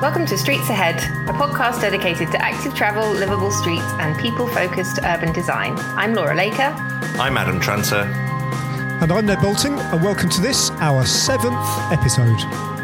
Welcome 0.00 0.26
to 0.26 0.38
Streets 0.38 0.70
Ahead, 0.70 0.94
a 1.28 1.32
podcast 1.32 1.80
dedicated 1.80 2.30
to 2.30 2.40
active 2.40 2.72
travel, 2.72 3.10
livable 3.10 3.50
streets, 3.50 3.82
and 3.98 4.16
people 4.16 4.46
focused 4.46 5.00
urban 5.02 5.32
design. 5.32 5.74
I'm 5.96 6.14
Laura 6.14 6.36
Laker. 6.36 6.72
I'm 7.18 7.36
Adam 7.36 7.58
Tranter. 7.58 8.02
And 9.02 9.10
I'm 9.10 9.26
Ned 9.26 9.40
Boulting, 9.40 9.76
and 9.76 10.00
welcome 10.00 10.28
to 10.30 10.40
this, 10.40 10.70
our 10.78 11.04
seventh 11.04 11.56
episode. 11.90 12.77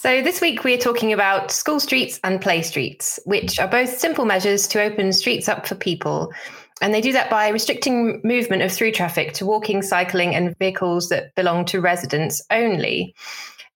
So, 0.00 0.22
this 0.22 0.40
week 0.40 0.64
we 0.64 0.72
are 0.72 0.78
talking 0.78 1.12
about 1.12 1.50
school 1.50 1.78
streets 1.78 2.18
and 2.24 2.40
play 2.40 2.62
streets, 2.62 3.20
which 3.26 3.58
are 3.58 3.68
both 3.68 3.98
simple 3.98 4.24
measures 4.24 4.66
to 4.68 4.80
open 4.80 5.12
streets 5.12 5.46
up 5.46 5.66
for 5.66 5.74
people. 5.74 6.32
And 6.80 6.94
they 6.94 7.02
do 7.02 7.12
that 7.12 7.28
by 7.28 7.48
restricting 7.50 8.18
movement 8.24 8.62
of 8.62 8.72
through 8.72 8.92
traffic 8.92 9.34
to 9.34 9.44
walking, 9.44 9.82
cycling, 9.82 10.34
and 10.34 10.58
vehicles 10.58 11.10
that 11.10 11.34
belong 11.34 11.66
to 11.66 11.82
residents 11.82 12.42
only. 12.50 13.14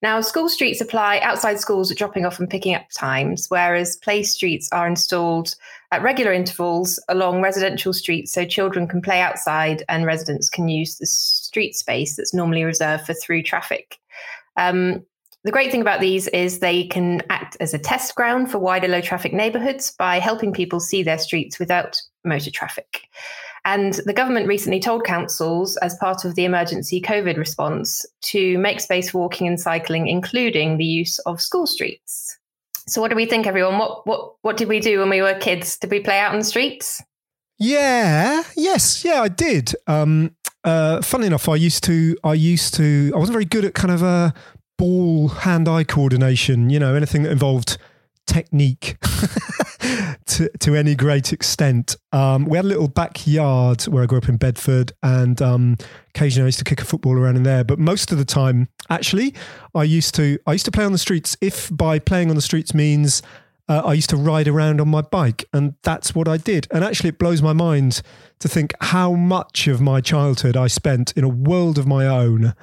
Now, 0.01 0.23
school 0.23 0.49
streets 0.49 0.81
apply 0.81 1.19
outside 1.19 1.61
schools 1.61 1.91
at 1.91 1.99
dropping 1.99 2.25
off 2.25 2.41
and 2.41 2.49
picking 2.49 2.75
up 2.75 2.89
times, 2.97 3.51
whereas 3.51 3.97
play 3.97 4.23
streets 4.23 4.71
are 4.73 4.87
installed 4.87 5.55
at 5.93 6.03
regular 6.03 6.33
intervals 6.33 6.99
along 7.11 7.43
residential 7.43 7.93
streets 7.93 8.33
so 8.33 8.47
children 8.47 8.89
can 8.89 9.03
play 9.03 9.21
outside 9.21 9.83
and 9.91 10.07
residents 10.07 10.49
can 10.49 10.69
use 10.69 10.97
the 10.97 11.07
street 11.07 11.75
space 11.77 12.17
that's 12.17 12.33
normally 12.33 12.65
reserved 12.65 13.05
for 13.05 13.13
through 13.13 13.43
traffic. 13.43 13.99
Um, 14.57 15.05
the 15.45 15.53
great 15.53 15.71
thing 15.71 15.83
about 15.83 16.01
these 16.01 16.27
is 16.29 16.59
they 16.59 16.85
can 16.85 17.23
act 17.29 17.57
as 17.61 17.75
a 17.75 17.79
test 17.79 18.15
ground 18.15 18.51
for 18.51 18.59
wider 18.59 18.89
low 18.89 19.03
traffic 19.03 19.33
neighborhoods 19.33 19.93
by 19.93 20.19
helping 20.19 20.53
people 20.53 20.81
see 20.81 21.03
their 21.03 21.19
streets 21.19 21.59
without 21.59 22.01
motor 22.25 22.51
traffic. 22.51 23.09
And 23.67 23.95
the 24.05 24.13
government 24.13 24.47
recently 24.47 24.81
told 24.81 25.05
councils, 25.05 25.77
as 25.79 25.97
part 25.97 26.25
of 26.25 26.35
the 26.35 26.45
emergency 26.45 27.01
COVID 27.01 27.39
response, 27.39 28.05
to 28.23 28.59
make 28.59 28.81
space 28.81 29.11
for 29.11 29.19
walking 29.19 29.47
and 29.47 29.59
cycling, 29.59 30.07
including 30.07 30.77
the 30.77 30.85
use 30.85 31.19
of 31.21 31.41
school 31.41 31.67
streets. 31.67 32.39
So, 32.87 33.01
what 33.01 33.09
do 33.09 33.17
we 33.17 33.25
think, 33.25 33.47
everyone? 33.47 33.79
What 33.79 34.07
what 34.07 34.35
what 34.43 34.57
did 34.59 34.69
we 34.69 34.81
do 34.81 34.99
when 34.99 35.09
we 35.09 35.23
were 35.23 35.35
kids? 35.35 35.79
Did 35.79 35.91
we 35.91 36.01
play 36.01 36.19
out 36.19 36.35
in 36.35 36.41
the 36.41 36.45
streets? 36.45 37.03
Yeah, 37.59 38.43
yes, 38.57 39.03
yeah, 39.05 39.23
I 39.23 39.29
did. 39.29 39.75
Um, 39.87 40.37
uh, 40.65 41.01
funnily 41.01 41.29
enough, 41.29 41.49
I 41.49 41.55
used 41.55 41.85
to, 41.85 42.17
I 42.25 42.35
used 42.35 42.75
to, 42.75 43.13
I 43.15 43.19
wasn't 43.19 43.35
very 43.35 43.45
good 43.45 43.65
at 43.65 43.75
kind 43.75 43.93
of 43.93 44.03
uh, 44.03 44.33
ball 44.85 45.29
hand-eye 45.29 45.85
coordination. 45.85 46.69
You 46.69 46.79
know, 46.79 46.95
anything 46.95 47.23
that 47.23 47.33
involved 47.33 47.79
technique 48.27 48.97
to 50.27 50.51
to 50.61 50.75
any 50.75 50.95
great 50.95 51.33
extent. 51.33 51.97
Um, 52.13 52.45
we 52.45 52.59
had 52.59 52.67
a 52.67 52.69
little 52.69 52.89
backyard 52.89 53.83
where 53.85 54.03
I 54.03 54.07
grew 54.07 54.19
up 54.19 54.29
in 54.29 54.37
Bedford, 54.37 54.93
and 55.03 55.41
um, 55.41 55.79
occasionally 56.11 56.45
I 56.45 56.49
used 56.49 56.59
to 56.59 56.65
kick 56.65 56.83
a 56.83 56.85
football 56.85 57.15
around 57.15 57.37
in 57.37 57.45
there. 57.45 57.65
But 57.65 57.79
most 57.79 58.13
of 58.13 58.19
the 58.19 58.27
time, 58.27 58.69
actually, 58.91 59.35
I 59.75 59.85
used 59.85 60.15
to 60.17 60.39
I 60.47 60.53
used 60.53 60.67
to 60.67 60.71
play 60.71 60.85
on 60.85 60.93
the 60.93 60.99
streets. 60.99 61.35
If 61.41 61.75
by 61.75 61.99
playing 61.99 62.29
on 62.29 62.37
the 62.37 62.43
streets 62.43 62.75
means 62.75 63.23
uh, 63.69 63.81
I 63.87 63.95
used 63.95 64.11
to 64.11 64.17
ride 64.19 64.49
around 64.49 64.83
on 64.83 64.89
my 64.89 65.01
bike, 65.01 65.47
and 65.55 65.75
that's 65.83 66.15
what 66.15 66.29
I 66.29 66.37
did. 66.37 66.69
And 66.71 66.85
actually, 66.85 67.09
it 67.09 67.19
blows 67.19 67.41
my 67.41 67.55
mind 67.55 68.03
to 68.41 68.49
think 68.49 68.75
how 68.83 69.15
much 69.15 69.67
of 69.67 69.81
my 69.81 70.03
childhood 70.03 70.57
I 70.59 70.67
spent 70.67 71.13
in 71.13 71.25
a 71.25 71.29
world 71.29 71.79
of 71.79 71.87
my 71.87 72.07
own, 72.07 72.55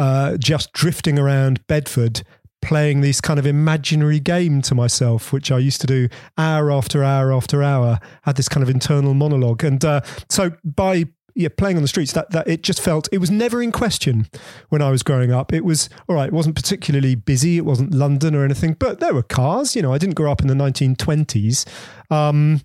uh, 0.00 0.38
just 0.38 0.72
drifting 0.72 1.18
around 1.18 1.66
Bedford, 1.66 2.22
playing 2.62 3.02
these 3.02 3.20
kind 3.20 3.38
of 3.38 3.44
imaginary 3.44 4.18
game 4.18 4.62
to 4.62 4.74
myself, 4.74 5.30
which 5.30 5.52
I 5.52 5.58
used 5.58 5.82
to 5.82 5.86
do 5.86 6.08
hour 6.38 6.72
after 6.72 7.04
hour 7.04 7.34
after 7.34 7.62
hour. 7.62 8.00
Had 8.22 8.36
this 8.36 8.48
kind 8.48 8.62
of 8.62 8.70
internal 8.70 9.12
monologue, 9.12 9.62
and 9.62 9.84
uh, 9.84 10.00
so 10.30 10.52
by 10.64 11.04
yeah, 11.34 11.48
playing 11.54 11.76
on 11.76 11.82
the 11.82 11.88
streets, 11.88 12.12
that 12.14 12.30
that 12.30 12.48
it 12.48 12.62
just 12.62 12.80
felt 12.80 13.10
it 13.12 13.18
was 13.18 13.30
never 13.30 13.62
in 13.62 13.72
question 13.72 14.26
when 14.70 14.80
I 14.80 14.90
was 14.90 15.02
growing 15.02 15.32
up. 15.32 15.52
It 15.52 15.66
was 15.66 15.90
all 16.08 16.14
right. 16.14 16.28
It 16.28 16.32
wasn't 16.32 16.56
particularly 16.56 17.14
busy. 17.14 17.58
It 17.58 17.66
wasn't 17.66 17.92
London 17.92 18.34
or 18.34 18.42
anything, 18.42 18.76
but 18.78 19.00
there 19.00 19.12
were 19.12 19.22
cars. 19.22 19.76
You 19.76 19.82
know, 19.82 19.92
I 19.92 19.98
didn't 19.98 20.14
grow 20.14 20.32
up 20.32 20.40
in 20.40 20.46
the 20.46 20.54
1920s, 20.54 21.68
um, 22.10 22.62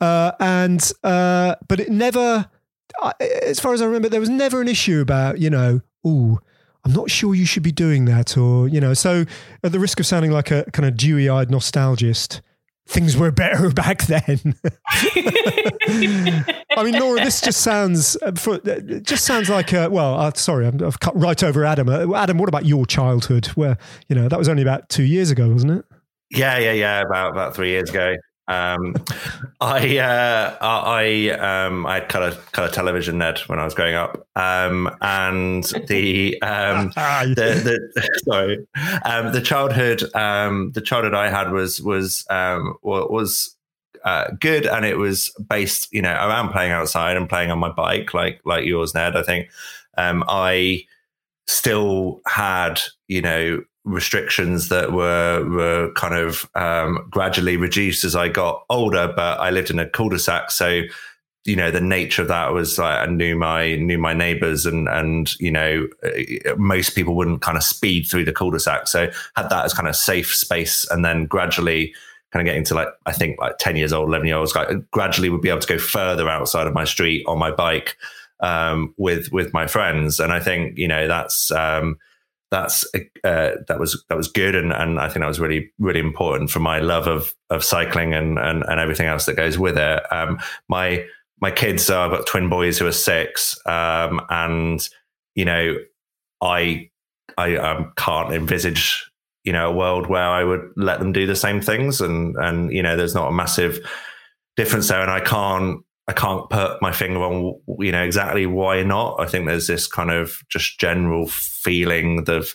uh, 0.00 0.32
and 0.40 0.90
uh, 1.04 1.54
but 1.68 1.78
it 1.78 1.90
never, 1.90 2.50
as 3.20 3.60
far 3.60 3.74
as 3.74 3.80
I 3.80 3.86
remember, 3.86 4.08
there 4.08 4.18
was 4.18 4.28
never 4.28 4.60
an 4.60 4.66
issue 4.66 5.00
about 5.00 5.38
you 5.38 5.50
know, 5.50 5.80
ooh. 6.04 6.40
I'm 6.84 6.92
not 6.92 7.10
sure 7.10 7.34
you 7.34 7.46
should 7.46 7.62
be 7.62 7.72
doing 7.72 8.04
that, 8.06 8.36
or 8.36 8.68
you 8.68 8.80
know. 8.80 8.94
So, 8.94 9.24
at 9.62 9.72
the 9.72 9.80
risk 9.80 10.00
of 10.00 10.06
sounding 10.06 10.30
like 10.30 10.50
a 10.50 10.64
kind 10.72 10.86
of 10.86 10.96
dewy-eyed 10.96 11.48
nostalgist, 11.48 12.40
things 12.86 13.16
were 13.16 13.30
better 13.30 13.70
back 13.74 14.02
then. 14.06 14.54
I 16.76 16.82
mean, 16.82 16.98
Laura, 16.98 17.24
this 17.24 17.40
just 17.40 17.62
sounds 17.62 18.16
for, 18.36 18.58
just 19.00 19.24
sounds 19.24 19.48
like 19.48 19.72
a, 19.72 19.88
well. 19.88 20.18
Uh, 20.20 20.32
sorry, 20.34 20.66
i 20.66 20.70
have 20.70 21.00
cut 21.00 21.18
right 21.18 21.42
over 21.42 21.64
Adam. 21.64 21.88
Uh, 21.88 22.14
Adam, 22.14 22.38
what 22.38 22.48
about 22.48 22.66
your 22.66 22.84
childhood? 22.84 23.46
Where 23.48 23.78
you 24.08 24.16
know 24.16 24.28
that 24.28 24.38
was 24.38 24.48
only 24.48 24.62
about 24.62 24.88
two 24.88 25.04
years 25.04 25.30
ago, 25.30 25.48
wasn't 25.48 25.72
it? 25.72 25.84
Yeah, 26.30 26.58
yeah, 26.58 26.72
yeah. 26.72 27.02
About 27.02 27.32
about 27.32 27.54
three 27.54 27.70
years 27.70 27.90
ago. 27.90 28.16
Um, 28.46 28.94
I 29.60 29.98
uh, 29.98 30.58
I 30.60 31.30
um, 31.30 31.86
I 31.86 31.94
had 31.94 32.08
color 32.08 32.32
color 32.52 32.68
television 32.68 33.18
Ned 33.18 33.38
when 33.46 33.58
I 33.58 33.64
was 33.64 33.74
growing 33.74 33.94
up, 33.94 34.26
um, 34.36 34.94
and 35.00 35.64
the 35.88 36.40
um, 36.42 36.90
the, 36.94 37.80
the 37.94 38.08
sorry. 38.24 38.66
Um, 39.04 39.32
the 39.32 39.40
childhood 39.40 40.02
um, 40.14 40.72
the 40.72 40.82
childhood 40.82 41.14
I 41.14 41.30
had 41.30 41.52
was 41.52 41.80
was 41.80 42.26
um, 42.28 42.76
was 42.82 43.56
uh, 44.04 44.30
good, 44.38 44.66
and 44.66 44.84
it 44.84 44.98
was 44.98 45.30
based 45.48 45.88
you 45.92 46.02
know 46.02 46.12
around 46.12 46.50
playing 46.50 46.72
outside 46.72 47.16
and 47.16 47.28
playing 47.28 47.50
on 47.50 47.58
my 47.58 47.70
bike 47.70 48.12
like 48.12 48.40
like 48.44 48.66
yours, 48.66 48.94
Ned. 48.94 49.16
I 49.16 49.22
think. 49.22 49.48
Um, 49.96 50.24
I 50.28 50.84
still 51.46 52.20
had 52.26 52.80
you 53.06 53.22
know 53.22 53.62
restrictions 53.84 54.68
that 54.68 54.92
were 54.92 55.44
were 55.48 55.92
kind 55.92 56.14
of 56.14 56.48
um, 56.54 57.06
gradually 57.10 57.56
reduced 57.56 58.04
as 58.04 58.16
I 58.16 58.28
got 58.28 58.64
older. 58.70 59.12
But 59.14 59.40
I 59.40 59.50
lived 59.50 59.70
in 59.70 59.78
a 59.78 59.88
cul-de-sac, 59.88 60.50
so 60.50 60.82
you 61.44 61.56
know 61.56 61.70
the 61.70 61.80
nature 61.80 62.22
of 62.22 62.28
that 62.28 62.52
was 62.52 62.78
like 62.78 63.06
I 63.06 63.10
knew 63.10 63.36
my 63.36 63.76
knew 63.76 63.98
my 63.98 64.14
neighbors 64.14 64.64
and 64.66 64.88
and 64.88 65.38
you 65.38 65.50
know 65.50 65.86
uh, 66.02 66.54
most 66.56 66.90
people 66.90 67.14
wouldn't 67.14 67.42
kind 67.42 67.58
of 67.58 67.62
speed 67.62 68.04
through 68.04 68.24
the 68.24 68.32
cul-de-sac 68.32 68.88
so 68.88 69.10
had 69.36 69.50
that 69.50 69.64
as 69.64 69.74
kind 69.74 69.86
of 69.86 69.94
safe 69.94 70.34
space 70.34 70.90
and 70.90 71.04
then 71.04 71.26
gradually 71.26 71.94
kind 72.32 72.46
of 72.46 72.50
getting 72.50 72.64
to 72.64 72.74
like 72.74 72.88
I 73.04 73.12
think 73.12 73.38
like 73.38 73.58
10 73.58 73.76
years 73.76 73.92
old 73.92 74.08
11 74.08 74.26
year 74.26 74.36
olds 74.36 74.54
like 74.54 74.90
gradually 74.90 75.28
would 75.28 75.42
be 75.42 75.50
able 75.50 75.60
to 75.60 75.68
go 75.68 75.78
further 75.78 76.28
outside 76.30 76.66
of 76.66 76.72
my 76.72 76.84
street 76.84 77.24
on 77.26 77.38
my 77.38 77.50
bike 77.50 77.96
um, 78.40 78.94
with 78.96 79.30
with 79.30 79.52
my 79.52 79.66
friends 79.66 80.20
and 80.20 80.32
I 80.32 80.40
think 80.40 80.78
you 80.78 80.88
know 80.88 81.06
that's 81.06 81.50
um, 81.50 81.98
that's 82.54 82.84
uh, 83.24 83.50
that 83.66 83.80
was 83.80 84.04
that 84.08 84.16
was 84.16 84.28
good. 84.28 84.54
And 84.54 84.72
and 84.72 85.00
I 85.00 85.08
think 85.08 85.22
that 85.22 85.28
was 85.28 85.40
really 85.40 85.72
really 85.80 85.98
important 85.98 86.50
for 86.50 86.60
my 86.60 86.78
love 86.78 87.08
of 87.08 87.34
of 87.50 87.64
cycling 87.64 88.14
and 88.14 88.38
and, 88.38 88.62
and 88.62 88.78
everything 88.78 89.06
else 89.06 89.26
that 89.26 89.34
goes 89.34 89.58
with 89.58 89.76
it. 89.76 90.02
Um, 90.12 90.38
my 90.68 91.04
my 91.40 91.50
kids 91.50 91.90
are, 91.90 92.06
I've 92.06 92.16
got 92.16 92.26
twin 92.26 92.48
boys 92.48 92.78
who 92.78 92.86
are 92.86 92.92
six, 92.92 93.58
um, 93.66 94.20
and 94.30 94.88
you 95.34 95.44
know, 95.44 95.76
I 96.40 96.90
I 97.36 97.56
um, 97.56 97.92
can't 97.96 98.32
envisage 98.32 99.04
you 99.42 99.52
know 99.52 99.68
a 99.68 99.74
world 99.74 100.06
where 100.06 100.28
I 100.28 100.44
would 100.44 100.70
let 100.76 101.00
them 101.00 101.12
do 101.12 101.26
the 101.26 101.36
same 101.36 101.60
things, 101.60 102.00
and 102.00 102.36
and 102.36 102.72
you 102.72 102.84
know, 102.84 102.96
there's 102.96 103.16
not 103.16 103.28
a 103.28 103.32
massive 103.32 103.80
difference 104.56 104.86
there, 104.88 105.02
and 105.02 105.10
I 105.10 105.20
can't 105.20 105.84
I 106.06 106.12
can't 106.12 106.48
put 106.50 106.82
my 106.82 106.92
finger 106.92 107.20
on 107.20 107.58
you 107.78 107.92
know 107.92 108.02
exactly 108.02 108.46
why 108.46 108.82
not. 108.82 109.20
I 109.20 109.26
think 109.26 109.46
there's 109.46 109.66
this 109.66 109.86
kind 109.86 110.10
of 110.10 110.38
just 110.48 110.78
general 110.78 111.26
feeling 111.28 112.28
of 112.28 112.54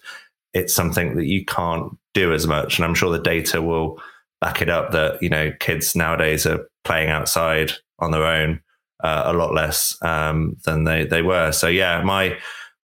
it's 0.53 0.73
something 0.73 1.15
that 1.15 1.25
you 1.25 1.45
can't 1.45 1.97
do 2.13 2.33
as 2.33 2.47
much, 2.47 2.77
and 2.77 2.85
I'm 2.85 2.95
sure 2.95 3.11
the 3.11 3.23
data 3.23 3.61
will 3.61 4.01
back 4.41 4.61
it 4.61 4.69
up 4.69 4.91
that 4.91 5.21
you 5.21 5.29
know 5.29 5.51
kids 5.59 5.95
nowadays 5.95 6.45
are 6.45 6.67
playing 6.83 7.09
outside 7.09 7.73
on 7.99 8.11
their 8.11 8.25
own 8.25 8.61
uh, 9.03 9.23
a 9.25 9.33
lot 9.33 9.53
less 9.53 9.97
um, 10.01 10.55
than 10.65 10.83
they 10.83 11.05
they 11.05 11.21
were. 11.21 11.51
So 11.51 11.67
yeah, 11.67 12.01
my 12.03 12.37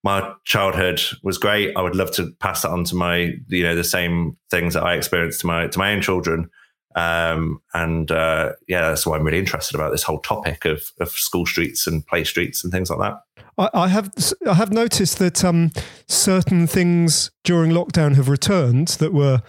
my 0.03 0.33
childhood 0.45 1.01
was 1.23 1.37
great. 1.37 1.75
I 1.75 1.81
would 1.81 1.95
love 1.95 2.11
to 2.11 2.31
pass 2.39 2.61
that 2.61 2.69
on 2.69 2.83
to 2.85 2.95
my 2.95 3.33
you 3.47 3.63
know 3.63 3.75
the 3.75 3.83
same 3.83 4.37
things 4.49 4.73
that 4.73 4.83
I 4.83 4.95
experienced 4.95 5.41
to 5.41 5.47
my 5.47 5.67
to 5.67 5.79
my 5.79 5.91
own 5.93 6.01
children. 6.01 6.49
Um, 6.95 7.61
and 7.73 8.09
uh, 8.09 8.53
yeah, 8.67 8.89
that's 8.89 9.05
why 9.05 9.17
I'm 9.17 9.23
really 9.23 9.39
interested 9.39 9.75
about 9.75 9.91
this 9.91 10.03
whole 10.03 10.19
topic 10.19 10.65
of 10.65 10.91
of 10.99 11.09
school 11.11 11.45
streets 11.45 11.87
and 11.87 12.05
play 12.05 12.23
streets 12.23 12.63
and 12.63 12.71
things 12.71 12.89
like 12.89 12.99
that. 12.99 13.21
I, 13.57 13.69
I 13.73 13.87
have 13.89 14.11
I 14.47 14.53
have 14.53 14.71
noticed 14.71 15.19
that 15.19 15.43
um, 15.43 15.71
certain 16.07 16.67
things 16.67 17.31
during 17.43 17.71
lockdown 17.71 18.15
have 18.15 18.29
returned 18.29 18.89
that 18.99 19.13
were 19.13 19.41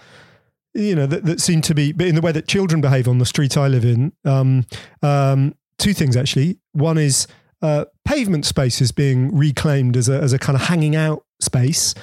you 0.73 0.95
know 0.95 1.07
that, 1.07 1.25
that 1.25 1.39
seem 1.39 1.61
to 1.61 1.73
be 1.73 1.93
in 1.99 2.15
the 2.15 2.21
way 2.21 2.31
that 2.33 2.47
children 2.47 2.81
behave 2.81 3.07
on 3.07 3.17
the 3.17 3.25
street 3.25 3.57
I 3.57 3.67
live 3.67 3.85
in. 3.85 4.11
Um, 4.25 4.65
um, 5.01 5.55
two 5.79 5.93
things 5.93 6.17
actually. 6.17 6.59
One 6.73 6.97
is 6.97 7.27
uh, 7.61 7.85
pavement 8.05 8.45
spaces 8.45 8.91
being 8.91 9.35
reclaimed 9.35 9.97
as 9.97 10.09
a 10.09 10.19
as 10.19 10.33
a 10.33 10.39
kind 10.39 10.55
of 10.55 10.63
hanging 10.63 10.95
out 10.95 11.25
space. 11.41 11.95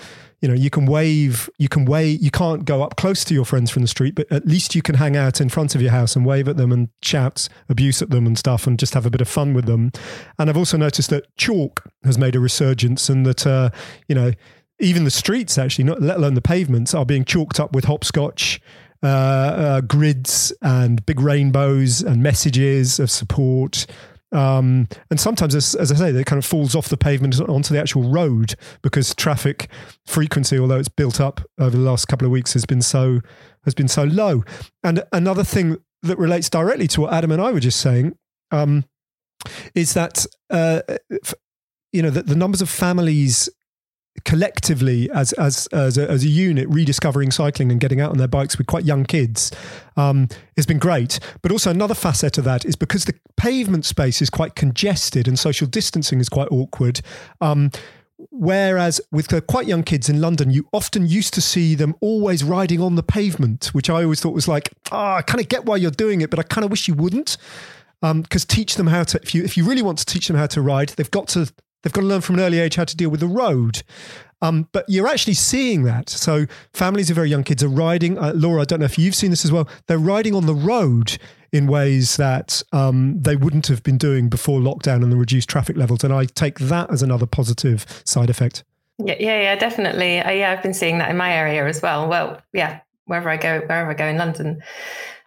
You 0.44 0.48
know, 0.48 0.54
you 0.54 0.68
can 0.68 0.84
wave, 0.84 1.48
you 1.56 1.70
can 1.70 1.86
wave, 1.86 2.20
you 2.20 2.30
can't 2.30 2.66
go 2.66 2.82
up 2.82 2.96
close 2.96 3.24
to 3.24 3.32
your 3.32 3.46
friends 3.46 3.70
from 3.70 3.80
the 3.80 3.88
street, 3.88 4.14
but 4.14 4.30
at 4.30 4.44
least 4.46 4.74
you 4.74 4.82
can 4.82 4.96
hang 4.96 5.16
out 5.16 5.40
in 5.40 5.48
front 5.48 5.74
of 5.74 5.80
your 5.80 5.90
house 5.90 6.16
and 6.16 6.26
wave 6.26 6.48
at 6.48 6.58
them 6.58 6.70
and 6.70 6.90
shout 7.00 7.48
abuse 7.70 8.02
at 8.02 8.10
them 8.10 8.26
and 8.26 8.36
stuff 8.36 8.66
and 8.66 8.78
just 8.78 8.92
have 8.92 9.06
a 9.06 9.10
bit 9.10 9.22
of 9.22 9.28
fun 9.28 9.54
with 9.54 9.64
them. 9.64 9.90
And 10.38 10.50
I've 10.50 10.56
also 10.58 10.76
noticed 10.76 11.08
that 11.08 11.34
chalk 11.38 11.90
has 12.04 12.18
made 12.18 12.36
a 12.36 12.40
resurgence 12.40 13.08
and 13.08 13.24
that, 13.24 13.46
uh, 13.46 13.70
you 14.06 14.14
know, 14.14 14.32
even 14.80 15.04
the 15.04 15.10
streets 15.10 15.56
actually, 15.56 15.84
not 15.84 16.02
let 16.02 16.18
alone 16.18 16.34
the 16.34 16.42
pavements, 16.42 16.92
are 16.92 17.06
being 17.06 17.24
chalked 17.24 17.58
up 17.58 17.74
with 17.74 17.86
hopscotch 17.86 18.60
uh, 19.02 19.06
uh, 19.06 19.80
grids 19.80 20.52
and 20.60 21.06
big 21.06 21.20
rainbows 21.20 22.02
and 22.02 22.22
messages 22.22 23.00
of 23.00 23.10
support. 23.10 23.86
Um, 24.34 24.88
and 25.10 25.20
sometimes, 25.20 25.54
as, 25.54 25.76
as, 25.76 25.92
I 25.92 25.94
say, 25.94 26.10
it 26.10 26.26
kind 26.26 26.38
of 26.38 26.44
falls 26.44 26.74
off 26.74 26.88
the 26.88 26.96
pavement 26.96 27.40
onto 27.40 27.72
the 27.72 27.80
actual 27.80 28.10
road 28.10 28.56
because 28.82 29.14
traffic 29.14 29.70
frequency, 30.06 30.58
although 30.58 30.78
it's 30.78 30.88
built 30.88 31.20
up 31.20 31.40
over 31.58 31.76
the 31.76 31.82
last 31.82 32.06
couple 32.06 32.26
of 32.26 32.32
weeks, 32.32 32.52
has 32.52 32.66
been 32.66 32.82
so 32.82 33.20
has 33.64 33.74
been 33.74 33.88
so 33.88 34.02
low. 34.04 34.42
And 34.82 35.04
another 35.12 35.44
thing 35.44 35.78
that 36.02 36.18
relates 36.18 36.50
directly 36.50 36.88
to 36.88 37.02
what 37.02 37.12
Adam 37.12 37.30
and 37.30 37.40
I 37.40 37.52
were 37.52 37.60
just 37.60 37.80
saying 37.80 38.18
um, 38.50 38.84
is 39.74 39.94
that 39.94 40.26
uh, 40.50 40.82
you 41.92 42.02
know 42.02 42.10
the, 42.10 42.24
the 42.24 42.36
numbers 42.36 42.60
of 42.60 42.68
families 42.68 43.48
collectively 44.24 45.10
as 45.10 45.32
as 45.34 45.66
as 45.68 45.98
a, 45.98 46.10
as 46.10 46.24
a, 46.24 46.28
unit 46.28 46.68
rediscovering 46.68 47.30
cycling 47.30 47.70
and 47.70 47.80
getting 47.80 48.00
out 48.00 48.10
on 48.10 48.18
their 48.18 48.28
bikes 48.28 48.58
with 48.58 48.66
quite 48.66 48.84
young 48.84 49.04
kids 49.04 49.52
um, 49.96 50.28
has 50.56 50.66
been 50.66 50.78
great. 50.78 51.20
But 51.42 51.52
also 51.52 51.70
another 51.70 51.94
facet 51.94 52.38
of 52.38 52.44
that 52.44 52.64
is 52.64 52.76
because 52.76 53.04
the 53.04 53.14
pavement 53.36 53.84
space 53.84 54.22
is 54.22 54.30
quite 54.30 54.54
congested 54.54 55.28
and 55.28 55.38
social 55.38 55.66
distancing 55.66 56.20
is 56.20 56.28
quite 56.28 56.48
awkward. 56.50 57.00
Um, 57.40 57.70
whereas 58.30 59.00
with 59.12 59.28
quite 59.46 59.66
young 59.66 59.82
kids 59.82 60.08
in 60.08 60.20
London, 60.20 60.50
you 60.50 60.66
often 60.72 61.06
used 61.06 61.34
to 61.34 61.40
see 61.40 61.74
them 61.74 61.94
always 62.00 62.42
riding 62.42 62.80
on 62.80 62.94
the 62.94 63.02
pavement, 63.02 63.66
which 63.66 63.90
I 63.90 64.02
always 64.02 64.20
thought 64.20 64.34
was 64.34 64.48
like, 64.48 64.70
ah, 64.90 65.14
oh, 65.14 65.16
I 65.18 65.22
kind 65.22 65.40
of 65.40 65.48
get 65.48 65.64
why 65.64 65.76
you're 65.76 65.90
doing 65.90 66.20
it, 66.20 66.30
but 66.30 66.38
I 66.38 66.42
kind 66.42 66.64
of 66.64 66.70
wish 66.70 66.88
you 66.88 66.94
wouldn't 66.94 67.36
because 68.12 68.44
um, 68.44 68.48
teach 68.48 68.74
them 68.74 68.86
how 68.86 69.02
to 69.02 69.18
if 69.22 69.34
you 69.34 69.42
if 69.44 69.56
you 69.56 69.64
really 69.64 69.80
want 69.80 69.96
to 69.98 70.04
teach 70.04 70.28
them 70.28 70.36
how 70.36 70.46
to 70.46 70.60
ride 70.60 70.90
they've 70.90 71.10
got 71.10 71.26
to 71.26 71.50
They've 71.84 71.92
got 71.92 72.00
to 72.00 72.06
learn 72.06 72.22
from 72.22 72.36
an 72.36 72.40
early 72.40 72.58
age 72.58 72.76
how 72.76 72.84
to 72.84 72.96
deal 72.96 73.10
with 73.10 73.20
the 73.20 73.28
road. 73.28 73.82
Um, 74.42 74.68
but 74.72 74.84
you're 74.88 75.06
actually 75.06 75.34
seeing 75.34 75.84
that. 75.84 76.08
So 76.08 76.46
families 76.72 77.08
of 77.08 77.14
very 77.14 77.30
young 77.30 77.44
kids 77.44 77.62
are 77.62 77.68
riding. 77.68 78.18
Uh, 78.18 78.32
Laura, 78.34 78.62
I 78.62 78.64
don't 78.64 78.80
know 78.80 78.86
if 78.86 78.98
you've 78.98 79.14
seen 79.14 79.30
this 79.30 79.44
as 79.44 79.52
well. 79.52 79.68
They're 79.86 79.98
riding 79.98 80.34
on 80.34 80.46
the 80.46 80.54
road 80.54 81.18
in 81.52 81.66
ways 81.66 82.16
that 82.16 82.62
um, 82.72 83.22
they 83.22 83.36
wouldn't 83.36 83.68
have 83.68 83.82
been 83.82 83.96
doing 83.96 84.28
before 84.28 84.60
lockdown 84.60 85.02
and 85.02 85.12
the 85.12 85.16
reduced 85.16 85.48
traffic 85.48 85.76
levels. 85.76 86.02
And 86.02 86.12
I 86.12 86.24
take 86.24 86.58
that 86.58 86.90
as 86.92 87.02
another 87.02 87.26
positive 87.26 87.86
side 88.04 88.28
effect. 88.28 88.64
Yeah, 88.98 89.16
yeah, 89.18 89.40
yeah 89.40 89.56
definitely. 89.56 90.18
Uh, 90.18 90.30
yeah, 90.30 90.52
I've 90.52 90.62
been 90.62 90.74
seeing 90.74 90.98
that 90.98 91.10
in 91.10 91.16
my 91.16 91.32
area 91.32 91.66
as 91.66 91.80
well. 91.80 92.08
Well, 92.08 92.40
yeah, 92.52 92.80
wherever 93.06 93.28
I 93.30 93.36
go, 93.36 93.60
wherever 93.60 93.90
I 93.90 93.94
go 93.94 94.06
in 94.06 94.18
London. 94.18 94.62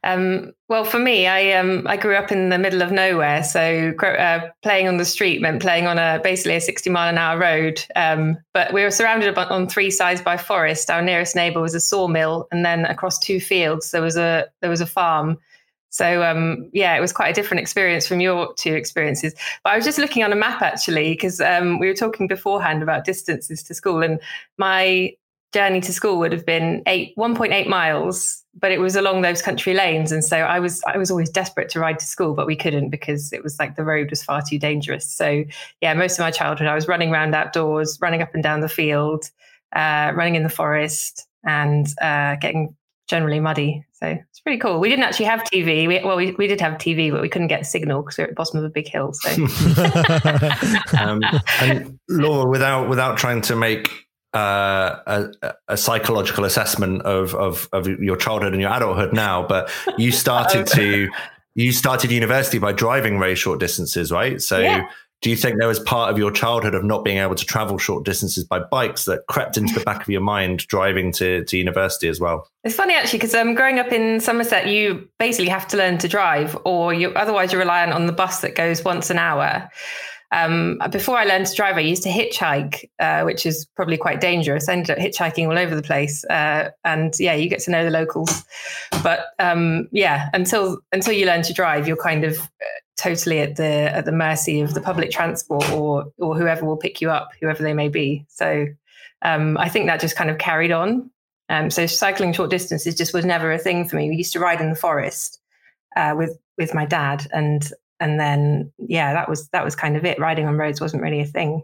Um, 0.03 0.53
well, 0.69 0.85
for 0.85 0.99
me, 0.99 1.27
I 1.27 1.53
um, 1.53 1.85
I 1.87 1.97
grew 1.97 2.15
up 2.15 2.31
in 2.31 2.49
the 2.49 2.57
middle 2.57 2.81
of 2.81 2.91
nowhere, 2.91 3.43
so 3.43 3.93
uh, 4.03 4.49
playing 4.61 4.87
on 4.87 4.97
the 4.97 5.05
street 5.05 5.41
meant 5.41 5.61
playing 5.61 5.87
on 5.87 5.97
a 5.97 6.21
basically 6.23 6.55
a 6.55 6.61
sixty 6.61 6.89
mile 6.89 7.09
an 7.09 7.17
hour 7.17 7.37
road. 7.39 7.83
Um, 7.95 8.37
but 8.53 8.73
we 8.73 8.83
were 8.83 8.91
surrounded 8.91 9.37
on 9.37 9.67
three 9.67 9.91
sides 9.91 10.21
by 10.21 10.37
forest. 10.37 10.89
Our 10.89 11.01
nearest 11.01 11.35
neighbour 11.35 11.61
was 11.61 11.73
a 11.73 11.79
sawmill, 11.79 12.47
and 12.51 12.65
then 12.65 12.85
across 12.85 13.17
two 13.17 13.39
fields 13.39 13.91
there 13.91 14.01
was 14.01 14.17
a 14.17 14.45
there 14.61 14.69
was 14.69 14.81
a 14.81 14.85
farm. 14.85 15.37
So 15.89 16.23
um, 16.23 16.69
yeah, 16.73 16.95
it 16.95 17.01
was 17.01 17.11
quite 17.11 17.29
a 17.29 17.33
different 17.33 17.61
experience 17.61 18.05
from 18.05 18.19
your 18.19 18.53
two 18.55 18.75
experiences. 18.75 19.33
But 19.63 19.73
I 19.73 19.75
was 19.77 19.85
just 19.85 19.97
looking 19.97 20.23
on 20.23 20.31
a 20.31 20.35
map 20.35 20.61
actually 20.61 21.13
because 21.13 21.41
um, 21.41 21.79
we 21.79 21.87
were 21.87 21.95
talking 21.95 22.27
beforehand 22.27 22.83
about 22.83 23.03
distances 23.03 23.63
to 23.63 23.73
school, 23.73 24.03
and 24.03 24.19
my 24.57 25.13
journey 25.53 25.81
to 25.81 25.93
school 25.93 26.19
would 26.19 26.31
have 26.31 26.45
been 26.45 26.83
eight 26.87 27.15
1.8 27.17 27.67
miles 27.67 28.43
but 28.59 28.71
it 28.71 28.79
was 28.79 28.95
along 28.95 29.21
those 29.21 29.41
country 29.41 29.73
lanes. 29.73 30.11
And 30.11 30.23
so 30.23 30.37
i 30.37 30.59
was 30.59 30.83
i 30.85 30.97
was 30.97 31.11
always 31.11 31.29
desperate 31.29 31.69
to 31.69 31.79
ride 31.79 31.99
to 31.99 32.05
school 32.05 32.33
but 32.33 32.47
we 32.47 32.55
couldn't 32.55 32.89
because 32.89 33.31
it 33.31 33.43
was 33.43 33.59
like 33.59 33.75
the 33.75 33.83
road 33.83 34.09
was 34.09 34.23
far 34.23 34.41
too 34.41 34.59
dangerous. 34.59 35.09
So 35.09 35.43
yeah 35.81 35.93
most 35.93 36.13
of 36.13 36.23
my 36.23 36.31
childhood 36.31 36.67
i 36.67 36.75
was 36.75 36.87
running 36.87 37.11
around 37.11 37.35
outdoors 37.35 37.97
running 38.01 38.21
up 38.21 38.33
and 38.33 38.43
down 38.43 38.61
the 38.61 38.69
field 38.69 39.29
uh, 39.75 40.13
running 40.15 40.35
in 40.35 40.43
the 40.43 40.49
forest 40.49 41.27
and 41.43 41.87
uh, 42.01 42.35
getting 42.37 42.73
generally 43.09 43.39
muddy. 43.39 43.85
So 43.93 44.07
it's 44.07 44.39
pretty 44.41 44.59
cool. 44.59 44.79
We 44.79 44.89
didn't 44.89 45.05
actually 45.05 45.25
have 45.25 45.43
tv 45.43 45.87
we, 45.87 46.03
well 46.03 46.17
we, 46.17 46.31
we 46.31 46.47
did 46.47 46.61
have 46.61 46.73
tv 46.73 47.11
but 47.11 47.21
we 47.21 47.29
couldn't 47.29 47.47
get 47.47 47.61
a 47.61 47.65
signal 47.65 48.01
because 48.01 48.17
we 48.17 48.23
we're 48.23 48.25
at 48.25 48.31
the 48.31 48.35
bottom 48.35 48.59
of 48.59 48.65
a 48.65 48.69
big 48.69 48.87
hill 48.87 49.13
so. 49.13 49.29
Um, 50.99 51.21
and 51.61 51.99
laura 52.09 52.49
without 52.49 52.89
without 52.89 53.17
trying 53.17 53.41
to 53.41 53.55
make 53.55 54.06
uh, 54.33 55.29
a, 55.41 55.53
a, 55.69 55.77
psychological 55.77 56.43
assessment 56.43 57.01
of, 57.03 57.33
of, 57.35 57.69
of 57.71 57.87
your 57.87 58.17
childhood 58.17 58.53
and 58.53 58.61
your 58.61 58.71
adulthood 58.73 59.13
now, 59.13 59.47
but 59.47 59.71
you 59.97 60.11
started 60.23 60.67
to 60.67 61.09
you 61.55 61.71
started 61.71 62.11
university 62.11 62.59
by 62.59 62.71
driving 62.71 63.19
very 63.19 63.35
short 63.35 63.59
distances, 63.59 64.11
right? 64.11 64.41
So. 64.41 64.59
Yeah. 64.59 64.87
Do 65.23 65.31
you 65.31 65.35
think 65.35 65.57
there 65.57 65.67
was 65.67 65.79
part 65.79 66.11
of 66.11 66.19
your 66.19 66.29
childhood 66.29 66.75
of 66.75 66.83
not 66.83 67.03
being 67.03 67.17
able 67.17 67.33
to 67.33 67.43
travel 67.43 67.79
short 67.79 68.05
distances 68.05 68.43
by 68.43 68.59
bikes 68.59 69.05
that 69.05 69.25
crept 69.27 69.57
into 69.57 69.73
the 69.73 69.79
back 69.83 70.03
of 70.03 70.09
your 70.09 70.21
mind 70.21 70.67
driving 70.67 71.11
to, 71.13 71.43
to 71.45 71.57
university 71.57 72.07
as 72.07 72.19
well? 72.19 72.47
It's 72.63 72.75
funny 72.75 72.93
actually 72.93 73.17
because 73.17 73.33
um, 73.33 73.55
growing 73.55 73.79
up 73.79 73.91
in 73.91 74.19
Somerset, 74.19 74.67
you 74.67 75.09
basically 75.17 75.49
have 75.49 75.67
to 75.69 75.77
learn 75.77 75.97
to 75.97 76.07
drive, 76.07 76.55
or 76.65 76.93
you 76.93 77.09
otherwise 77.13 77.51
you're 77.51 77.59
reliant 77.59 77.93
on 77.93 78.05
the 78.05 78.13
bus 78.13 78.41
that 78.41 78.53
goes 78.53 78.83
once 78.83 79.09
an 79.09 79.17
hour. 79.17 79.67
Um, 80.31 80.79
before 80.91 81.17
I 81.17 81.23
learned 81.23 81.45
to 81.47 81.55
drive, 81.55 81.77
I 81.77 81.81
used 81.81 82.03
to 82.03 82.09
hitchhike, 82.09 82.89
uh, 82.99 83.23
which 83.23 83.45
is 83.45 83.65
probably 83.75 83.97
quite 83.97 84.19
dangerous. 84.19 84.67
I 84.67 84.73
ended 84.73 84.91
up 84.91 84.97
hitchhiking 84.97 85.47
all 85.47 85.57
over 85.57 85.75
the 85.75 85.81
place, 85.81 86.25
uh, 86.25 86.71
and 86.83 87.13
yeah, 87.19 87.33
you 87.33 87.49
get 87.49 87.59
to 87.61 87.71
know 87.71 87.85
the 87.85 87.91
locals. 87.91 88.43
But 89.03 89.27
um, 89.39 89.87
yeah, 89.91 90.29
until 90.33 90.79
until 90.91 91.13
you 91.13 91.25
learn 91.25 91.43
to 91.43 91.53
drive, 91.53 91.87
you're 91.87 91.95
kind 91.95 92.25
of 92.25 92.39
uh, 92.39 92.65
totally 92.97 93.39
at 93.39 93.55
the 93.55 93.63
at 93.63 94.05
the 94.05 94.11
mercy 94.11 94.59
of 94.59 94.73
the 94.73 94.81
public 94.81 95.11
transport 95.11 95.69
or 95.71 96.11
or 96.17 96.35
whoever 96.35 96.65
will 96.65 96.77
pick 96.77 96.99
you 96.99 97.09
up, 97.09 97.29
whoever 97.39 97.63
they 97.63 97.73
may 97.73 97.87
be. 97.87 98.25
So 98.27 98.67
um, 99.21 99.57
I 99.57 99.69
think 99.69 99.87
that 99.87 100.01
just 100.01 100.17
kind 100.17 100.29
of 100.29 100.37
carried 100.37 100.71
on. 100.71 101.09
Um, 101.49 101.69
so 101.69 101.85
cycling 101.85 102.33
short 102.33 102.49
distances 102.49 102.95
just 102.95 103.13
was 103.13 103.23
never 103.23 103.51
a 103.53 103.57
thing 103.57 103.87
for 103.87 103.95
me. 103.95 104.09
We 104.09 104.17
used 104.17 104.33
to 104.33 104.39
ride 104.39 104.59
in 104.59 104.69
the 104.69 104.75
forest 104.75 105.39
uh, 105.95 106.13
with 106.17 106.37
with 106.57 106.73
my 106.73 106.85
dad, 106.85 107.27
and 107.31 107.71
and 107.99 108.19
then 108.19 108.71
yeah, 108.77 109.13
that 109.13 109.29
was 109.29 109.49
that 109.49 109.63
was 109.63 109.75
kind 109.75 109.97
of 109.97 110.05
it. 110.05 110.19
Riding 110.19 110.45
on 110.45 110.57
roads 110.57 110.81
wasn't 110.81 111.03
really 111.03 111.21
a 111.21 111.25
thing. 111.25 111.63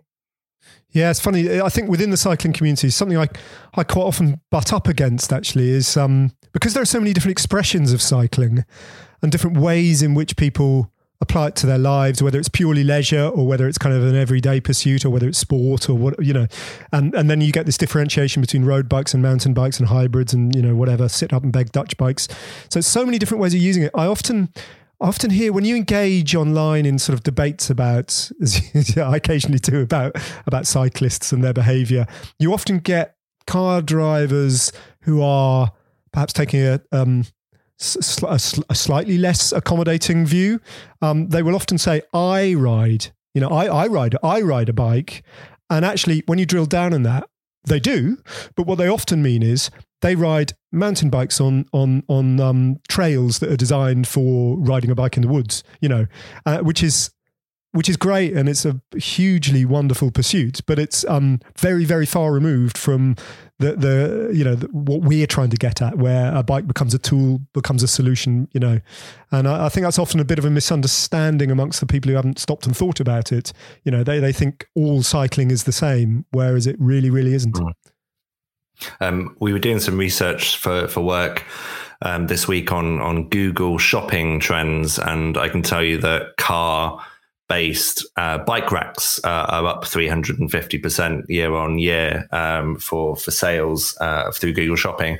Yeah, 0.91 1.09
it's 1.09 1.19
funny. 1.19 1.59
I 1.59 1.69
think 1.69 1.89
within 1.89 2.11
the 2.11 2.17
cycling 2.17 2.53
community, 2.53 2.89
something 2.89 3.17
I, 3.17 3.27
I 3.73 3.83
quite 3.83 4.03
often 4.03 4.39
butt 4.51 4.71
up 4.71 4.87
against 4.87 5.33
actually 5.33 5.69
is 5.69 5.97
um, 5.97 6.31
because 6.53 6.73
there 6.73 6.83
are 6.83 6.85
so 6.85 6.99
many 6.99 7.13
different 7.13 7.33
expressions 7.33 7.91
of 7.91 8.01
cycling 8.01 8.63
and 9.21 9.31
different 9.31 9.57
ways 9.57 10.01
in 10.01 10.13
which 10.13 10.37
people 10.37 10.91
apply 11.19 11.47
it 11.47 11.55
to 11.55 11.65
their 11.65 11.77
lives, 11.79 12.21
whether 12.21 12.37
it's 12.37 12.49
purely 12.49 12.83
leisure 12.83 13.27
or 13.27 13.47
whether 13.47 13.67
it's 13.67 13.77
kind 13.77 13.95
of 13.95 14.03
an 14.03 14.15
everyday 14.15 14.61
pursuit 14.61 15.03
or 15.03 15.09
whether 15.09 15.27
it's 15.27 15.39
sport 15.39 15.89
or 15.89 15.95
what, 15.95 16.23
you 16.23 16.33
know, 16.33 16.45
and, 16.91 17.15
and 17.15 17.29
then 17.29 17.41
you 17.41 17.51
get 17.51 17.65
this 17.65 17.77
differentiation 17.77 18.41
between 18.41 18.63
road 18.63 18.87
bikes 18.87 19.13
and 19.13 19.23
mountain 19.23 19.53
bikes 19.53 19.79
and 19.79 19.87
hybrids 19.87 20.33
and, 20.33 20.55
you 20.55 20.61
know, 20.61 20.75
whatever, 20.75 21.09
sit 21.09 21.33
up 21.33 21.41
and 21.41 21.51
beg 21.51 21.71
Dutch 21.71 21.97
bikes. 21.97 22.27
So 22.69 22.81
so 22.81 23.05
many 23.05 23.17
different 23.17 23.41
ways 23.41 23.53
of 23.53 23.61
using 23.61 23.83
it. 23.83 23.91
I 23.95 24.05
often, 24.05 24.53
I 25.03 25.07
often 25.07 25.31
hear 25.31 25.51
when 25.51 25.65
you 25.65 25.75
engage 25.75 26.33
online 26.33 26.85
in 26.85 26.97
sort 26.97 27.13
of 27.13 27.23
debates 27.23 27.69
about, 27.69 28.31
as 28.41 28.61
I 28.97 29.17
occasionally 29.17 29.59
do 29.59 29.81
about 29.81 30.15
about 30.47 30.65
cyclists 30.65 31.33
and 31.33 31.43
their 31.43 31.51
behaviour, 31.51 32.07
you 32.39 32.53
often 32.53 32.79
get 32.79 33.17
car 33.45 33.81
drivers 33.81 34.71
who 35.01 35.21
are 35.21 35.73
perhaps 36.13 36.31
taking 36.31 36.61
a 36.61 36.79
um, 36.93 37.25
a, 38.25 38.39
slightly 38.39 39.17
less 39.17 39.51
accommodating 39.51 40.25
view. 40.25 40.61
Um, 41.01 41.27
they 41.27 41.43
will 41.43 41.55
often 41.55 41.77
say, 41.77 42.03
"I 42.13 42.53
ride." 42.53 43.07
You 43.33 43.41
know, 43.41 43.49
I, 43.49 43.65
I 43.65 43.87
ride. 43.87 44.15
I 44.23 44.39
ride 44.39 44.69
a 44.69 44.73
bike, 44.73 45.23
and 45.69 45.83
actually, 45.83 46.23
when 46.27 46.39
you 46.39 46.45
drill 46.45 46.65
down 46.65 46.93
on 46.93 47.03
that, 47.03 47.27
they 47.65 47.81
do. 47.81 48.19
But 48.55 48.67
what 48.67 48.77
they 48.77 48.87
often 48.87 49.21
mean 49.21 49.43
is 49.43 49.69
they 50.03 50.15
ride 50.15 50.53
mountain 50.71 51.09
bikes 51.09 51.41
on 51.41 51.65
on 51.71 52.03
on 52.07 52.39
um, 52.39 52.79
trails 52.87 53.39
that 53.39 53.51
are 53.51 53.57
designed 53.57 54.07
for 54.07 54.57
riding 54.59 54.91
a 54.91 54.95
bike 54.95 55.15
in 55.15 55.23
the 55.23 55.29
woods. 55.29 55.63
You 55.81 55.89
know, 55.89 56.05
uh, 56.45 56.59
which 56.59 56.83
is 56.83 57.09
which 57.71 57.89
is 57.89 57.97
great 57.97 58.33
and 58.33 58.47
it's 58.47 58.65
a 58.65 58.79
hugely 58.95 59.65
wonderful 59.65 60.11
pursuit, 60.11 60.61
but 60.67 60.77
it's 60.77 61.03
um, 61.05 61.39
very, 61.57 61.85
very 61.85 62.05
far 62.05 62.31
removed 62.31 62.77
from 62.77 63.15
the, 63.57 63.75
the 63.75 64.31
you 64.31 64.43
know, 64.43 64.53
the, 64.53 64.67
what 64.67 65.01
we're 65.01 65.25
trying 65.25 65.49
to 65.49 65.57
get 65.57 65.81
at, 65.81 65.97
where 65.97 66.35
a 66.35 66.43
bike 66.43 66.67
becomes 66.67 66.93
a 66.93 66.99
tool, 66.99 67.41
becomes 67.51 67.81
a 67.81 67.87
solution, 67.87 68.47
you 68.53 68.59
know. 68.59 68.79
And 69.31 69.47
I, 69.47 69.65
I, 69.65 69.69
think 69.69 69.85
that's 69.85 69.97
often 69.97 70.19
a 70.19 70.23
bit 70.23 70.37
of 70.37 70.45
a 70.45 70.51
misunderstanding 70.51 71.49
amongst 71.49 71.79
the 71.79 71.87
people 71.87 72.09
who 72.09 72.15
haven't 72.15 72.37
stopped 72.37 72.67
and 72.67 72.77
thought 72.77 72.99
about 72.99 73.31
it. 73.31 73.51
You 73.83 73.91
know, 73.91 74.03
they, 74.03 74.19
they 74.19 74.33
think 74.33 74.67
all 74.75 75.01
cycling 75.01 75.49
is 75.49 75.63
the 75.63 75.71
same, 75.71 76.25
whereas 76.29 76.67
it 76.67 76.75
really, 76.77 77.09
really 77.09 77.33
isn't. 77.33 77.55
Mm. 77.55 77.73
Um, 79.01 79.35
we 79.39 79.53
were 79.53 79.59
doing 79.59 79.79
some 79.79 79.97
research 79.97 80.57
for, 80.57 80.87
for 80.87 81.01
work 81.01 81.43
um, 82.01 82.27
this 82.27 82.47
week 82.47 82.71
on, 82.71 82.99
on 83.01 83.29
Google 83.29 83.77
shopping 83.77 84.39
trends, 84.39 84.99
and 84.99 85.37
I 85.37 85.49
can 85.49 85.61
tell 85.61 85.83
you 85.83 85.97
that 85.99 86.37
car 86.37 87.03
based 87.49 88.05
uh, 88.17 88.39
bike 88.39 88.71
racks 88.71 89.19
uh, 89.23 89.45
are 89.49 89.67
up 89.67 89.83
350% 89.83 91.29
year 91.29 91.53
on 91.53 91.77
year 91.77 92.27
um, 92.31 92.77
for 92.77 93.15
for 93.15 93.31
sales 93.31 93.97
uh, 94.01 94.31
through 94.31 94.53
Google 94.53 94.75
Shopping. 94.75 95.19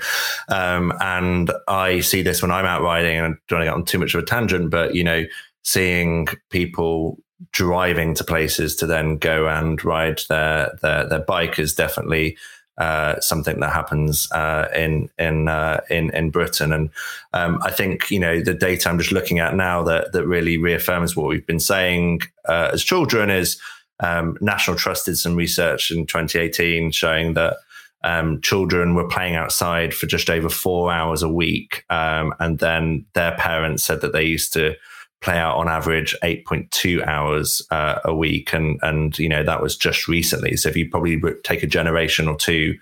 Um, 0.49 0.93
and 0.99 1.51
I 1.67 1.99
see 1.99 2.21
this 2.21 2.41
when 2.41 2.51
I'm 2.51 2.65
out 2.65 2.81
riding, 2.81 3.17
and 3.17 3.35
I 3.35 3.37
don't 3.47 3.59
to 3.59 3.65
get 3.65 3.73
on 3.73 3.85
too 3.85 3.99
much 3.99 4.15
of 4.15 4.23
a 4.23 4.25
tangent, 4.25 4.69
but 4.69 4.95
you 4.95 5.03
know, 5.03 5.25
seeing 5.63 6.27
people 6.49 7.19
driving 7.51 8.15
to 8.15 8.23
places 8.23 8.75
to 8.77 8.85
then 8.85 9.17
go 9.17 9.47
and 9.47 9.83
ride 9.83 10.21
their 10.29 10.71
their, 10.81 11.07
their 11.07 11.19
bike 11.19 11.59
is 11.59 11.75
definitely 11.75 12.37
uh, 12.77 13.19
something 13.19 13.59
that 13.59 13.71
happens 13.71 14.31
uh, 14.31 14.67
in 14.75 15.09
in 15.19 15.47
uh, 15.47 15.81
in 15.89 16.09
in 16.11 16.31
Britain. 16.31 16.73
And 16.73 16.89
um, 17.33 17.59
I 17.61 17.71
think 17.71 18.09
you 18.09 18.19
know 18.19 18.41
the 18.41 18.53
data 18.53 18.89
I'm 18.89 18.97
just 18.97 19.11
looking 19.11 19.39
at 19.39 19.55
now 19.55 19.83
that 19.83 20.13
that 20.13 20.25
really 20.25 20.57
reaffirms 20.57 21.15
what 21.15 21.27
we've 21.27 21.45
been 21.45 21.59
saying 21.59 22.21
uh, 22.47 22.71
as 22.73 22.83
children 22.83 23.29
is 23.29 23.59
um, 23.99 24.37
National 24.41 24.75
Trust 24.75 25.05
did 25.05 25.17
some 25.17 25.35
research 25.35 25.91
in 25.91 26.05
2018 26.05 26.91
showing 26.91 27.33
that. 27.35 27.57
Um, 28.05 28.41
children 28.41 28.95
were 28.95 29.07
playing 29.07 29.35
outside 29.35 29.93
for 29.93 30.07
just 30.07 30.29
over 30.29 30.49
four 30.49 30.91
hours 30.91 31.23
a 31.23 31.29
week, 31.29 31.85
um, 31.89 32.33
and 32.37 32.59
then 32.59 33.05
their 33.13 33.31
parents 33.37 33.81
said 33.85 34.01
that 34.01 34.11
they 34.11 34.25
used 34.25 34.51
to 34.51 34.75
play 35.23 35.37
out 35.37 35.55
on 35.55 35.69
average 35.69 36.15
8.2 36.21 37.07
hours 37.07 37.61
uh, 37.71 37.99
a 38.03 38.13
week. 38.13 38.53
And, 38.53 38.77
and, 38.83 39.17
you 39.17 39.29
know, 39.29 39.41
that 39.43 39.61
was 39.61 39.77
just 39.77 40.07
recently. 40.07 40.57
So 40.57 40.69
if 40.69 40.75
you 40.75 40.89
probably 40.89 41.19
take 41.43 41.63
a 41.63 41.67
generation 41.67 42.27
or 42.27 42.35
two 42.35 42.77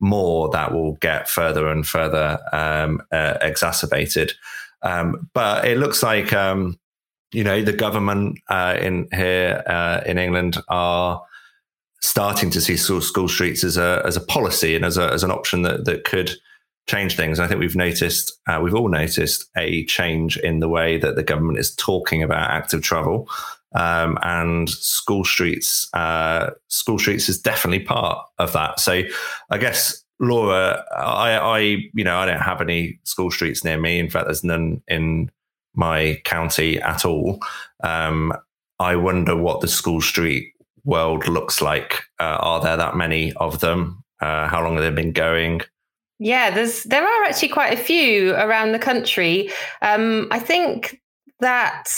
more, 0.00 0.48
that 0.50 0.72
will 0.72 0.94
get 0.94 1.28
further 1.28 1.68
and 1.68 1.86
further 1.86 2.38
um, 2.52 3.02
uh, 3.12 3.36
exacerbated. 3.42 4.32
Um, 4.82 5.28
but 5.34 5.66
it 5.66 5.78
looks 5.78 6.02
like, 6.02 6.32
um, 6.32 6.78
you 7.32 7.44
know, 7.44 7.62
the 7.62 7.72
government 7.72 8.38
uh, 8.48 8.78
in 8.80 9.06
here 9.12 9.62
uh, 9.66 10.00
in 10.06 10.16
England 10.16 10.56
are 10.68 11.22
starting 12.00 12.50
to 12.50 12.60
see 12.62 12.78
school, 12.78 13.02
school 13.02 13.28
streets 13.28 13.62
as 13.62 13.76
a, 13.76 14.02
as 14.06 14.16
a 14.16 14.22
policy 14.22 14.74
and 14.74 14.86
as, 14.86 14.96
a, 14.96 15.12
as 15.12 15.22
an 15.22 15.30
option 15.30 15.62
that, 15.62 15.84
that 15.84 16.04
could– 16.04 16.32
change 16.86 17.16
things. 17.16 17.40
I 17.40 17.46
think 17.46 17.60
we've 17.60 17.76
noticed, 17.76 18.32
uh, 18.46 18.60
we've 18.62 18.74
all 18.74 18.88
noticed 18.88 19.46
a 19.56 19.84
change 19.86 20.36
in 20.36 20.60
the 20.60 20.68
way 20.68 20.98
that 20.98 21.16
the 21.16 21.22
government 21.22 21.58
is 21.58 21.74
talking 21.74 22.22
about 22.22 22.50
active 22.50 22.82
travel. 22.82 23.28
Um, 23.74 24.18
and 24.22 24.70
school 24.70 25.24
streets, 25.24 25.88
uh, 25.94 26.50
school 26.68 26.98
streets 26.98 27.28
is 27.28 27.40
definitely 27.40 27.84
part 27.84 28.18
of 28.38 28.52
that. 28.52 28.78
So 28.78 29.02
I 29.50 29.58
guess 29.58 30.04
Laura, 30.20 30.84
I, 30.96 31.38
I, 31.38 31.58
you 31.58 32.04
know, 32.04 32.18
I 32.18 32.26
don't 32.26 32.40
have 32.40 32.60
any 32.60 33.00
school 33.02 33.30
streets 33.30 33.64
near 33.64 33.80
me. 33.80 33.98
In 33.98 34.10
fact, 34.10 34.26
there's 34.26 34.44
none 34.44 34.80
in 34.86 35.30
my 35.74 36.20
county 36.24 36.80
at 36.80 37.04
all. 37.04 37.40
Um, 37.82 38.32
I 38.78 38.94
wonder 38.96 39.36
what 39.36 39.60
the 39.60 39.68
school 39.68 40.00
street 40.00 40.52
world 40.84 41.26
looks 41.26 41.60
like. 41.60 42.04
Uh, 42.20 42.38
are 42.40 42.60
there 42.60 42.76
that 42.76 42.96
many 42.96 43.32
of 43.34 43.60
them? 43.60 44.04
Uh, 44.20 44.46
how 44.46 44.62
long 44.62 44.74
have 44.76 44.84
they 44.84 45.02
been 45.02 45.12
going? 45.12 45.62
Yeah, 46.18 46.50
there's 46.50 46.84
there 46.84 47.04
are 47.04 47.24
actually 47.24 47.48
quite 47.48 47.72
a 47.72 47.82
few 47.82 48.34
around 48.34 48.72
the 48.72 48.78
country. 48.78 49.50
Um, 49.82 50.28
I 50.30 50.38
think 50.38 51.00
that 51.40 51.88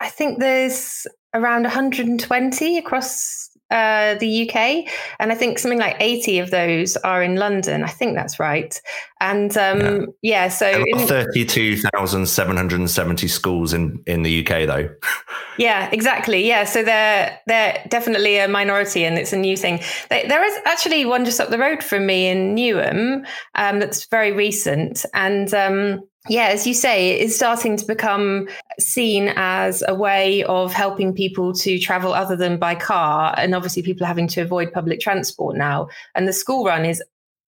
I 0.00 0.08
think 0.08 0.40
there's 0.40 1.06
around 1.34 1.62
120 1.62 2.78
across 2.78 3.41
uh, 3.72 4.14
the 4.16 4.48
UK, 4.48 4.84
and 5.18 5.32
I 5.32 5.34
think 5.34 5.58
something 5.58 5.78
like 5.78 5.96
80 5.98 6.40
of 6.40 6.50
those 6.50 6.98
are 6.98 7.22
in 7.22 7.36
London. 7.36 7.82
I 7.82 7.88
think 7.88 8.14
that's 8.14 8.38
right. 8.38 8.78
And 9.20 9.56
um, 9.56 10.08
yeah. 10.20 10.44
yeah. 10.44 10.48
so 10.48 10.84
32,770 11.06 13.28
schools 13.28 13.72
in 13.72 14.02
in 14.06 14.22
the 14.22 14.46
UK, 14.46 14.66
though. 14.66 14.90
yeah, 15.58 15.88
exactly. 15.90 16.46
Yeah, 16.46 16.64
so 16.64 16.82
they're 16.82 17.40
they're 17.46 17.82
definitely 17.88 18.36
a 18.38 18.46
minority, 18.46 19.04
and 19.04 19.16
it's 19.16 19.32
a 19.32 19.38
new 19.38 19.56
thing. 19.56 19.80
there 20.10 20.44
is 20.44 20.58
actually 20.66 21.06
one 21.06 21.24
just 21.24 21.40
up 21.40 21.48
the 21.48 21.58
road 21.58 21.82
from 21.82 22.04
me 22.04 22.28
in 22.28 22.54
Newham 22.54 23.24
um, 23.54 23.80
that's 23.80 24.04
very 24.06 24.32
recent, 24.32 25.06
and. 25.14 25.54
Um, 25.54 26.02
yeah, 26.28 26.46
as 26.46 26.66
you 26.66 26.74
say, 26.74 27.10
it 27.10 27.20
is 27.20 27.34
starting 27.34 27.76
to 27.76 27.84
become 27.84 28.48
seen 28.78 29.32
as 29.34 29.82
a 29.88 29.94
way 29.94 30.44
of 30.44 30.72
helping 30.72 31.12
people 31.12 31.52
to 31.54 31.80
travel 31.80 32.14
other 32.14 32.36
than 32.36 32.58
by 32.58 32.76
car. 32.76 33.34
And 33.36 33.54
obviously, 33.54 33.82
people 33.82 34.04
are 34.04 34.08
having 34.08 34.28
to 34.28 34.42
avoid 34.42 34.72
public 34.72 35.00
transport 35.00 35.56
now. 35.56 35.88
And 36.14 36.28
the 36.28 36.32
school 36.32 36.64
run 36.64 36.84
is, 36.84 37.02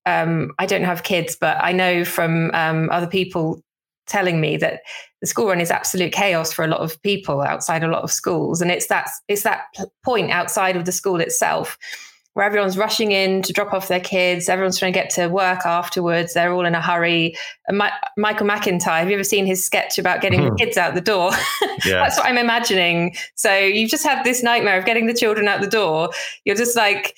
um, 0.07 0.53
I 0.59 0.67
don't 0.67 0.83
have 0.83 1.05
kids, 1.05 1.37
but 1.41 1.57
I 1.63 1.71
know 1.71 2.05
from 2.05 2.51
um, 2.53 2.91
other 2.91 3.07
people 3.07 3.61
telling 4.07 4.41
me 4.41 4.57
that 4.57 4.81
the 5.21 5.27
school 5.27 5.47
run 5.47 5.61
is 5.61 5.71
absolute 5.71 6.13
chaos 6.13 6.53
for 6.53 6.65
a 6.65 6.69
lot 6.69 6.81
of 6.81 7.01
people 7.03 7.43
outside 7.43 7.85
a 7.85 7.89
lot 7.89 8.03
of 8.03 8.11
schools. 8.11 8.61
And 8.61 8.73
it's 8.73 8.89
that, 8.89 9.09
it's 9.29 9.43
that 9.45 9.67
point 10.05 10.31
outside 10.31 10.77
of 10.77 10.85
the 10.85 10.93
school 10.93 11.21
itself 11.21 11.79
where 12.35 12.45
everyone's 12.45 12.77
rushing 12.77 13.13
in 13.13 13.43
to 13.43 13.53
drop 13.53 13.73
off 13.73 13.89
their 13.89 14.01
kids. 14.01 14.49
Everyone's 14.49 14.79
trying 14.79 14.93
to 14.93 14.99
get 14.99 15.11
to 15.11 15.29
work 15.29 15.65
afterwards. 15.65 16.35
They're 16.35 16.53
all 16.53 16.67
in 16.67 16.75
a 16.75 16.83
hurry. 16.83 17.37
My, 17.71 17.93
Michael 18.17 18.47
McIntyre, 18.47 18.99
have 18.99 19.09
you 19.09 19.15
ever 19.15 19.25
seen 19.25 19.47
his 19.47 19.65
sketch 19.65 19.99
about 19.99 20.21
getting 20.21 20.41
mm. 20.41 20.51
the 20.51 20.57
kids 20.57 20.77
out 20.77 20.95
the 20.95 21.01
door? 21.01 21.33
Yeah. 21.85 22.05
That's 22.05 22.17
what 22.17 22.27
I'm 22.27 22.39
imagining. 22.39 23.15
So 23.35 23.55
you've 23.55 23.91
just 23.91 24.05
had 24.05 24.25
this 24.25 24.43
nightmare 24.43 24.79
of 24.79 24.87
getting 24.87 25.07
the 25.07 25.13
children 25.13 25.49
out 25.49 25.61
the 25.61 25.67
door. 25.67 26.11
You're 26.45 26.55
just 26.55 26.77
like 26.77 27.15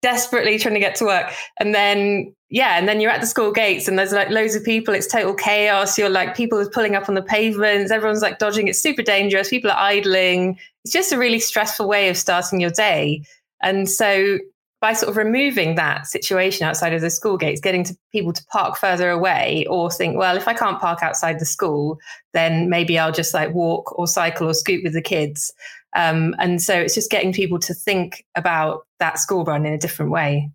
desperately 0.00 0.58
trying 0.58 0.74
to 0.74 0.80
get 0.80 0.94
to 0.96 1.04
work. 1.04 1.32
And 1.58 1.74
then, 1.74 2.34
yeah, 2.48 2.78
and 2.78 2.88
then 2.88 3.00
you're 3.00 3.10
at 3.10 3.20
the 3.20 3.26
school 3.26 3.52
gates 3.52 3.88
and 3.88 3.98
there's 3.98 4.12
like 4.12 4.30
loads 4.30 4.54
of 4.54 4.64
people. 4.64 4.94
It's 4.94 5.10
total 5.10 5.34
chaos. 5.34 5.98
You're 5.98 6.08
like, 6.08 6.34
people 6.34 6.58
are 6.58 6.70
pulling 6.70 6.94
up 6.94 7.08
on 7.08 7.14
the 7.14 7.22
pavements. 7.22 7.90
Everyone's 7.90 8.22
like 8.22 8.38
dodging. 8.38 8.68
It's 8.68 8.80
super 8.80 9.02
dangerous. 9.02 9.50
People 9.50 9.70
are 9.70 9.78
idling. 9.78 10.56
It's 10.84 10.92
just 10.92 11.12
a 11.12 11.18
really 11.18 11.40
stressful 11.40 11.88
way 11.88 12.08
of 12.08 12.16
starting 12.16 12.60
your 12.60 12.70
day. 12.70 13.22
And 13.60 13.88
so 13.88 14.38
by 14.86 14.92
sort 14.92 15.10
of 15.10 15.16
removing 15.16 15.74
that 15.74 16.06
situation 16.06 16.64
outside 16.64 16.92
of 16.92 17.00
the 17.00 17.10
school 17.10 17.36
gates, 17.36 17.60
getting 17.60 17.82
to 17.82 17.96
people 18.12 18.32
to 18.32 18.44
park 18.52 18.76
further 18.76 19.10
away 19.10 19.66
or 19.68 19.90
think, 19.90 20.16
well, 20.16 20.36
if 20.36 20.46
I 20.46 20.54
can't 20.54 20.78
park 20.78 21.02
outside 21.02 21.40
the 21.40 21.44
school, 21.44 21.98
then 22.34 22.70
maybe 22.70 22.96
I'll 22.96 23.10
just 23.10 23.34
like 23.34 23.52
walk 23.52 23.98
or 23.98 24.06
cycle 24.06 24.48
or 24.48 24.54
scoot 24.54 24.84
with 24.84 24.92
the 24.92 25.02
kids. 25.02 25.52
Um, 25.96 26.36
and 26.38 26.62
so 26.62 26.78
it's 26.78 26.94
just 26.94 27.10
getting 27.10 27.32
people 27.32 27.58
to 27.58 27.74
think 27.74 28.24
about 28.36 28.86
that 29.00 29.18
school 29.18 29.42
run 29.44 29.66
in 29.66 29.72
a 29.72 29.78
different 29.78 30.12
way. 30.12 30.52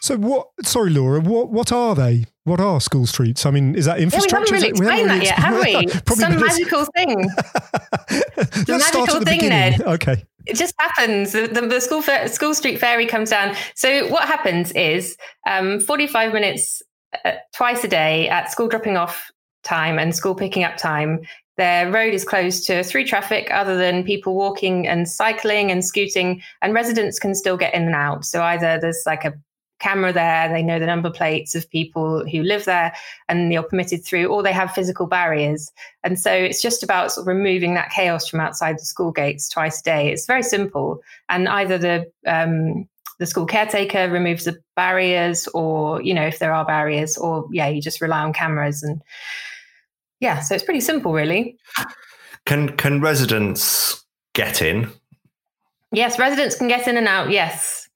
So 0.00 0.16
what? 0.16 0.48
Sorry, 0.62 0.88
Laura. 0.88 1.20
What 1.20 1.50
what 1.50 1.70
are 1.70 1.94
they? 1.94 2.24
What 2.44 2.60
are 2.60 2.80
school 2.80 3.06
streets? 3.06 3.44
I 3.44 3.50
mean, 3.50 3.74
is 3.74 3.84
that 3.84 4.00
infrastructure? 4.00 4.56
Yeah, 4.56 4.60
we 4.60 4.66
haven't 4.66 4.80
really 4.80 5.02
explained 5.02 5.10
that 5.10 5.22
yet, 5.22 5.38
have 5.38 5.60
we? 6.08 6.14
Some 6.16 6.40
magical 6.40 6.86
thing. 6.96 7.30
A 8.10 8.64
Let's 8.66 8.86
start 8.86 9.06
magical 9.06 9.16
at 9.16 9.20
the 9.20 9.24
thing, 9.26 9.40
beginning. 9.40 9.78
Ned. 9.78 9.82
Okay. 9.82 10.24
It 10.48 10.56
just 10.56 10.74
happens. 10.78 11.32
The, 11.32 11.46
the, 11.46 11.80
school 11.80 12.02
school 12.02 12.54
street 12.54 12.80
ferry 12.80 13.06
comes 13.06 13.30
down. 13.30 13.54
So 13.74 14.08
what 14.08 14.26
happens 14.26 14.72
is 14.72 15.16
um, 15.48 15.78
45 15.80 16.32
minutes 16.32 16.82
uh, 17.24 17.32
twice 17.54 17.84
a 17.84 17.88
day 17.88 18.28
at 18.28 18.50
school 18.50 18.68
dropping 18.68 18.96
off 18.96 19.30
time 19.62 19.98
and 19.98 20.16
school 20.16 20.34
picking 20.34 20.64
up 20.64 20.76
time. 20.76 21.20
Their 21.58 21.90
road 21.90 22.14
is 22.14 22.24
closed 22.24 22.66
to 22.66 22.82
through 22.82 23.04
traffic 23.04 23.48
other 23.50 23.76
than 23.76 24.04
people 24.04 24.34
walking 24.34 24.86
and 24.86 25.08
cycling 25.08 25.70
and 25.70 25.84
scooting, 25.84 26.40
and 26.62 26.72
residents 26.72 27.18
can 27.18 27.34
still 27.34 27.56
get 27.56 27.74
in 27.74 27.82
and 27.82 27.94
out. 27.94 28.24
So 28.24 28.42
either 28.42 28.78
there's 28.80 29.02
like 29.06 29.24
a 29.24 29.34
camera 29.78 30.12
there, 30.12 30.48
they 30.48 30.62
know 30.62 30.78
the 30.78 30.86
number 30.86 31.10
plates 31.10 31.54
of 31.54 31.68
people 31.70 32.26
who 32.28 32.42
live 32.42 32.64
there 32.64 32.94
and 33.28 33.52
you're 33.52 33.62
permitted 33.62 34.04
through, 34.04 34.26
or 34.26 34.42
they 34.42 34.52
have 34.52 34.72
physical 34.72 35.06
barriers. 35.06 35.70
And 36.04 36.18
so 36.18 36.32
it's 36.32 36.62
just 36.62 36.82
about 36.82 37.12
sort 37.12 37.24
of 37.24 37.28
removing 37.28 37.74
that 37.74 37.90
chaos 37.90 38.28
from 38.28 38.40
outside 38.40 38.76
the 38.76 38.84
school 38.84 39.12
gates 39.12 39.48
twice 39.48 39.80
a 39.80 39.84
day. 39.84 40.12
It's 40.12 40.26
very 40.26 40.42
simple. 40.42 41.00
And 41.28 41.48
either 41.48 41.78
the 41.78 42.10
um, 42.26 42.88
the 43.18 43.26
school 43.26 43.46
caretaker 43.46 44.08
removes 44.08 44.44
the 44.44 44.60
barriers, 44.76 45.48
or 45.48 46.00
you 46.02 46.14
know, 46.14 46.26
if 46.26 46.38
there 46.38 46.52
are 46.52 46.64
barriers, 46.64 47.16
or 47.16 47.46
yeah, 47.52 47.68
you 47.68 47.80
just 47.80 48.00
rely 48.00 48.22
on 48.22 48.32
cameras 48.32 48.82
and 48.82 49.02
yeah, 50.20 50.40
so 50.40 50.54
it's 50.54 50.64
pretty 50.64 50.80
simple, 50.80 51.12
really. 51.12 51.56
Can 52.44 52.76
can 52.76 53.00
residents 53.00 54.04
get 54.34 54.62
in? 54.62 54.90
Yes, 55.92 56.18
residents 56.18 56.56
can 56.56 56.68
get 56.68 56.88
in 56.88 56.96
and 56.96 57.08
out. 57.08 57.30
Yes, 57.30 57.87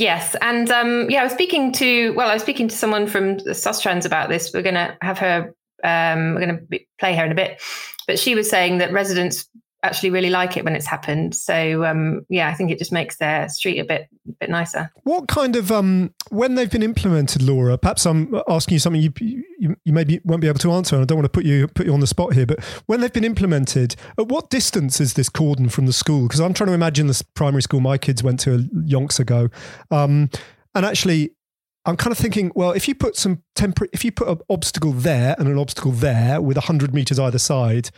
yes, 0.00 0.34
and 0.40 0.70
um, 0.70 1.08
yeah, 1.10 1.20
I 1.20 1.24
was 1.24 1.32
speaking 1.32 1.72
to 1.72 2.12
well, 2.14 2.28
I 2.28 2.34
was 2.34 2.42
speaking 2.42 2.68
to 2.68 2.76
someone 2.76 3.06
from 3.06 3.36
Sustrans 3.38 4.04
about 4.04 4.28
this. 4.28 4.52
We're 4.52 4.62
going 4.62 4.74
to 4.74 4.96
have 5.02 5.18
her. 5.18 5.54
Um, 5.82 6.34
we're 6.34 6.46
going 6.46 6.66
to 6.70 6.80
play 6.98 7.14
her 7.14 7.24
in 7.24 7.32
a 7.32 7.34
bit, 7.34 7.62
but 8.06 8.18
she 8.18 8.34
was 8.34 8.50
saying 8.50 8.78
that 8.78 8.92
residents 8.92 9.48
actually 9.82 10.10
really 10.10 10.30
like 10.30 10.56
it 10.56 10.64
when 10.64 10.76
it's 10.76 10.86
happened. 10.86 11.34
So 11.34 11.84
um, 11.84 12.26
yeah, 12.28 12.48
I 12.48 12.54
think 12.54 12.70
it 12.70 12.78
just 12.78 12.92
makes 12.92 13.16
their 13.16 13.48
street 13.48 13.78
a 13.78 13.84
bit 13.84 14.08
bit 14.38 14.50
nicer. 14.50 14.90
What 15.04 15.28
kind 15.28 15.56
of 15.56 15.72
um 15.72 16.14
when 16.30 16.54
they've 16.54 16.70
been 16.70 16.82
implemented, 16.82 17.42
Laura? 17.42 17.78
Perhaps 17.78 18.06
I'm 18.06 18.40
asking 18.48 18.74
you 18.74 18.78
something 18.78 19.00
you 19.00 19.12
you, 19.58 19.76
you 19.84 19.92
maybe 19.92 20.20
won't 20.24 20.40
be 20.40 20.48
able 20.48 20.58
to 20.60 20.72
answer, 20.72 20.96
and 20.96 21.02
I 21.02 21.06
don't 21.06 21.16
want 21.16 21.26
to 21.26 21.30
put 21.30 21.44
you 21.44 21.66
put 21.68 21.86
you 21.86 21.92
on 21.92 22.00
the 22.00 22.06
spot 22.06 22.34
here. 22.34 22.46
But 22.46 22.62
when 22.86 23.00
they've 23.00 23.12
been 23.12 23.24
implemented, 23.24 23.96
at 24.18 24.28
what 24.28 24.50
distance 24.50 25.00
is 25.00 25.14
this 25.14 25.28
cordon 25.28 25.68
from 25.68 25.86
the 25.86 25.92
school? 25.92 26.22
Because 26.22 26.40
I'm 26.40 26.54
trying 26.54 26.68
to 26.68 26.74
imagine 26.74 27.06
the 27.06 27.22
primary 27.34 27.62
school 27.62 27.80
my 27.80 27.98
kids 27.98 28.22
went 28.22 28.40
to 28.40 28.68
yonks 28.86 29.18
ago, 29.18 29.48
um, 29.90 30.30
and 30.74 30.84
actually. 30.84 31.30
I'm 31.86 31.96
kind 31.96 32.12
of 32.12 32.18
thinking, 32.18 32.52
well, 32.54 32.72
if 32.72 32.86
you 32.86 32.94
put 32.94 33.16
some 33.16 33.42
temporary, 33.54 33.88
if 33.94 34.04
you 34.04 34.12
put 34.12 34.28
an 34.28 34.38
obstacle 34.50 34.92
there 34.92 35.34
and 35.38 35.48
an 35.48 35.56
obstacle 35.56 35.92
there 35.92 36.38
with 36.42 36.58
100 36.58 36.92
meters 36.92 37.18
either 37.18 37.38
side, 37.38 37.88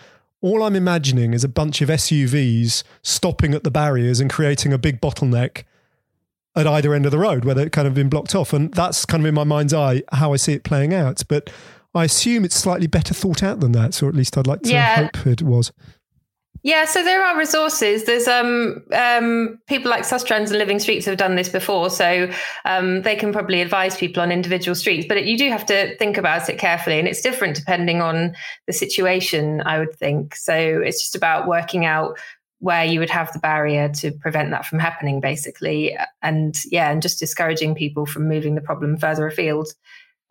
all 0.43 0.63
I'm 0.63 0.77
imagining 0.77 1.33
is 1.33 1.43
a 1.45 1.49
bunch 1.49 1.81
of 1.81 1.89
SUVs 1.89 2.83
stopping 3.03 3.55
at 3.55 3.65
the 3.65 3.71
barriers 3.71 4.21
and 4.21 4.29
creating 4.31 4.73
a 4.73 4.79
big 4.79 5.01
bottleneck 5.01 5.63
at 6.55 6.67
either 6.67 6.93
end 6.93 7.07
of 7.07 7.13
the 7.13 7.19
road 7.19 7.45
where 7.47 7.55
they've 7.55 7.71
kind 7.71 7.89
of 7.89 7.95
been 7.95 8.11
blocked 8.11 8.35
off. 8.35 8.53
And 8.53 8.75
that's 8.75 9.07
kind 9.07 9.23
of 9.23 9.27
in 9.27 9.35
my 9.35 9.45
mind's 9.45 9.73
eye 9.73 10.03
how 10.13 10.33
I 10.35 10.37
see 10.37 10.53
it 10.53 10.65
playing 10.65 10.93
out. 10.93 11.23
But 11.29 11.49
I 11.95 12.05
assume 12.05 12.45
it's 12.45 12.57
slightly 12.57 12.87
better 12.87 13.15
thought 13.15 13.43
out 13.43 13.61
than 13.61 13.73
that. 13.73 13.95
So 13.95 14.09
at 14.09 14.15
least 14.15 14.37
I'd 14.37 14.47
like 14.47 14.63
to 14.63 14.71
Yeah. 14.71 15.09
hope 15.15 15.27
it 15.27 15.41
was. 15.43 15.73
Yeah, 16.65 16.85
so 16.85 17.03
there 17.03 17.25
are 17.25 17.37
resources. 17.37 18.05
There's 18.05 18.29
um, 18.29 18.85
um, 18.93 19.59
people 19.67 19.91
like 19.91 20.05
Sustrans 20.05 20.49
and 20.49 20.59
Living 20.59 20.79
Streets 20.79 21.07
have 21.07 21.17
done 21.17 21.35
this 21.35 21.49
before, 21.49 21.91
so 21.91 22.31
um, 22.65 23.03
they 23.03 23.17
can 23.17 23.33
probably 23.33 23.61
advise 23.61 23.97
people 23.97 24.23
on 24.23 24.31
individual 24.31 24.77
streets. 24.77 25.07
But 25.09 25.25
you 25.25 25.37
do 25.37 25.49
have 25.51 25.67
to 25.67 25.97
think 25.97 26.17
about 26.17 26.49
it 26.49 26.59
carefully, 26.59 27.01
and 27.01 27.09
it's 27.09 27.21
different 27.21 27.57
depending 27.57 28.01
on 28.01 28.37
the 28.69 28.73
situation. 28.73 29.61
I 29.63 29.81
would 29.81 29.95
think 29.97 30.37
so. 30.37 30.55
It's 30.55 31.01
just 31.01 31.17
about 31.17 31.49
working 31.49 31.85
out 31.85 32.17
where 32.61 32.85
you 32.85 33.01
would 33.01 33.11
have 33.11 33.33
the 33.33 33.41
barrier 33.41 33.89
to 33.89 34.13
prevent 34.13 34.53
that 34.53 34.65
from 34.65 34.79
happening, 34.79 35.21
basically, 35.21 35.99
and 36.23 36.57
yeah, 36.71 36.93
and 36.93 37.03
just 37.03 37.19
discouraging 37.19 37.75
people 37.75 38.07
from 38.07 38.29
moving 38.29 38.55
the 38.55 38.61
problem 38.61 38.97
further 38.97 39.27
afield. 39.27 39.69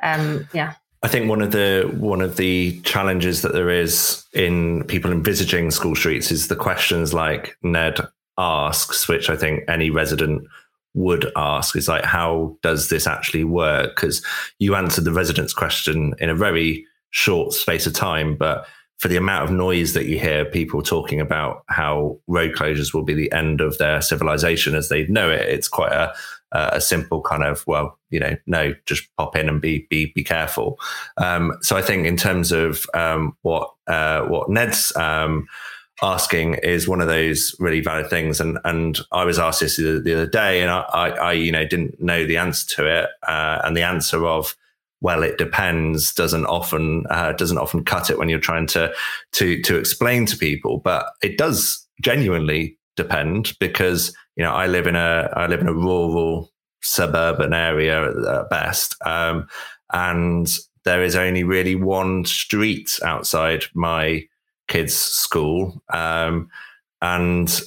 Um, 0.02 0.48
yeah. 0.54 0.76
I 1.04 1.08
think 1.08 1.30
one 1.30 1.42
of 1.42 1.52
the 1.52 1.92
one 1.98 2.22
of 2.22 2.38
the 2.38 2.80
challenges 2.82 3.42
that 3.42 3.54
there 3.54 3.70
is 3.70 4.24
in 4.34 4.84
people 4.84 5.12
envisaging 5.12 5.72
school 5.72 5.96
streets 5.96 6.32
is 6.32 6.48
the 6.48 6.56
questions 6.56 7.14
like 7.14 7.58
Ned 7.64 8.00
asks, 8.38 9.08
which 9.08 9.30
I 9.30 9.36
think 9.36 9.64
any 9.68 9.90
resident 9.90 10.48
would 10.94 11.32
ask, 11.36 11.76
is 11.76 11.88
like, 11.88 12.04
how 12.04 12.58
does 12.62 12.90
this 12.90 13.08
actually 13.08 13.46
work? 13.46 13.96
Because 13.96 14.24
you 14.60 14.76
answered 14.76 15.06
the 15.06 15.14
resident's 15.14 15.54
question 15.54 16.14
in 16.20 16.30
a 16.30 16.36
very 16.36 16.86
short 17.12 17.54
space 17.54 17.88
of 17.88 17.94
time, 17.94 18.36
but 18.36 18.68
for 19.00 19.08
the 19.08 19.18
amount 19.18 19.46
of 19.46 19.52
noise 19.52 19.94
that 19.94 20.06
you 20.06 20.20
hear 20.20 20.46
people 20.46 20.84
talking 20.84 21.20
about 21.20 21.64
how 21.68 22.20
road 22.28 22.54
closures 22.54 22.94
will 22.94 23.04
be 23.04 23.16
the 23.16 23.32
end 23.32 23.60
of 23.60 23.78
their 23.80 24.02
civilization 24.02 24.76
as 24.76 24.90
they 24.90 25.08
know 25.08 25.32
it, 25.32 25.42
it's 25.42 25.68
quite 25.68 25.92
a 25.92 26.14
a 26.52 26.82
simple 26.82 27.22
kind 27.22 27.44
of 27.44 27.66
well, 27.68 27.98
you 28.10 28.20
know, 28.20 28.36
no, 28.46 28.74
just 28.86 29.08
pop 29.18 29.36
in 29.36 29.50
and 29.50 29.62
be 29.62 29.88
be 29.90 30.12
be 30.14 30.24
careful. 30.24 30.80
Um, 31.18 31.58
so 31.62 31.78
I 31.78 31.82
think 31.82 32.06
in 32.06 32.18
terms 32.18 32.52
of 32.52 32.86
um, 32.94 33.36
what 33.42 33.74
uh, 33.88 34.22
what 34.26 34.50
Ned's 34.50 34.96
um, 34.96 35.48
asking 36.02 36.56
is 36.56 36.88
one 36.88 37.02
of 37.02 37.08
those 37.08 37.56
really 37.60 37.82
valid 37.82 38.10
things. 38.10 38.40
And 38.40 38.58
and 38.64 39.00
I 39.12 39.24
was 39.24 39.40
asked 39.40 39.62
this 39.62 39.78
the, 39.78 40.02
the 40.04 40.14
other 40.14 40.28
day, 40.28 40.62
and 40.62 40.72
I, 40.72 40.82
I, 40.82 41.10
I 41.10 41.32
you 41.34 41.52
know 41.52 41.66
didn't 41.66 42.02
know 42.02 42.26
the 42.26 42.38
answer 42.38 42.76
to 42.76 43.02
it, 43.02 43.10
uh, 43.28 43.62
and 43.64 43.76
the 43.76 43.84
answer 43.84 44.26
of 44.26 44.56
well, 45.02 45.24
it 45.24 45.38
depends 45.38 46.14
doesn't 46.14 46.46
often 46.46 47.06
uh, 47.10 47.34
doesn't 47.34 47.58
often 47.58 47.84
cut 47.84 48.10
it 48.10 48.18
when 48.18 48.30
you're 48.30 48.40
trying 48.40 48.68
to 48.68 48.94
to 49.34 49.62
to 49.62 49.78
explain 49.78 50.26
to 50.28 50.38
people, 50.38 50.80
but 50.80 51.08
it 51.22 51.38
does 51.38 51.88
genuinely 52.02 52.78
depend 52.96 53.58
because 53.60 54.16
you 54.36 54.44
know 54.44 54.52
I 54.52 54.68
live 54.68 54.88
in 54.88 54.96
a 54.96 55.30
I 55.36 55.48
live 55.48 55.62
in 55.62 55.68
a 55.68 55.74
rural 55.74 56.52
suburban 56.82 57.54
area 57.54 58.10
at 58.10 58.50
best, 58.50 58.96
um, 59.06 59.48
and 59.94 60.48
there 60.84 61.04
is 61.04 61.16
only 61.16 61.44
really 61.44 61.76
one 61.76 62.26
street 62.26 63.00
outside 63.04 63.66
my 63.74 64.26
kids' 64.68 64.96
school, 64.96 65.82
um, 65.94 66.50
and 67.02 67.62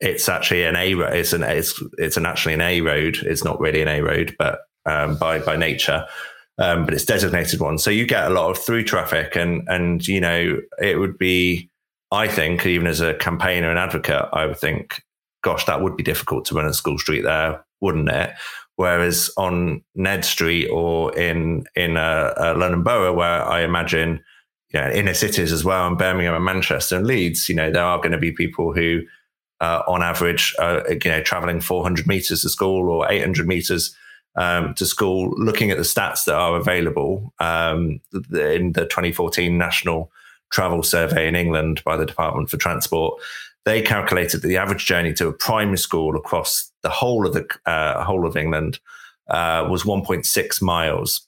it's 0.00 0.28
actually 0.28 0.64
an 0.64 0.76
A 0.76 0.94
road. 0.94 1.14
It's 1.14 1.32
an 1.32 1.42
it's 1.42 1.82
it's 1.98 2.16
an 2.16 2.26
actually 2.26 2.54
an 2.54 2.60
A 2.60 2.80
road. 2.80 3.18
It's 3.22 3.44
not 3.44 3.60
really 3.60 3.82
an 3.82 3.88
A 3.88 4.00
road, 4.00 4.34
but 4.38 4.60
um, 4.86 5.16
by 5.16 5.38
by 5.38 5.56
nature. 5.56 6.06
Um, 6.60 6.84
but 6.84 6.92
it's 6.92 7.04
designated 7.04 7.60
one, 7.60 7.78
so 7.78 7.88
you 7.88 8.04
get 8.04 8.26
a 8.26 8.34
lot 8.34 8.50
of 8.50 8.58
through 8.58 8.82
traffic, 8.84 9.36
and 9.36 9.62
and 9.68 10.06
you 10.06 10.20
know 10.20 10.58
it 10.82 10.98
would 10.98 11.16
be, 11.16 11.70
I 12.10 12.26
think, 12.26 12.66
even 12.66 12.88
as 12.88 13.00
a 13.00 13.14
campaigner 13.14 13.70
and 13.70 13.78
advocate, 13.78 14.26
I 14.32 14.46
would 14.46 14.58
think, 14.58 15.00
gosh, 15.42 15.64
that 15.66 15.82
would 15.82 15.96
be 15.96 16.02
difficult 16.02 16.44
to 16.46 16.54
run 16.54 16.66
a 16.66 16.72
school 16.72 16.98
street 16.98 17.22
there, 17.22 17.64
wouldn't 17.80 18.08
it? 18.08 18.30
Whereas 18.76 19.30
on 19.36 19.82
Ned 19.94 20.24
Street 20.24 20.68
or 20.68 21.16
in 21.18 21.64
in 21.74 21.96
a, 21.96 22.54
London 22.56 22.82
Borough, 22.82 23.14
where 23.14 23.44
I 23.44 23.62
imagine, 23.62 24.22
you 24.72 24.80
know, 24.80 24.88
inner 24.90 25.14
cities 25.14 25.52
as 25.52 25.64
well, 25.64 25.88
in 25.88 25.96
Birmingham 25.96 26.34
and 26.34 26.44
Manchester 26.44 26.96
and 26.96 27.06
Leeds, 27.06 27.48
you 27.48 27.54
know, 27.54 27.72
there 27.72 27.82
are 27.82 27.98
going 27.98 28.12
to 28.12 28.18
be 28.18 28.30
people 28.30 28.72
who, 28.72 29.00
uh, 29.60 29.82
on 29.88 30.02
average, 30.02 30.54
are 30.60 30.84
you 30.88 31.10
know 31.10 31.22
traveling 31.22 31.60
400 31.60 32.06
meters 32.06 32.42
to 32.42 32.48
school 32.48 32.88
or 32.88 33.10
800 33.10 33.48
meters 33.48 33.96
um, 34.36 34.74
to 34.74 34.86
school. 34.86 35.34
Looking 35.36 35.72
at 35.72 35.76
the 35.76 35.82
stats 35.82 36.24
that 36.26 36.36
are 36.36 36.56
available 36.56 37.34
um, 37.40 38.00
in 38.32 38.72
the 38.72 38.86
2014 38.88 39.58
National 39.58 40.12
Travel 40.50 40.84
Survey 40.84 41.26
in 41.26 41.34
England 41.34 41.82
by 41.84 41.96
the 41.96 42.06
Department 42.06 42.48
for 42.48 42.56
Transport, 42.56 43.20
they 43.68 43.82
calculated 43.82 44.40
that 44.40 44.48
the 44.48 44.56
average 44.56 44.86
journey 44.86 45.12
to 45.12 45.28
a 45.28 45.32
primary 45.32 45.76
school 45.76 46.16
across 46.16 46.72
the 46.82 46.88
whole 46.88 47.26
of 47.26 47.34
the 47.34 47.46
uh, 47.66 48.02
whole 48.02 48.26
of 48.26 48.34
England 48.34 48.80
uh, 49.28 49.66
was 49.68 49.82
1.6 49.82 50.62
miles, 50.62 51.26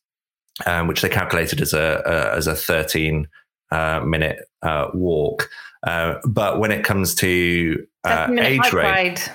um, 0.65 0.87
which 0.87 1.03
they 1.03 1.09
calculated 1.11 1.61
as 1.61 1.75
a, 1.75 2.03
a 2.07 2.37
as 2.37 2.47
a 2.47 2.55
13 2.55 3.29
uh, 3.71 4.01
minute 4.01 4.39
uh, 4.63 4.89
walk. 4.95 5.51
Uh, 5.87 6.15
but 6.27 6.59
when 6.59 6.73
it 6.73 6.83
comes 6.83 7.15
to 7.17 7.87
uh, 8.05 8.29
age 8.39 8.73
rate, 8.73 9.31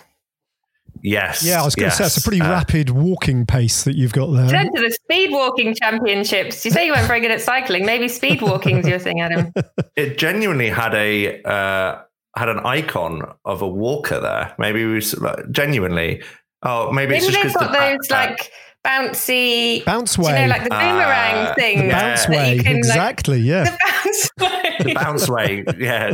yes, 1.03 1.43
Yeah, 1.43 1.61
I 1.61 1.65
was 1.65 1.75
going 1.75 1.91
to 1.91 1.95
yes, 1.95 1.97
say 1.97 2.05
it's 2.05 2.17
a 2.17 2.21
pretty 2.21 2.41
uh, 2.41 2.49
rapid 2.49 2.89
walking 2.89 3.45
pace 3.45 3.83
that 3.83 3.95
you've 3.95 4.13
got 4.13 4.31
there. 4.31 4.49
Turn 4.49 4.73
to 4.73 4.81
the 4.81 4.91
speed 4.91 5.31
walking 5.31 5.75
championships. 5.75 6.65
You 6.65 6.71
say 6.71 6.87
you 6.87 6.93
weren't 6.93 7.07
very 7.07 7.21
good 7.21 7.31
at 7.31 7.41
cycling. 7.41 7.85
Maybe 7.85 8.07
speed 8.07 8.41
walking's 8.41 8.87
your 8.87 8.99
thing, 8.99 9.21
Adam. 9.21 9.53
it 9.95 10.17
genuinely 10.17 10.69
had 10.69 10.95
a 10.95 11.43
uh, 11.43 12.01
had 12.35 12.49
an 12.49 12.59
icon 12.59 13.21
of 13.45 13.61
a 13.61 13.67
walker 13.67 14.19
there. 14.19 14.53
Maybe 14.59 14.85
we 14.85 14.97
s- 14.97 15.17
like, 15.17 15.49
genuinely. 15.51 16.21
Oh, 16.63 16.91
maybe, 16.91 17.15
it's 17.15 17.25
Maybe 17.25 17.33
just 17.33 17.43
they've 17.43 17.53
because 17.53 17.67
got 17.75 17.97
those 17.99 18.09
like 18.09 18.51
bouncy 18.85 19.83
Bounce 19.85 20.15
do 20.15 20.21
you 20.23 20.27
know, 20.29 20.35
way. 20.35 20.47
like 20.47 20.63
the 20.63 20.69
boomerang 20.69 21.35
Uh, 21.47 21.53
thing. 21.55 21.77
the 21.87 21.89
bounce 21.93 22.21
that 22.25 22.29
way, 22.29 22.57
can, 22.57 22.65
like- 22.65 22.75
exactly. 22.77 23.39
yeah. 23.39 23.63
the 23.65 23.77
bounce 24.03 24.29
way. 24.39 24.75
the 24.79 24.93
bounce 24.93 25.29
way. 25.29 25.63
Yeah. 25.77 26.13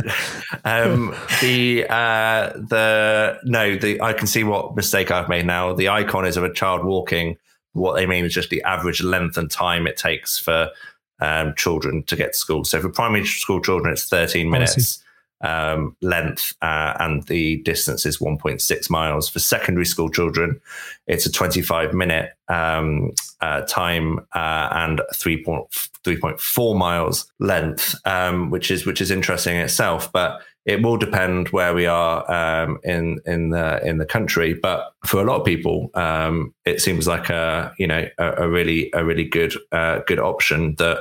Um, 0.64 1.14
the 1.40 1.86
uh, 1.88 2.52
the 2.68 3.38
no. 3.44 3.76
The 3.76 4.00
I 4.00 4.12
can 4.12 4.26
see 4.26 4.44
what 4.44 4.76
mistake 4.76 5.10
I've 5.10 5.28
made 5.28 5.46
now. 5.46 5.72
The 5.74 5.88
icon 5.88 6.24
is 6.26 6.36
of 6.36 6.44
a 6.44 6.52
child 6.52 6.84
walking. 6.84 7.36
What 7.74 7.94
they 7.96 8.06
mean 8.06 8.24
is 8.24 8.34
just 8.34 8.50
the 8.50 8.62
average 8.64 9.02
length 9.02 9.36
and 9.38 9.50
time 9.50 9.86
it 9.86 9.96
takes 9.96 10.38
for 10.38 10.68
um, 11.20 11.54
children 11.56 12.02
to 12.04 12.16
get 12.16 12.32
to 12.34 12.38
school. 12.38 12.64
So 12.64 12.80
for 12.80 12.90
primary 12.90 13.24
school 13.26 13.60
children, 13.62 13.92
it's 13.92 14.08
13 14.08 14.26
I 14.26 14.26
see. 14.44 14.50
minutes. 14.50 15.02
Um, 15.42 15.96
length, 16.00 16.54
uh, 16.62 16.94
and 17.00 17.22
the 17.24 17.58
distance 17.58 18.06
is 18.06 18.18
1.6 18.18 18.90
miles. 18.90 19.28
For 19.28 19.38
secondary 19.38 19.86
school 19.86 20.08
children, 20.08 20.60
it's 21.06 21.26
a 21.26 21.32
25 21.32 21.94
minute 21.94 22.30
um, 22.48 23.12
uh, 23.40 23.62
time 23.62 24.20
uh, 24.34 24.68
and 24.72 25.00
3.4 25.14 26.78
miles 26.78 27.30
length, 27.38 27.94
um, 28.04 28.50
which 28.50 28.70
is 28.70 28.86
which 28.86 29.00
is 29.00 29.10
interesting 29.10 29.56
in 29.56 29.62
itself. 29.62 30.12
But 30.12 30.40
it 30.64 30.82
will 30.82 30.96
depend 30.96 31.48
where 31.48 31.74
we 31.74 31.86
are 31.86 32.30
um, 32.30 32.78
in 32.84 33.20
in 33.26 33.50
the 33.50 33.84
in 33.84 33.98
the 33.98 34.06
country. 34.06 34.54
But 34.54 34.94
for 35.04 35.20
a 35.20 35.24
lot 35.24 35.40
of 35.40 35.46
people, 35.46 35.90
um, 35.94 36.54
it 36.64 36.80
seems 36.80 37.06
like 37.06 37.30
a 37.30 37.74
you 37.78 37.86
know 37.86 38.06
a, 38.18 38.44
a 38.44 38.48
really 38.48 38.90
a 38.94 39.04
really 39.04 39.24
good 39.24 39.54
uh, 39.72 40.00
good 40.06 40.20
option 40.20 40.76
that 40.76 40.98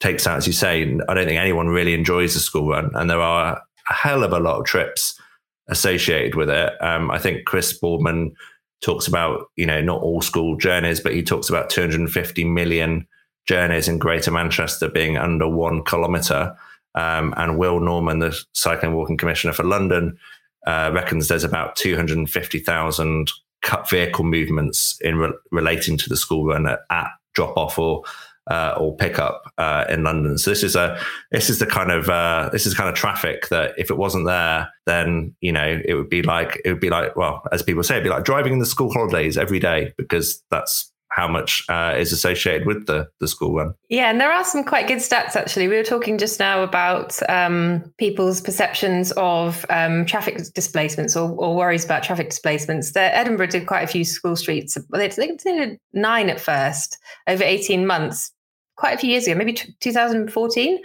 takes 0.00 0.26
out, 0.26 0.38
as 0.38 0.46
you 0.46 0.52
say. 0.52 0.82
I 1.08 1.14
don't 1.14 1.26
think 1.26 1.40
anyone 1.40 1.68
really 1.68 1.94
enjoys 1.94 2.34
the 2.34 2.40
school 2.40 2.68
run, 2.68 2.90
and 2.94 3.08
there 3.08 3.20
are 3.20 3.62
a 3.88 3.94
hell 3.94 4.24
of 4.24 4.32
a 4.32 4.40
lot 4.40 4.58
of 4.58 4.66
trips 4.66 5.20
associated 5.68 6.34
with 6.34 6.50
it. 6.50 6.72
Um, 6.80 7.10
I 7.10 7.18
think 7.18 7.44
Chris 7.44 7.72
Boardman 7.72 8.34
talks 8.82 9.06
about, 9.06 9.50
you 9.56 9.66
know, 9.66 9.80
not 9.80 10.02
all 10.02 10.20
school 10.20 10.56
journeys, 10.56 11.00
but 11.00 11.14
he 11.14 11.22
talks 11.22 11.48
about 11.48 11.70
250 11.70 12.44
million 12.44 13.06
journeys 13.46 13.88
in 13.88 13.98
Greater 13.98 14.30
Manchester 14.30 14.88
being 14.88 15.16
under 15.16 15.48
one 15.48 15.84
kilometre. 15.84 16.56
Um, 16.94 17.34
and 17.36 17.58
Will 17.58 17.80
Norman, 17.80 18.20
the 18.20 18.38
Cycling 18.52 18.94
Walking 18.94 19.16
Commissioner 19.16 19.52
for 19.52 19.64
London, 19.64 20.18
uh, 20.66 20.90
reckons 20.94 21.28
there's 21.28 21.44
about 21.44 21.76
250,000 21.76 23.30
cut 23.62 23.88
vehicle 23.88 24.24
movements 24.24 24.98
in 25.00 25.16
re- 25.16 25.32
relating 25.50 25.96
to 25.98 26.08
the 26.08 26.16
school 26.16 26.46
run 26.46 26.66
at, 26.66 26.80
at 26.90 27.08
drop 27.34 27.56
off 27.56 27.78
or 27.78 28.02
uh, 28.48 28.74
or 28.78 28.96
pickup 28.96 29.50
uh, 29.58 29.84
in 29.88 30.04
London. 30.04 30.38
So 30.38 30.50
this 30.50 30.62
is 30.62 30.76
a 30.76 30.98
this 31.32 31.50
is 31.50 31.58
the 31.58 31.66
kind 31.66 31.90
of 31.90 32.08
uh, 32.08 32.50
this 32.52 32.66
is 32.66 32.74
kind 32.74 32.88
of 32.88 32.94
traffic 32.94 33.48
that 33.48 33.72
if 33.76 33.90
it 33.90 33.96
wasn't 33.96 34.26
there, 34.26 34.68
then 34.86 35.34
you 35.40 35.52
know 35.52 35.80
it 35.84 35.94
would 35.94 36.08
be 36.08 36.22
like 36.22 36.60
it 36.64 36.70
would 36.70 36.80
be 36.80 36.90
like 36.90 37.16
well, 37.16 37.42
as 37.52 37.62
people 37.62 37.82
say, 37.82 37.94
it'd 37.94 38.04
be 38.04 38.10
like 38.10 38.24
driving 38.24 38.52
in 38.52 38.58
the 38.58 38.66
school 38.66 38.92
holidays 38.92 39.36
every 39.36 39.58
day 39.58 39.92
because 39.96 40.42
that's 40.50 40.92
how 41.16 41.26
much 41.26 41.64
uh, 41.70 41.94
is 41.96 42.12
associated 42.12 42.66
with 42.66 42.86
the 42.86 43.08
the 43.20 43.26
school 43.26 43.54
run. 43.54 43.74
Yeah, 43.88 44.10
and 44.10 44.20
there 44.20 44.30
are 44.30 44.44
some 44.44 44.62
quite 44.62 44.86
good 44.86 44.98
stats 44.98 45.34
actually. 45.34 45.66
We 45.66 45.76
were 45.76 45.82
talking 45.82 46.18
just 46.18 46.38
now 46.38 46.62
about 46.62 47.18
um, 47.30 47.90
people's 47.96 48.40
perceptions 48.42 49.12
of 49.12 49.64
um, 49.70 50.04
traffic 50.04 50.36
displacements 50.52 51.16
or, 51.16 51.30
or, 51.30 51.56
worries 51.56 51.86
about 51.86 52.02
traffic 52.02 52.28
displacements. 52.28 52.92
The, 52.92 53.00
Edinburgh 53.16 53.46
did 53.46 53.66
quite 53.66 53.82
a 53.82 53.86
few 53.86 54.04
school 54.04 54.36
streets. 54.36 54.76
They, 54.92 55.08
did 55.08 55.78
nine 55.94 56.28
at 56.28 56.38
first 56.38 56.98
over 57.26 57.42
eighteen 57.42 57.86
months, 57.86 58.30
quite 58.76 58.94
a 58.94 58.98
few 58.98 59.10
years 59.10 59.26
ago, 59.26 59.36
maybe 59.36 59.54
t- 59.54 59.74
2014, 59.80 60.78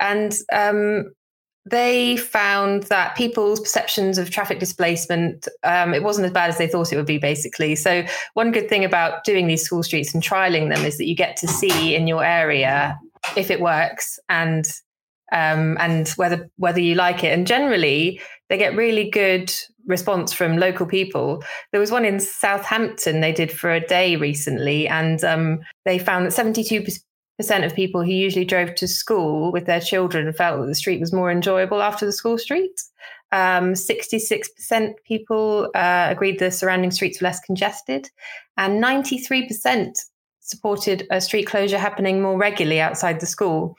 and 0.00 0.34
um, 0.52 1.12
they 1.68 2.16
found 2.16 2.84
that 2.84 3.16
people's 3.16 3.60
perceptions 3.60 4.18
of 4.18 4.30
traffic 4.30 4.60
displacement 4.60 5.48
um, 5.64 5.94
it 5.94 6.02
wasn't 6.02 6.24
as 6.24 6.32
bad 6.32 6.48
as 6.48 6.58
they 6.58 6.68
thought 6.68 6.92
it 6.92 6.96
would 6.96 7.06
be 7.06 7.18
basically. 7.18 7.74
So 7.74 8.04
one 8.34 8.52
good 8.52 8.68
thing 8.68 8.84
about 8.84 9.24
doing 9.24 9.48
these 9.48 9.62
school 9.62 9.82
streets 9.82 10.14
and 10.14 10.22
trialing 10.22 10.72
them 10.72 10.84
is 10.84 10.96
that 10.98 11.06
you 11.06 11.16
get 11.16 11.36
to 11.38 11.48
see 11.48 11.94
in 11.94 12.06
your 12.06 12.24
area 12.24 12.98
if 13.36 13.50
it 13.50 13.60
works 13.60 14.18
and 14.28 14.64
um, 15.32 15.76
and 15.80 16.08
whether 16.10 16.48
whether 16.56 16.80
you 16.80 16.94
like 16.94 17.24
it. 17.24 17.32
And 17.36 17.46
generally 17.46 18.20
they 18.48 18.58
get 18.58 18.76
really 18.76 19.10
good 19.10 19.52
response 19.86 20.32
from 20.32 20.58
local 20.58 20.86
people. 20.86 21.42
There 21.72 21.80
was 21.80 21.90
one 21.90 22.04
in 22.04 22.20
southampton 22.20 23.20
they 23.20 23.32
did 23.32 23.50
for 23.50 23.72
a 23.72 23.84
day 23.84 24.14
recently 24.14 24.86
and 24.86 25.22
um, 25.24 25.60
they 25.84 25.98
found 25.98 26.26
that 26.26 26.32
72 26.32 26.84
percent 27.36 27.64
of 27.64 27.74
people 27.74 28.02
who 28.02 28.12
usually 28.12 28.44
drove 28.44 28.74
to 28.76 28.88
school 28.88 29.52
with 29.52 29.66
their 29.66 29.80
children 29.80 30.32
felt 30.32 30.60
that 30.60 30.66
the 30.66 30.74
street 30.74 31.00
was 31.00 31.12
more 31.12 31.30
enjoyable 31.30 31.82
after 31.82 32.06
the 32.06 32.12
school 32.12 32.38
street. 32.38 32.82
Um, 33.32 33.72
66% 33.72 34.94
people 35.04 35.70
uh, 35.74 36.06
agreed 36.10 36.38
the 36.38 36.50
surrounding 36.50 36.90
streets 36.90 37.20
were 37.20 37.26
less 37.26 37.40
congested, 37.40 38.10
and 38.56 38.82
93% 38.82 39.98
supported 40.40 41.06
a 41.10 41.20
street 41.20 41.46
closure 41.46 41.78
happening 41.78 42.22
more 42.22 42.38
regularly 42.38 42.80
outside 42.80 43.20
the 43.20 43.26
school. 43.26 43.76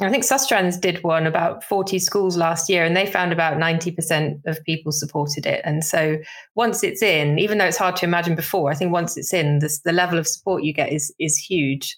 I 0.00 0.10
think 0.10 0.24
Sustrans 0.24 0.80
did 0.80 1.02
one 1.04 1.26
about 1.26 1.62
40 1.64 1.98
schools 1.98 2.36
last 2.36 2.68
year, 2.68 2.84
and 2.84 2.96
they 2.96 3.06
found 3.06 3.32
about 3.32 3.58
90% 3.58 4.40
of 4.46 4.62
people 4.64 4.90
supported 4.90 5.46
it. 5.46 5.60
And 5.64 5.84
so 5.84 6.18
once 6.54 6.82
it's 6.82 7.02
in, 7.02 7.38
even 7.38 7.58
though 7.58 7.66
it's 7.66 7.76
hard 7.76 7.96
to 7.96 8.06
imagine 8.06 8.34
before, 8.34 8.70
I 8.70 8.74
think 8.74 8.92
once 8.92 9.16
it's 9.16 9.32
in, 9.32 9.58
this, 9.58 9.80
the 9.80 9.92
level 9.92 10.18
of 10.18 10.26
support 10.26 10.62
you 10.62 10.72
get 10.72 10.92
is 10.92 11.12
is 11.18 11.36
huge. 11.36 11.96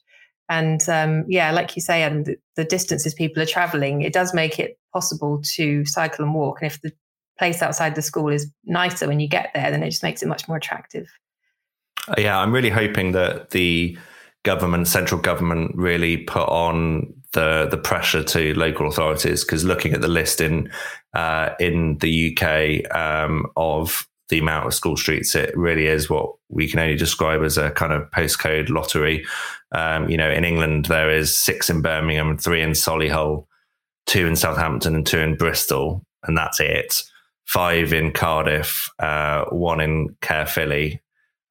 And 0.48 0.86
um, 0.88 1.24
yeah, 1.28 1.50
like 1.52 1.74
you 1.74 1.82
say, 1.82 2.02
and 2.02 2.36
the, 2.56 2.64
distances 2.64 3.14
people 3.14 3.42
are 3.42 3.46
traveling, 3.46 4.02
it 4.02 4.12
does 4.12 4.34
make 4.34 4.58
it 4.58 4.78
possible 4.92 5.40
to 5.54 5.84
cycle 5.86 6.24
and 6.24 6.34
walk. 6.34 6.60
And 6.60 6.70
if 6.70 6.80
the 6.82 6.92
place 7.38 7.62
outside 7.62 7.94
the 7.94 8.02
school 8.02 8.28
is 8.28 8.50
nicer 8.64 9.08
when 9.08 9.20
you 9.20 9.28
get 9.28 9.50
there, 9.54 9.70
then 9.70 9.82
it 9.82 9.90
just 9.90 10.02
makes 10.02 10.22
it 10.22 10.28
much 10.28 10.46
more 10.46 10.56
attractive. 10.56 11.08
Uh, 12.08 12.14
yeah, 12.18 12.38
I'm 12.38 12.52
really 12.52 12.70
hoping 12.70 13.12
that 13.12 13.50
the 13.50 13.96
government, 14.44 14.88
central 14.88 15.20
government, 15.20 15.74
really 15.74 16.18
put 16.18 16.48
on 16.48 17.14
the 17.32 17.66
the 17.70 17.76
pressure 17.76 18.22
to 18.22 18.54
local 18.54 18.86
authorities 18.86 19.44
because 19.44 19.64
looking 19.64 19.92
at 19.92 20.00
the 20.00 20.08
list 20.08 20.40
in 20.40 20.70
uh, 21.14 21.50
in 21.58 21.98
the 21.98 22.36
UK 22.36 22.94
um, 22.96 23.46
of 23.56 24.06
the 24.28 24.38
amount 24.38 24.66
of 24.66 24.74
school 24.74 24.96
streets, 24.96 25.34
it 25.34 25.56
really 25.56 25.86
is 25.86 26.08
what 26.08 26.30
we 26.48 26.68
can 26.68 26.80
only 26.80 26.96
describe 26.96 27.42
as 27.42 27.58
a 27.58 27.70
kind 27.72 27.92
of 27.92 28.10
postcode 28.10 28.70
lottery. 28.70 29.24
Um, 29.72 30.08
you 30.08 30.16
know, 30.16 30.30
in 30.30 30.44
England, 30.44 30.86
there 30.86 31.10
is 31.10 31.36
six 31.36 31.68
in 31.68 31.82
Birmingham, 31.82 32.38
three 32.38 32.62
in 32.62 32.70
Solihull, 32.70 33.46
two 34.06 34.26
in 34.26 34.36
Southampton, 34.36 34.94
and 34.94 35.06
two 35.06 35.18
in 35.18 35.36
Bristol, 35.36 36.04
and 36.24 36.36
that's 36.36 36.60
it. 36.60 37.02
Five 37.46 37.92
in 37.92 38.12
Cardiff, 38.12 38.88
uh, 38.98 39.44
one 39.46 39.80
in 39.80 40.16
Caerphilly, 40.22 41.02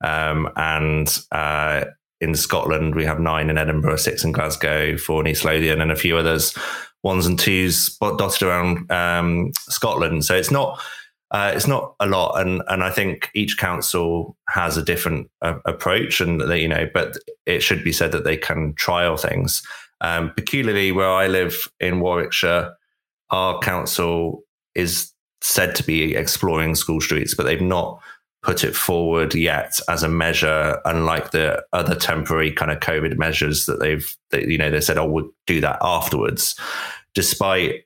um, 0.03 0.49
and 0.55 1.15
uh, 1.31 1.86
in 2.19 2.33
Scotland 2.33 2.95
we 2.95 3.05
have 3.05 3.19
nine 3.19 3.49
in 3.49 3.57
Edinburgh, 3.57 3.97
six 3.97 4.23
in 4.23 4.31
Glasgow, 4.31 4.97
four 4.97 5.21
in 5.21 5.27
East 5.27 5.45
Lothian, 5.45 5.81
and 5.81 5.91
a 5.91 5.95
few 5.95 6.17
others, 6.17 6.57
ones 7.03 7.27
and 7.27 7.38
twos 7.38 7.95
dotted 7.99 8.47
around 8.47 8.89
um, 8.91 9.51
Scotland. 9.59 10.25
So 10.25 10.36
it's 10.36 10.51
not 10.51 10.81
uh, 11.33 11.51
it's 11.55 11.67
not 11.67 11.95
a 11.99 12.05
lot, 12.05 12.39
and 12.39 12.61
and 12.67 12.83
I 12.83 12.91
think 12.91 13.29
each 13.33 13.57
council 13.57 14.37
has 14.49 14.77
a 14.77 14.83
different 14.83 15.31
uh, 15.41 15.55
approach, 15.65 16.21
and 16.21 16.39
they, 16.39 16.61
you 16.61 16.67
know, 16.67 16.87
but 16.93 17.17
it 17.47 17.61
should 17.61 17.83
be 17.83 17.91
said 17.91 18.11
that 18.11 18.23
they 18.23 18.37
can 18.37 18.73
trial 18.75 19.17
things. 19.17 19.63
Um, 19.99 20.31
peculiarly, 20.35 20.91
where 20.91 21.09
I 21.09 21.27
live 21.27 21.67
in 21.79 21.99
Warwickshire, 21.99 22.75
our 23.31 23.59
council 23.59 24.43
is 24.75 25.11
said 25.41 25.75
to 25.75 25.83
be 25.83 26.15
exploring 26.15 26.75
school 26.75 27.01
streets, 27.01 27.33
but 27.33 27.45
they've 27.45 27.61
not 27.61 27.99
put 28.43 28.63
it 28.63 28.75
forward 28.75 29.33
yet 29.33 29.79
as 29.89 30.03
a 30.03 30.09
measure, 30.09 30.79
unlike 30.85 31.31
the 31.31 31.63
other 31.73 31.95
temporary 31.95 32.51
kind 32.51 32.71
of 32.71 32.79
COVID 32.79 33.17
measures 33.17 33.65
that 33.65 33.79
they've, 33.79 34.15
they, 34.31 34.45
you 34.45 34.57
know, 34.57 34.69
they 34.69 34.81
said, 34.81 34.97
oh, 34.97 35.05
we'll 35.05 35.31
do 35.47 35.61
that 35.61 35.77
afterwards, 35.81 36.55
despite 37.15 37.85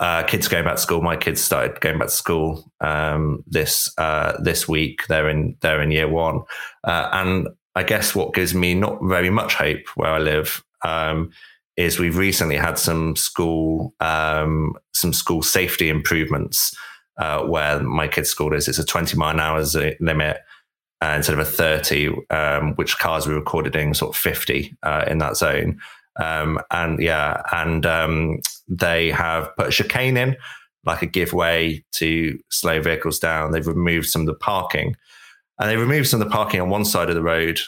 uh, 0.00 0.22
kids 0.22 0.48
going 0.48 0.64
back 0.64 0.76
to 0.76 0.80
school. 0.80 1.02
My 1.02 1.16
kids 1.16 1.42
started 1.42 1.78
going 1.80 1.98
back 1.98 2.08
to 2.08 2.14
school 2.14 2.72
um, 2.80 3.44
this 3.46 3.92
uh, 3.98 4.40
this 4.42 4.66
week. 4.66 5.06
They're 5.08 5.28
in 5.28 5.56
they're 5.60 5.82
in 5.82 5.90
year 5.90 6.08
one, 6.08 6.40
uh, 6.84 7.10
and 7.12 7.48
I 7.74 7.82
guess 7.82 8.14
what 8.14 8.34
gives 8.34 8.54
me 8.54 8.74
not 8.74 8.98
very 9.02 9.30
much 9.30 9.54
hope 9.54 9.86
where 9.96 10.10
I 10.10 10.18
live 10.18 10.64
um, 10.84 11.30
is 11.76 11.98
we've 11.98 12.16
recently 12.16 12.56
had 12.56 12.78
some 12.78 13.14
school 13.14 13.94
um, 14.00 14.74
some 14.94 15.12
school 15.12 15.42
safety 15.42 15.90
improvements 15.90 16.74
uh, 17.18 17.42
where 17.42 17.80
my 17.80 18.08
kids' 18.08 18.30
school 18.30 18.54
is. 18.54 18.68
It's 18.68 18.78
a 18.78 18.84
twenty 18.84 19.18
mile 19.18 19.34
an 19.34 19.40
hour 19.40 19.62
limit. 20.00 20.38
Uh, 21.02 21.14
instead 21.16 21.32
of 21.32 21.38
a 21.38 21.46
30, 21.46 22.10
um, 22.28 22.74
which 22.74 22.98
cars 22.98 23.26
were 23.26 23.34
recorded 23.34 23.74
in 23.74 23.94
sort 23.94 24.14
of 24.14 24.20
50 24.20 24.76
uh, 24.82 25.06
in 25.08 25.16
that 25.16 25.34
zone. 25.34 25.80
Um, 26.18 26.60
and 26.70 27.00
yeah, 27.00 27.42
and 27.52 27.86
um, 27.86 28.40
they 28.68 29.10
have 29.10 29.54
put 29.56 29.72
chicane 29.72 30.16
in, 30.16 30.36
like 30.84 31.02
a 31.02 31.06
giveaway 31.06 31.84
to 31.92 32.38
slow 32.50 32.80
vehicles 32.80 33.18
down. 33.18 33.52
They've 33.52 33.66
removed 33.66 34.08
some 34.08 34.22
of 34.22 34.26
the 34.26 34.34
parking, 34.34 34.96
and 35.58 35.70
they 35.70 35.76
removed 35.76 36.08
some 36.08 36.20
of 36.20 36.28
the 36.28 36.34
parking 36.34 36.60
on 36.60 36.70
one 36.70 36.84
side 36.84 37.08
of 37.08 37.14
the 37.14 37.22
road 37.22 37.60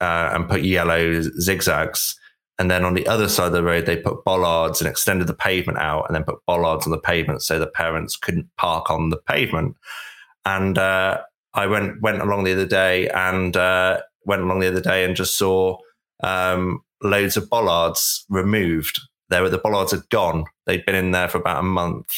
uh, 0.00 0.30
and 0.32 0.48
put 0.48 0.62
yellow 0.62 1.22
zigzags. 1.22 2.18
And 2.60 2.68
then 2.70 2.84
on 2.84 2.94
the 2.94 3.06
other 3.06 3.28
side 3.28 3.46
of 3.46 3.52
the 3.52 3.62
road, 3.62 3.86
they 3.86 3.96
put 3.96 4.24
bollards 4.24 4.80
and 4.80 4.90
extended 4.90 5.28
the 5.28 5.34
pavement 5.34 5.78
out, 5.78 6.06
and 6.06 6.14
then 6.14 6.24
put 6.24 6.44
bollards 6.46 6.86
on 6.86 6.90
the 6.90 6.98
pavement 6.98 7.42
so 7.42 7.58
the 7.58 7.66
parents 7.66 8.16
couldn't 8.16 8.48
park 8.56 8.90
on 8.90 9.10
the 9.10 9.16
pavement. 9.16 9.76
And 10.44 10.76
uh, 10.76 11.20
I 11.54 11.66
went 11.66 12.00
went 12.02 12.20
along 12.20 12.44
the 12.44 12.52
other 12.52 12.66
day 12.66 13.08
and 13.08 13.56
uh, 13.56 14.00
went 14.24 14.42
along 14.42 14.60
the 14.60 14.68
other 14.68 14.80
day 14.80 15.04
and 15.04 15.16
just 15.16 15.38
saw 15.38 15.78
um, 16.22 16.82
loads 17.02 17.36
of 17.36 17.48
bollards 17.48 18.24
removed. 18.28 19.00
There 19.28 19.42
were 19.42 19.50
the 19.50 19.58
bollards 19.58 19.92
are 19.92 20.04
gone. 20.10 20.44
They'd 20.66 20.86
been 20.86 20.94
in 20.94 21.10
there 21.10 21.28
for 21.28 21.38
about 21.38 21.60
a 21.60 21.62
month. 21.62 22.08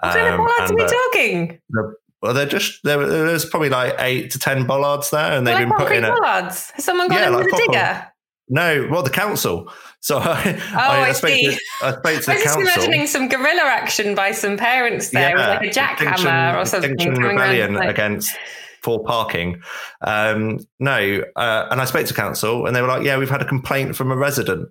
What 0.00 0.14
kind 0.14 0.34
of 0.34 0.40
um, 0.40 0.46
bollards 0.46 0.70
are 0.70 0.76
we 0.76 0.82
uh, 0.82 0.88
talking? 0.88 1.60
The, 1.70 1.94
well, 2.22 2.34
they're 2.34 2.46
just 2.46 2.82
there. 2.84 3.06
There's 3.06 3.46
probably 3.46 3.70
like 3.70 3.94
eight 3.98 4.30
to 4.32 4.38
ten 4.38 4.66
bollards 4.66 5.10
there, 5.10 5.32
and 5.32 5.46
they've 5.46 5.54
like 5.54 5.68
been 5.68 5.76
put 5.76 5.92
in. 5.92 6.04
A, 6.04 6.08
bollards. 6.08 6.70
Has 6.72 6.84
someone 6.84 7.08
got 7.08 7.20
yeah, 7.20 7.28
in 7.28 7.34
like 7.34 7.44
with 7.46 7.54
a 7.54 7.66
digger? 7.66 8.06
No, 8.50 8.88
well, 8.90 9.02
the 9.02 9.10
council. 9.10 9.72
So 10.00 10.18
I, 10.22 10.60
oh, 10.72 10.76
I, 10.76 11.08
I, 11.08 11.12
spoke, 11.12 11.30
see. 11.30 11.50
To, 11.50 11.58
I 11.82 11.90
spoke 11.92 12.02
to 12.02 12.08
I 12.10 12.14
was 12.16 12.26
the 12.26 12.32
just 12.32 12.44
council. 12.44 12.62
imagining 12.62 13.06
some 13.06 13.28
guerrilla 13.28 13.62
action 13.62 14.14
by 14.14 14.32
some 14.32 14.56
parents 14.56 15.10
there 15.10 15.36
with 15.36 15.46
like 15.46 15.62
a 15.62 15.70
jackhammer 15.70 16.60
or 16.60 16.66
something. 16.66 16.96
Rebellion 16.98 17.74
like- 17.74 17.90
against 17.90 18.36
for 18.82 19.02
parking. 19.04 19.62
Um, 20.00 20.60
no, 20.78 21.22
uh, 21.36 21.66
and 21.70 21.80
I 21.80 21.84
spoke 21.84 22.06
to 22.06 22.14
council, 22.14 22.66
and 22.66 22.74
they 22.74 22.82
were 22.82 22.88
like, 22.88 23.04
"Yeah, 23.04 23.18
we've 23.18 23.30
had 23.30 23.42
a 23.42 23.46
complaint 23.46 23.96
from 23.96 24.10
a 24.10 24.16
resident." 24.16 24.68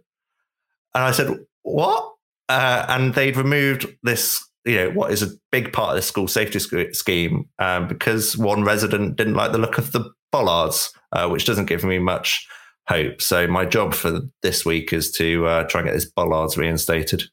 And 0.94 1.04
I 1.04 1.12
said, 1.12 1.38
"What?" 1.64 2.14
Uh, 2.48 2.86
and 2.90 3.14
they'd 3.14 3.38
removed 3.38 3.86
this, 4.02 4.44
you 4.66 4.76
know, 4.76 4.90
what 4.92 5.12
is 5.12 5.22
a 5.22 5.30
big 5.52 5.72
part 5.72 5.92
of 5.92 5.96
the 5.96 6.02
school 6.02 6.28
safety 6.28 6.58
sc- 6.58 6.94
scheme 6.94 7.48
um, 7.60 7.88
because 7.88 8.36
one 8.36 8.64
resident 8.64 9.16
didn't 9.16 9.36
like 9.36 9.52
the 9.52 9.60
look 9.60 9.78
of 9.78 9.92
the 9.92 10.12
bollards, 10.32 10.92
uh, 11.12 11.30
which 11.30 11.46
doesn't 11.46 11.66
give 11.66 11.84
me 11.84 12.00
much 12.00 12.48
hope. 12.88 13.22
So 13.22 13.48
my 13.48 13.66
job 13.66 13.94
for 13.94 14.22
this 14.42 14.66
week 14.66 14.92
is 14.92 15.12
to 15.14 15.46
uh, 15.46 15.64
try 15.66 15.82
and 15.82 15.88
get 15.88 15.94
this 15.94 16.10
bollards 16.10 16.58
reinstated. 16.58 17.24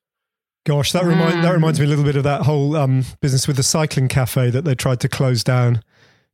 Gosh, 0.67 0.93
that 0.93 1.05
remind 1.05 1.45
that 1.45 1.53
reminds 1.53 1.79
me 1.79 1.87
a 1.87 1.89
little 1.89 2.05
bit 2.05 2.17
of 2.17 2.25
that 2.25 2.43
whole 2.43 2.75
um, 2.77 3.05
business 3.21 3.47
with 3.47 3.57
the 3.57 3.63
cycling 3.63 4.09
cafe 4.09 4.51
that 4.51 4.65
they 4.65 4.75
tried 4.75 4.99
to 5.01 5.09
close 5.09 5.45
down. 5.45 5.81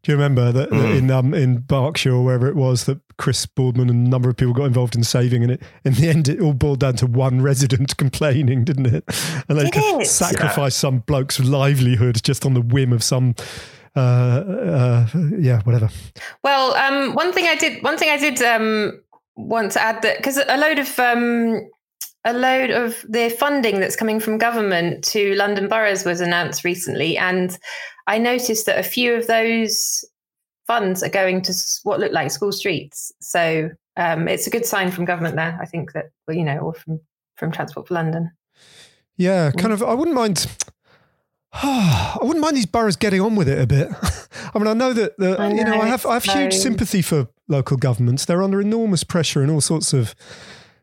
Do 0.02 0.10
you 0.10 0.16
remember 0.18 0.50
that, 0.50 0.70
that 0.70 0.76
Mm. 0.76 0.98
in 0.98 1.10
um, 1.12 1.32
in 1.34 1.58
Berkshire 1.58 2.12
or 2.12 2.24
wherever 2.24 2.48
it 2.48 2.56
was 2.56 2.84
that 2.86 2.98
Chris 3.18 3.46
Boardman 3.46 3.88
and 3.88 4.06
a 4.06 4.10
number 4.10 4.28
of 4.28 4.36
people 4.36 4.52
got 4.52 4.64
involved 4.64 4.96
in 4.96 5.04
saving, 5.04 5.42
and 5.44 5.52
it 5.52 5.62
in 5.84 5.94
the 5.94 6.08
end 6.08 6.28
it 6.28 6.40
all 6.40 6.54
boiled 6.54 6.80
down 6.80 6.96
to 6.96 7.06
one 7.06 7.40
resident 7.40 7.96
complaining, 7.98 8.64
didn't 8.64 8.86
it? 8.86 9.04
And 9.48 9.56
they 9.58 9.64
Did 9.64 9.74
could 9.74 10.00
it? 10.02 10.06
sacrifice 10.08 10.74
some 10.74 10.98
bloke's 11.00 11.38
livelihood 11.38 12.20
just 12.24 12.44
on 12.44 12.54
the 12.54 12.60
whim 12.60 12.92
of 12.92 13.04
some, 13.04 13.36
uh, 13.94 14.00
uh, 14.00 15.06
yeah, 15.38 15.60
whatever. 15.62 15.88
Well, 16.42 16.74
um, 16.74 17.14
one 17.14 17.32
thing 17.32 17.46
I 17.46 17.54
did, 17.54 17.82
one 17.84 17.96
thing 17.96 18.08
I 18.10 18.16
did 18.16 18.42
um, 18.42 19.00
want 19.36 19.70
to 19.72 19.82
add 19.82 20.02
that 20.02 20.16
because 20.16 20.36
a 20.36 20.56
load 20.56 20.80
of 20.80 20.98
um, 20.98 21.68
a 22.24 22.32
load 22.32 22.70
of 22.70 23.04
the 23.08 23.30
funding 23.30 23.80
that's 23.80 23.96
coming 23.96 24.20
from 24.20 24.38
government 24.38 25.02
to 25.04 25.34
London 25.34 25.68
boroughs 25.68 26.04
was 26.04 26.20
announced 26.20 26.64
recently, 26.64 27.16
and 27.18 27.58
I 28.06 28.18
noticed 28.18 28.66
that 28.66 28.78
a 28.78 28.82
few 28.82 29.14
of 29.14 29.26
those 29.26 30.04
funds 30.66 31.02
are 31.02 31.08
going 31.08 31.42
to 31.42 31.54
what 31.82 32.00
look 32.00 32.12
like 32.12 32.30
school 32.30 32.52
streets. 32.52 33.12
So 33.20 33.70
um, 33.96 34.28
it's 34.28 34.46
a 34.46 34.50
good 34.50 34.64
sign 34.64 34.90
from 34.90 35.04
government 35.04 35.36
there. 35.36 35.58
I 35.60 35.66
think 35.66 35.92
that 35.92 36.10
well, 36.26 36.36
you 36.36 36.44
know, 36.44 36.58
or 36.58 36.74
from 36.74 37.00
from 37.36 37.50
Transport 37.50 37.88
for 37.88 37.94
London. 37.94 38.30
Yeah, 39.16 39.50
kind 39.50 39.72
of. 39.72 39.82
I 39.82 39.94
wouldn't 39.94 40.16
mind. 40.16 40.46
I 41.52 42.18
wouldn't 42.22 42.40
mind 42.40 42.56
these 42.56 42.66
boroughs 42.66 42.96
getting 42.96 43.20
on 43.20 43.36
with 43.36 43.48
it 43.48 43.58
a 43.58 43.66
bit. 43.66 43.88
I 44.54 44.58
mean, 44.58 44.68
I 44.68 44.74
know 44.74 44.92
that 44.92 45.18
the, 45.18 45.38
I 45.38 45.48
you 45.50 45.64
know 45.64 45.74
know, 45.74 45.82
I 45.82 45.86
have 45.86 46.06
I 46.06 46.14
have 46.14 46.24
huge 46.24 46.54
sympathy 46.54 47.02
for 47.02 47.28
local 47.48 47.76
governments. 47.76 48.24
They're 48.24 48.42
under 48.42 48.60
enormous 48.60 49.04
pressure 49.04 49.42
and 49.42 49.50
all 49.50 49.60
sorts 49.60 49.92
of. 49.92 50.14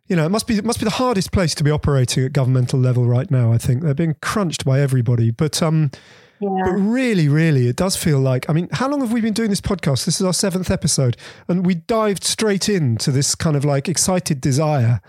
You 0.10 0.15
know, 0.15 0.26
it 0.26 0.30
must 0.30 0.48
be 0.48 0.58
it 0.58 0.65
must 0.65 0.80
be 0.80 0.86
the 0.86 0.91
hardest 0.91 1.32
place 1.32 1.54
to 1.56 1.63
be 1.63 1.72
operating 1.72 2.26
at 2.26 2.34
governmental 2.34 2.80
level 2.80 3.06
right 3.06 3.30
now. 3.30 3.54
I 3.54 3.60
think 3.60 3.84
they're 3.84 3.93
being 3.93 4.15
crunched 4.22 4.65
by 4.65 4.82
everybody. 4.82 5.30
But 5.30 5.62
um, 5.62 5.91
but 6.39 6.72
really, 6.72 7.28
really, 7.30 7.67
it 7.67 7.76
does 7.76 7.95
feel 7.95 8.19
like. 8.19 8.50
I 8.50 8.54
mean, 8.54 8.69
how 8.72 8.89
long 8.89 9.02
have 9.02 9.12
we 9.12 9.22
been 9.22 9.34
doing 9.34 9.50
this 9.50 9.62
podcast? 9.62 10.06
This 10.06 10.19
is 10.19 10.26
our 10.26 10.34
seventh 10.34 10.72
episode, 10.72 11.15
and 11.48 11.65
we 11.65 11.76
dived 11.76 12.24
straight 12.24 12.69
into 12.69 13.12
this 13.12 13.36
kind 13.36 13.56
of 13.56 13.63
like 13.63 13.88
excited 13.88 14.41
desire 14.41 15.00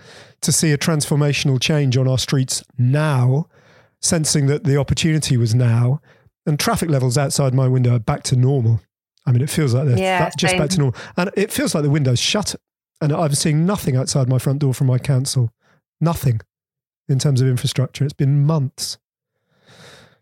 to 0.41 0.51
see 0.51 0.71
a 0.71 0.77
transformational 0.77 1.59
change 1.59 1.97
on 1.97 2.07
our 2.07 2.17
streets 2.17 2.63
now, 2.77 3.47
sensing 4.01 4.47
that 4.47 4.65
the 4.65 4.77
opportunity 4.77 5.35
was 5.37 5.55
now, 5.55 6.01
and 6.45 6.59
traffic 6.59 6.89
levels 6.89 7.17
outside 7.17 7.53
my 7.53 7.67
window 7.67 7.95
are 7.95 7.99
back 7.99 8.23
to 8.23 8.35
normal. 8.35 8.81
I 9.25 9.31
mean, 9.31 9.41
it 9.41 9.49
feels 9.49 9.73
like 9.73 9.87
they're 9.87 9.97
Yeah, 9.97 10.29
just 10.37 10.57
back 10.57 10.69
to 10.71 10.77
normal, 10.77 10.99
and 11.17 11.31
it 11.35 11.51
feels 11.51 11.73
like 11.73 11.83
the 11.83 11.89
window's 11.89 12.19
shut, 12.19 12.55
and 13.01 13.11
I've 13.11 13.37
seen 13.37 13.65
nothing 13.65 13.95
outside 13.95 14.29
my 14.29 14.37
front 14.37 14.59
door 14.59 14.73
from 14.73 14.87
my 14.87 14.97
council, 14.99 15.51
nothing 15.99 16.39
in 17.09 17.19
terms 17.19 17.41
of 17.41 17.47
infrastructure. 17.47 18.03
It's 18.05 18.13
been 18.13 18.45
months. 18.45 18.97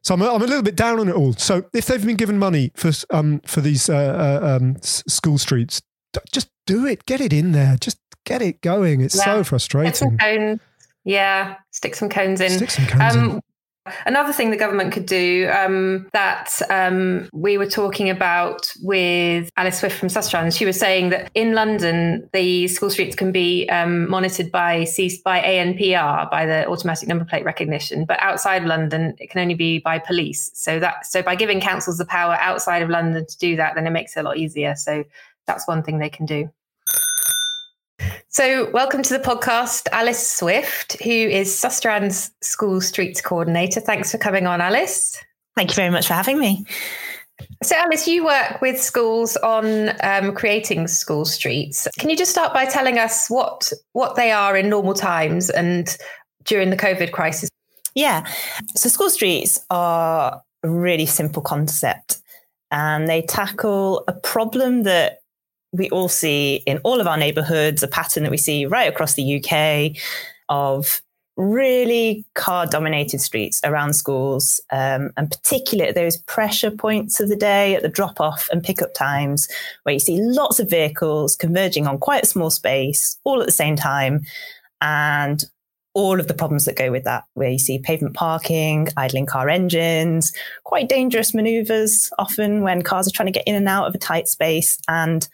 So 0.01 0.13
I'm 0.13 0.21
a, 0.21 0.33
I'm 0.33 0.41
a 0.41 0.45
little 0.45 0.63
bit 0.63 0.75
down 0.77 0.99
on 0.99 1.09
it 1.09 1.15
all. 1.15 1.33
So 1.33 1.65
if 1.73 1.85
they've 1.85 2.03
been 2.05 2.15
given 2.15 2.39
money 2.39 2.71
for 2.75 2.91
um 3.09 3.41
for 3.45 3.61
these 3.61 3.89
uh, 3.89 4.39
uh, 4.41 4.55
um 4.55 4.77
school 4.81 5.37
streets, 5.37 5.81
just 6.31 6.49
do 6.65 6.85
it. 6.85 7.05
Get 7.05 7.19
it 7.21 7.33
in 7.33 7.51
there. 7.51 7.75
Just 7.79 7.99
get 8.25 8.41
it 8.41 8.61
going. 8.61 9.01
It's 9.01 9.15
Yeah. 9.17 9.25
so 9.25 9.43
frustrating. 9.43 10.17
cones. 10.17 10.59
Yeah, 11.03 11.55
stick 11.71 11.95
some 11.95 12.09
cones 12.09 12.39
in. 12.41 12.51
Stick 12.51 12.71
some 12.71 12.85
cones 12.85 13.15
in. 13.15 13.41
Another 14.05 14.33
thing 14.33 14.51
the 14.51 14.57
government 14.57 14.93
could 14.93 15.05
do 15.05 15.49
um, 15.53 16.07
that 16.13 16.61
um, 16.69 17.29
we 17.33 17.57
were 17.57 17.65
talking 17.65 18.09
about 18.09 18.73
with 18.81 19.49
Alice 19.57 19.79
Swift 19.79 19.97
from 19.97 20.09
Sustrans, 20.09 20.57
she 20.57 20.65
was 20.65 20.79
saying 20.79 21.09
that 21.09 21.31
in 21.33 21.53
London, 21.53 22.29
the 22.33 22.67
school 22.67 22.89
streets 22.89 23.15
can 23.15 23.31
be 23.31 23.67
um, 23.69 24.09
monitored 24.09 24.51
by 24.51 24.83
C- 24.83 25.21
by 25.23 25.39
ANPR, 25.41 26.29
by 26.29 26.45
the 26.45 26.67
automatic 26.67 27.07
number 27.07 27.25
plate 27.25 27.45
recognition, 27.45 28.05
but 28.05 28.21
outside 28.21 28.63
London, 28.63 29.15
it 29.19 29.29
can 29.29 29.41
only 29.41 29.55
be 29.55 29.79
by 29.79 29.99
police. 29.99 30.51
So 30.53 30.79
that 30.79 31.05
so 31.05 31.21
by 31.21 31.35
giving 31.35 31.59
councils 31.59 31.97
the 31.97 32.05
power 32.05 32.35
outside 32.39 32.81
of 32.81 32.89
London 32.89 33.25
to 33.25 33.37
do 33.37 33.55
that, 33.55 33.75
then 33.75 33.87
it 33.87 33.91
makes 33.91 34.15
it 34.15 34.21
a 34.21 34.23
lot 34.23 34.37
easier. 34.37 34.75
So 34.75 35.03
that's 35.47 35.67
one 35.67 35.83
thing 35.83 35.99
they 35.99 36.09
can 36.09 36.25
do. 36.25 36.49
So, 38.39 38.69
welcome 38.69 39.03
to 39.03 39.17
the 39.17 39.19
podcast, 39.19 39.89
Alice 39.91 40.31
Swift, 40.31 40.95
who 41.03 41.11
is 41.11 41.49
Sustrans 41.49 42.31
School 42.41 42.79
Streets 42.79 43.19
Coordinator. 43.19 43.81
Thanks 43.81 44.13
for 44.13 44.17
coming 44.17 44.47
on, 44.47 44.61
Alice. 44.61 45.21
Thank 45.57 45.71
you 45.71 45.75
very 45.75 45.89
much 45.89 46.07
for 46.07 46.13
having 46.13 46.39
me. 46.39 46.65
So, 47.63 47.75
Alice, 47.75 48.07
you 48.07 48.23
work 48.23 48.61
with 48.61 48.79
schools 48.79 49.35
on 49.43 49.91
um, 50.03 50.33
creating 50.33 50.87
school 50.87 51.25
streets. 51.25 51.85
Can 51.99 52.09
you 52.09 52.15
just 52.15 52.31
start 52.31 52.53
by 52.53 52.63
telling 52.63 52.97
us 52.97 53.29
what 53.29 53.73
what 53.91 54.15
they 54.15 54.31
are 54.31 54.55
in 54.55 54.69
normal 54.69 54.93
times 54.93 55.49
and 55.49 55.97
during 56.45 56.69
the 56.69 56.77
COVID 56.77 57.11
crisis? 57.11 57.49
Yeah. 57.93 58.25
So, 58.73 58.87
school 58.87 59.09
streets 59.09 59.59
are 59.69 60.41
a 60.63 60.69
really 60.69 61.07
simple 61.07 61.41
concept 61.41 62.21
and 62.71 63.09
they 63.09 63.21
tackle 63.21 64.05
a 64.07 64.13
problem 64.13 64.83
that 64.83 65.19
we 65.71 65.89
all 65.89 66.09
see 66.09 66.63
in 66.65 66.79
all 66.79 66.99
of 66.99 67.07
our 67.07 67.17
neighborhoods, 67.17 67.83
a 67.83 67.87
pattern 67.87 68.23
that 68.23 68.31
we 68.31 68.37
see 68.37 68.65
right 68.65 68.91
across 68.91 69.13
the 69.13 69.43
UK 69.43 69.95
of 70.49 71.01
really 71.37 72.25
car 72.35 72.65
dominated 72.65 73.21
streets 73.21 73.61
around 73.63 73.93
schools, 73.93 74.59
um, 74.71 75.11
and 75.15 75.31
particularly 75.31 75.87
at 75.87 75.95
those 75.95 76.17
pressure 76.17 76.71
points 76.71 77.19
of 77.21 77.29
the 77.29 77.35
day 77.35 77.75
at 77.75 77.81
the 77.81 77.87
drop 77.87 78.19
off 78.19 78.49
and 78.51 78.63
pickup 78.63 78.93
times, 78.93 79.47
where 79.83 79.93
you 79.93 79.99
see 79.99 80.19
lots 80.19 80.59
of 80.59 80.69
vehicles 80.69 81.37
converging 81.37 81.87
on 81.87 81.97
quite 81.97 82.23
a 82.23 82.27
small 82.27 82.49
space 82.49 83.17
all 83.23 83.39
at 83.39 83.45
the 83.45 83.51
same 83.51 83.77
time. 83.77 84.21
And 84.81 85.43
all 85.93 86.19
of 86.19 86.27
the 86.27 86.33
problems 86.33 86.65
that 86.65 86.77
go 86.77 86.91
with 86.91 87.03
that, 87.05 87.23
where 87.33 87.49
you 87.49 87.59
see 87.59 87.79
pavement 87.79 88.15
parking, 88.15 88.87
idling 88.95 89.25
car 89.25 89.49
engines, 89.49 90.33
quite 90.63 90.87
dangerous 90.87 91.33
maneuvers 91.33 92.11
often 92.19 92.61
when 92.61 92.81
cars 92.81 93.07
are 93.07 93.11
trying 93.11 93.27
to 93.27 93.31
get 93.31 93.47
in 93.47 93.55
and 93.55 93.67
out 93.67 93.87
of 93.87 93.95
a 93.95 93.97
tight 93.97 94.27
space, 94.27 94.77
and 94.87 95.27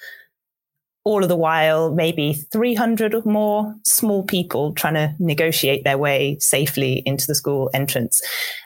all 1.06 1.24
of 1.24 1.30
the 1.30 1.36
while, 1.36 1.94
maybe 1.94 2.34
300 2.34 3.14
or 3.14 3.22
more 3.24 3.74
small 3.84 4.24
people 4.24 4.74
trying 4.74 4.96
to 4.96 5.16
negotiate 5.20 5.84
their 5.84 5.98
way 5.98 6.38
safely 6.40 7.04
into 7.06 7.28
the 7.28 7.36
school 7.36 7.70
entrance. 7.74 8.22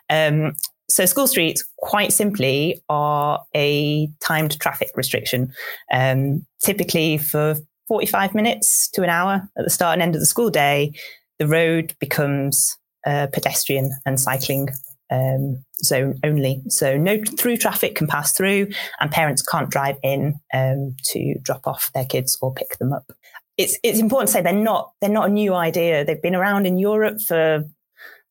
Um, 0.09 0.55
so, 0.89 1.05
school 1.05 1.27
streets, 1.27 1.63
quite 1.77 2.11
simply, 2.11 2.81
are 2.89 3.43
a 3.55 4.09
timed 4.21 4.59
traffic 4.59 4.89
restriction, 4.95 5.53
um, 5.91 6.45
typically 6.63 7.19
for 7.19 7.55
45 7.87 8.33
minutes 8.33 8.89
to 8.91 9.03
an 9.03 9.09
hour 9.09 9.47
at 9.57 9.63
the 9.63 9.69
start 9.69 9.93
and 9.93 10.01
end 10.01 10.15
of 10.15 10.21
the 10.21 10.25
school 10.25 10.49
day 10.49 10.93
the 11.39 11.47
road 11.47 11.95
becomes 11.99 12.77
uh, 13.05 13.27
pedestrian 13.33 13.91
and 14.05 14.19
cycling 14.19 14.69
um, 15.11 15.63
zone 15.83 16.19
only. 16.23 16.61
So 16.67 16.97
no 16.97 17.21
through 17.37 17.57
traffic 17.57 17.95
can 17.95 18.07
pass 18.07 18.31
through, 18.31 18.69
and 18.99 19.11
parents 19.11 19.41
can't 19.41 19.69
drive 19.69 19.97
in 20.03 20.39
um, 20.53 20.95
to 21.05 21.35
drop 21.41 21.67
off 21.67 21.91
their 21.93 22.05
kids 22.05 22.37
or 22.41 22.53
pick 22.53 22.77
them 22.77 22.93
up. 22.93 23.11
It's 23.57 23.77
it's 23.83 23.99
important 23.99 24.27
to 24.29 24.33
say 24.33 24.41
they're 24.41 24.53
not 24.53 24.91
they're 25.01 25.09
not 25.09 25.29
a 25.29 25.33
new 25.33 25.53
idea. 25.53 26.05
They've 26.05 26.21
been 26.21 26.35
around 26.35 26.65
in 26.65 26.77
Europe 26.77 27.21
for 27.21 27.65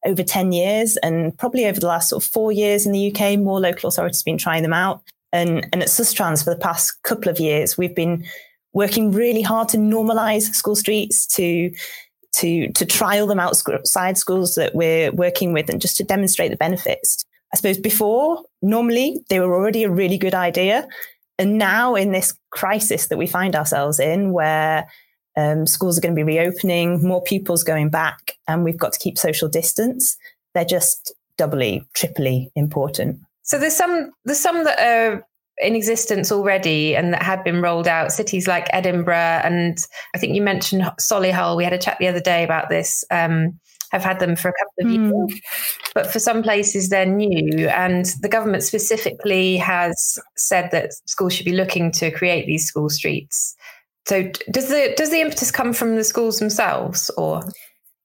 over 0.06 0.22
10 0.22 0.52
years 0.52 0.96
and 0.98 1.36
probably 1.38 1.66
over 1.66 1.80
the 1.80 1.86
last 1.86 2.10
sort 2.10 2.22
of 2.22 2.30
four 2.30 2.52
years 2.52 2.86
in 2.86 2.92
the 2.92 3.12
UK, 3.12 3.38
more 3.38 3.60
local 3.60 3.88
authorities 3.88 4.20
have 4.20 4.24
been 4.24 4.38
trying 4.38 4.62
them 4.62 4.72
out. 4.72 5.02
And, 5.32 5.68
and 5.72 5.82
at 5.82 5.88
Sustrans 5.88 6.42
for 6.42 6.50
the 6.50 6.60
past 6.60 7.02
couple 7.02 7.28
of 7.28 7.40
years, 7.40 7.76
we've 7.76 7.94
been 7.94 8.24
working 8.72 9.12
really 9.12 9.42
hard 9.42 9.68
to 9.70 9.76
normalize 9.76 10.54
school 10.54 10.76
streets, 10.76 11.26
to 11.34 11.70
to 12.38 12.72
to 12.72 12.86
trial 12.86 13.26
them 13.26 13.40
outside 13.40 14.18
schools 14.18 14.54
that 14.54 14.74
we're 14.74 15.12
working 15.12 15.52
with 15.52 15.68
and 15.68 15.80
just 15.80 15.96
to 15.98 16.04
demonstrate 16.04 16.50
the 16.50 16.56
benefits. 16.56 17.24
I 17.52 17.56
suppose 17.56 17.78
before, 17.78 18.42
normally 18.60 19.24
they 19.28 19.40
were 19.40 19.54
already 19.54 19.84
a 19.84 19.90
really 19.90 20.18
good 20.18 20.34
idea. 20.34 20.86
And 21.38 21.56
now 21.56 21.94
in 21.94 22.12
this 22.12 22.34
crisis 22.50 23.06
that 23.06 23.18
we 23.18 23.26
find 23.26 23.54
ourselves 23.54 24.00
in, 24.00 24.32
where 24.32 24.86
um, 25.36 25.66
schools 25.66 25.96
are 25.96 26.00
going 26.00 26.14
to 26.14 26.18
be 26.18 26.24
reopening, 26.24 27.06
more 27.06 27.22
pupils 27.22 27.62
going 27.62 27.90
back, 27.90 28.32
and 28.48 28.64
we've 28.64 28.76
got 28.76 28.92
to 28.92 28.98
keep 28.98 29.16
social 29.16 29.48
distance, 29.48 30.16
they're 30.52 30.64
just 30.64 31.12
doubly, 31.36 31.84
triply 31.94 32.50
important. 32.56 33.20
So 33.42 33.58
there's 33.58 33.76
some 33.76 34.12
there's 34.24 34.40
some 34.40 34.64
that 34.64 34.78
are 34.78 35.24
in 35.60 35.74
existence 35.74 36.30
already 36.30 36.94
and 36.94 37.12
that 37.12 37.22
had 37.22 37.42
been 37.44 37.60
rolled 37.62 37.88
out. 37.88 38.12
Cities 38.12 38.46
like 38.46 38.68
Edinburgh 38.72 39.40
and 39.44 39.78
I 40.14 40.18
think 40.18 40.34
you 40.34 40.42
mentioned 40.42 40.82
Solihull. 41.00 41.56
We 41.56 41.64
had 41.64 41.72
a 41.72 41.78
chat 41.78 41.98
the 41.98 42.08
other 42.08 42.20
day 42.20 42.44
about 42.44 42.68
this. 42.68 43.04
Um, 43.10 43.58
have 43.90 44.04
had 44.04 44.20
them 44.20 44.36
for 44.36 44.50
a 44.50 44.52
couple 44.52 44.92
of 44.92 45.00
mm. 45.00 45.28
years, 45.28 45.40
but 45.94 46.12
for 46.12 46.18
some 46.18 46.42
places 46.42 46.90
they're 46.90 47.06
new. 47.06 47.68
And 47.68 48.06
the 48.20 48.28
government 48.28 48.62
specifically 48.62 49.56
has 49.56 50.18
said 50.36 50.70
that 50.72 50.92
schools 51.06 51.32
should 51.32 51.46
be 51.46 51.52
looking 51.52 51.90
to 51.92 52.10
create 52.10 52.46
these 52.46 52.66
school 52.66 52.90
streets. 52.90 53.56
So 54.06 54.30
does 54.50 54.68
the 54.68 54.94
does 54.96 55.10
the 55.10 55.20
impetus 55.20 55.50
come 55.50 55.72
from 55.72 55.96
the 55.96 56.04
schools 56.04 56.38
themselves, 56.38 57.10
or? 57.16 57.42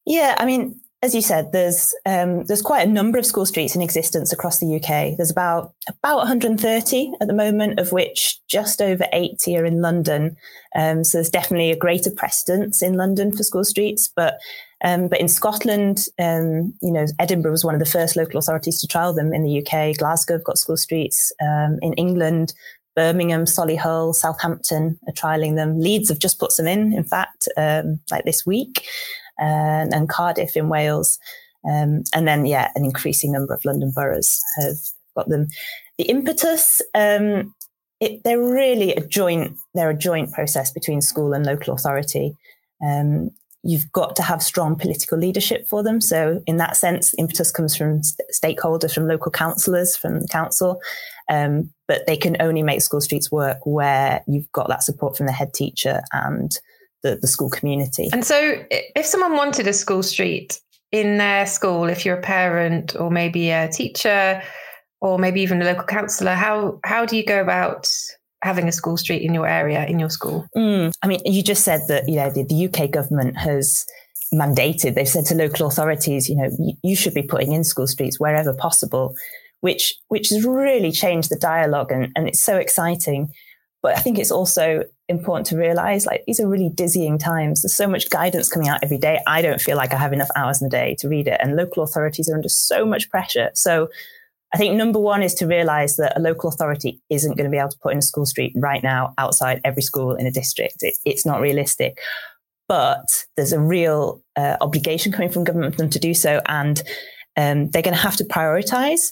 Yeah, 0.06 0.36
I 0.38 0.46
mean, 0.46 0.80
as 1.04 1.14
you 1.14 1.22
said, 1.22 1.52
there's 1.52 1.94
um, 2.06 2.46
there's 2.46 2.62
quite 2.62 2.88
a 2.88 2.92
number 2.92 3.20
of 3.20 3.26
school 3.26 3.46
streets 3.46 3.76
in 3.76 3.82
existence 3.82 4.32
across 4.32 4.60
the 4.60 4.78
UK. 4.78 5.18
There's 5.18 5.30
about 5.30 5.74
about 5.90 6.20
130 6.20 7.12
at 7.20 7.28
the 7.28 7.34
moment, 7.34 7.78
of 7.78 7.92
which 7.92 8.40
just 8.48 8.82
over 8.82 9.06
80 9.12 9.58
are 9.58 9.66
in 9.66 9.82
London. 9.82 10.38
Um, 10.74 11.04
so 11.04 11.18
there's 11.18 11.30
definitely 11.30 11.72
a 11.72 11.78
greater 11.78 12.10
precedence 12.10 12.82
in 12.82 12.94
London 12.94 13.36
for 13.36 13.44
school 13.44 13.66
streets, 13.66 14.10
but 14.16 14.40
um, 14.82 15.10
but 15.10 15.20
in 15.20 15.28
Scotland, 15.28 16.06
um, 16.20 16.74
you 16.82 16.92
know, 16.92 17.06
Edinburgh 17.20 17.52
was 17.52 17.66
one 17.66 17.76
of 17.76 17.80
the 17.80 17.86
first 17.86 18.16
local 18.16 18.40
authorities 18.40 18.80
to 18.80 18.88
trial 18.88 19.14
them. 19.14 19.34
In 19.34 19.44
the 19.44 19.60
UK, 19.60 19.98
Glasgow 19.98 20.36
have 20.36 20.46
got 20.46 20.58
school 20.58 20.78
streets. 20.78 21.34
Um, 21.42 21.80
in 21.82 21.92
England, 21.94 22.54
Birmingham, 22.96 23.44
Solihull, 23.44 24.16
Southampton 24.16 24.98
are 25.06 25.14
trialing 25.14 25.56
them. 25.56 25.82
Leeds 25.82 26.08
have 26.08 26.20
just 26.20 26.40
put 26.40 26.54
some 26.54 26.68
in, 26.68 26.94
in 26.94 27.04
fact, 27.04 27.50
um, 27.58 28.00
like 28.10 28.24
this 28.24 28.46
week 28.46 28.86
and, 29.44 29.94
and 29.94 30.10
Cardiff 30.10 30.56
in 30.56 30.70
Wales. 30.70 31.20
Um, 31.70 32.04
and 32.14 32.28
then, 32.28 32.46
yeah, 32.46 32.72
an 32.76 32.86
increasing 32.86 33.32
number 33.32 33.54
of 33.54 33.66
London 33.66 33.92
boroughs 33.94 34.42
have 34.58 34.78
got 35.16 35.30
them. 35.30 35.48
The 35.98 36.06
impetus, 36.06 36.82
um, 36.94 37.54
it, 38.00 38.24
they're 38.24 38.44
really 38.44 38.94
a 38.94 39.06
joint, 39.06 39.58
they're 39.74 39.92
a 39.92 39.98
joint 39.98 40.32
process 40.34 40.72
between 40.72 41.02
school 41.02 41.34
and 41.34 41.46
local 41.46 41.74
authority. 41.74 42.36
Um, 42.86 43.32
you've 43.64 43.90
got 43.94 44.16
to 44.18 44.24
have 44.24 44.44
strong 44.44 44.76
political 44.76 45.18
leadership 45.18 45.68
for 45.70 45.84
them. 45.84 46.02
So, 46.02 46.42
in 46.46 46.58
that 46.58 46.76
sense, 46.76 47.14
impetus 47.18 47.52
comes 47.52 47.76
from 47.76 48.04
st- 48.04 48.30
stakeholders, 48.34 48.94
from 48.94 49.08
local 49.08 49.32
councillors, 49.32 49.96
from 49.96 50.20
the 50.20 50.28
council. 50.28 50.82
Um, 51.30 51.72
but 51.88 52.06
they 52.06 52.18
can 52.18 52.36
only 52.42 52.64
make 52.64 52.82
school 52.82 53.00
streets 53.00 53.32
work 53.32 53.60
where 53.66 54.22
you've 54.28 54.52
got 54.52 54.68
that 54.68 54.84
support 54.84 55.16
from 55.16 55.28
the 55.28 55.32
head 55.32 55.54
teacher 55.54 56.02
and 56.12 56.60
the, 57.04 57.18
the 57.22 57.28
school 57.28 57.50
community. 57.50 58.10
And 58.12 58.26
so, 58.26 58.64
if 58.70 59.06
someone 59.06 59.36
wanted 59.36 59.68
a 59.68 59.74
school 59.74 60.02
street 60.02 60.60
in 60.92 61.18
their 61.18 61.46
school, 61.46 61.86
if 61.86 62.06
you're 62.06 62.18
a 62.18 62.22
parent 62.22 62.96
or 62.96 63.12
maybe 63.12 63.50
a 63.50 63.68
teacher 63.68 64.42
or 65.02 65.20
maybe 65.20 65.42
even 65.42 65.62
a 65.62 65.66
local 65.66 65.84
councillor, 65.84 66.34
how 66.34 66.80
how 66.84 67.06
do 67.06 67.18
you 67.18 67.26
go 67.26 67.42
about 67.42 67.90
having 68.42 68.68
a 68.68 68.72
school 68.72 68.98
street 68.98 69.22
in 69.22 69.34
your 69.34 69.48
area 69.48 69.86
in 69.86 70.00
your 70.00 70.10
school? 70.10 70.48
Mm, 70.56 70.94
I 71.02 71.08
mean, 71.08 71.20
you 71.26 71.44
just 71.44 71.64
said 71.64 71.82
that 71.88 72.08
you 72.08 72.16
know 72.16 72.30
the, 72.30 72.44
the 72.44 72.68
UK 72.68 72.90
government 72.90 73.38
has 73.38 73.86
mandated. 74.34 74.96
They've 74.96 75.08
said 75.08 75.26
to 75.26 75.36
local 75.36 75.68
authorities, 75.68 76.28
you 76.30 76.36
know, 76.36 76.50
you, 76.60 76.74
you 76.84 76.96
should 76.96 77.14
be 77.14 77.24
putting 77.24 77.52
in 77.52 77.64
school 77.64 77.88
streets 77.88 78.20
wherever 78.20 78.54
possible, 78.54 79.16
which 79.62 79.96
which 80.08 80.30
has 80.30 80.46
really 80.46 80.92
changed 80.92 81.30
the 81.30 81.38
dialogue, 81.38 81.92
and, 81.92 82.12
and 82.16 82.28
it's 82.28 82.42
so 82.42 82.58
exciting. 82.58 83.32
But 83.84 83.98
I 83.98 84.00
think 84.00 84.18
it's 84.18 84.32
also 84.32 84.86
important 85.10 85.46
to 85.48 85.58
realize 85.58 86.06
like 86.06 86.24
these 86.26 86.40
are 86.40 86.48
really 86.48 86.70
dizzying 86.70 87.18
times. 87.18 87.62
There's 87.62 87.76
so 87.76 87.88
much 87.88 88.10
guidance 88.10 88.50
coming 88.50 88.70
out 88.70 88.80
every 88.82 88.98
day. 88.98 89.20
I 89.28 89.42
don't 89.42 89.62
feel 89.62 89.76
like 89.76 89.94
I 89.94 89.98
have 89.98 90.14
enough 90.14 90.30
hours 90.38 90.62
in 90.62 90.70
the 90.70 90.72
day 90.72 90.96
to 91.00 91.10
read 91.10 91.28
it. 91.28 91.40
And 91.44 91.58
local 91.58 91.84
authorities 91.84 92.30
are 92.30 92.36
under 92.36 92.50
so 92.50 92.86
much 92.86 93.10
pressure. 93.10 93.52
So 93.54 93.90
I 94.54 94.58
think 94.58 94.76
number 94.76 95.00
one 95.00 95.22
is 95.22 95.34
to 95.36 95.48
realize 95.48 95.98
that 95.98 96.18
a 96.18 96.22
local 96.22 96.50
authority 96.50 97.02
isn't 97.10 97.36
going 97.36 97.46
to 97.46 97.52
be 97.52 97.58
able 97.58 97.70
to 97.70 97.78
put 97.80 97.92
in 97.92 97.98
a 97.98 98.04
school 98.04 98.26
street 98.26 98.54
right 98.56 98.82
now 98.82 99.14
outside 99.18 99.60
every 99.66 99.82
school 99.82 100.16
in 100.16 100.28
a 100.28 100.32
district. 100.32 100.78
It, 100.82 100.96
it's 101.06 101.26
not 101.26 101.42
realistic. 101.42 102.00
But 102.70 103.26
there's 103.36 103.52
a 103.52 103.60
real 103.60 104.24
uh, 104.38 104.56
obligation 104.62 105.12
coming 105.12 105.30
from 105.30 105.44
government 105.44 105.76
for 105.76 105.82
them 105.82 105.90
to 105.90 106.00
do 106.00 106.14
so. 106.14 106.42
And 106.48 106.82
um, 107.36 107.70
they're 107.72 107.82
going 107.82 107.96
to 107.96 108.02
have 108.02 108.16
to 108.18 108.24
prioritize. 108.24 109.12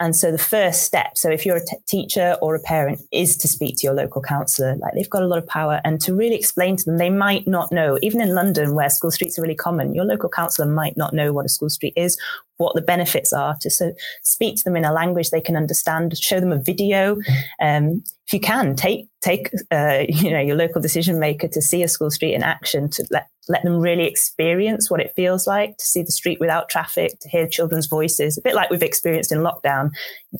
And 0.00 0.16
so 0.16 0.32
the 0.32 0.38
first 0.38 0.82
step, 0.82 1.16
so 1.16 1.30
if 1.30 1.46
you're 1.46 1.58
a 1.58 1.64
t- 1.64 1.76
teacher 1.86 2.36
or 2.42 2.56
a 2.56 2.60
parent, 2.60 3.00
is 3.12 3.36
to 3.38 3.48
speak 3.48 3.76
to 3.78 3.86
your 3.86 3.94
local 3.94 4.20
councillor. 4.20 4.76
Like 4.76 4.94
they've 4.94 5.08
got 5.08 5.22
a 5.22 5.26
lot 5.26 5.38
of 5.38 5.46
power 5.46 5.80
and 5.84 6.00
to 6.00 6.14
really 6.14 6.34
explain 6.34 6.76
to 6.76 6.84
them, 6.84 6.98
they 6.98 7.10
might 7.10 7.46
not 7.46 7.70
know, 7.70 7.98
even 8.02 8.20
in 8.20 8.34
London 8.34 8.74
where 8.74 8.90
school 8.90 9.12
streets 9.12 9.38
are 9.38 9.42
really 9.42 9.54
common, 9.54 9.94
your 9.94 10.04
local 10.04 10.28
councillor 10.28 10.68
might 10.68 10.96
not 10.96 11.12
know 11.12 11.32
what 11.32 11.46
a 11.46 11.48
school 11.48 11.70
street 11.70 11.94
is, 11.96 12.18
what 12.56 12.74
the 12.74 12.82
benefits 12.82 13.32
are, 13.32 13.56
to 13.60 13.70
so 13.70 13.92
speak 14.22 14.56
to 14.56 14.64
them 14.64 14.76
in 14.76 14.84
a 14.84 14.92
language 14.92 15.30
they 15.30 15.40
can 15.40 15.56
understand, 15.56 16.16
show 16.16 16.40
them 16.40 16.52
a 16.52 16.58
video. 16.58 17.16
Um, 17.60 18.02
if 18.26 18.32
you 18.32 18.40
can, 18.40 18.76
take 18.76 19.08
take 19.20 19.50
uh, 19.70 20.04
you 20.08 20.30
know 20.30 20.40
your 20.40 20.56
local 20.56 20.80
decision 20.80 21.18
maker 21.18 21.48
to 21.48 21.62
see 21.62 21.82
a 21.82 21.88
school 21.88 22.10
street 22.10 22.34
in 22.34 22.42
action, 22.42 22.88
to 22.90 23.06
let 23.10 23.28
let 23.48 23.62
them 23.62 23.78
really 23.78 24.04
experience 24.04 24.90
what 24.90 25.00
it 25.00 25.12
feels 25.14 25.46
like 25.46 25.76
to 25.76 25.84
see 25.84 26.02
the 26.02 26.12
street 26.12 26.40
without 26.40 26.68
traffic, 26.68 27.18
to 27.20 27.28
hear 27.28 27.46
children's 27.46 27.86
voices, 27.86 28.38
a 28.38 28.42
bit 28.42 28.54
like 28.54 28.70
we've 28.70 28.82
experienced 28.82 29.32
in 29.32 29.38
lockdown. 29.38 29.90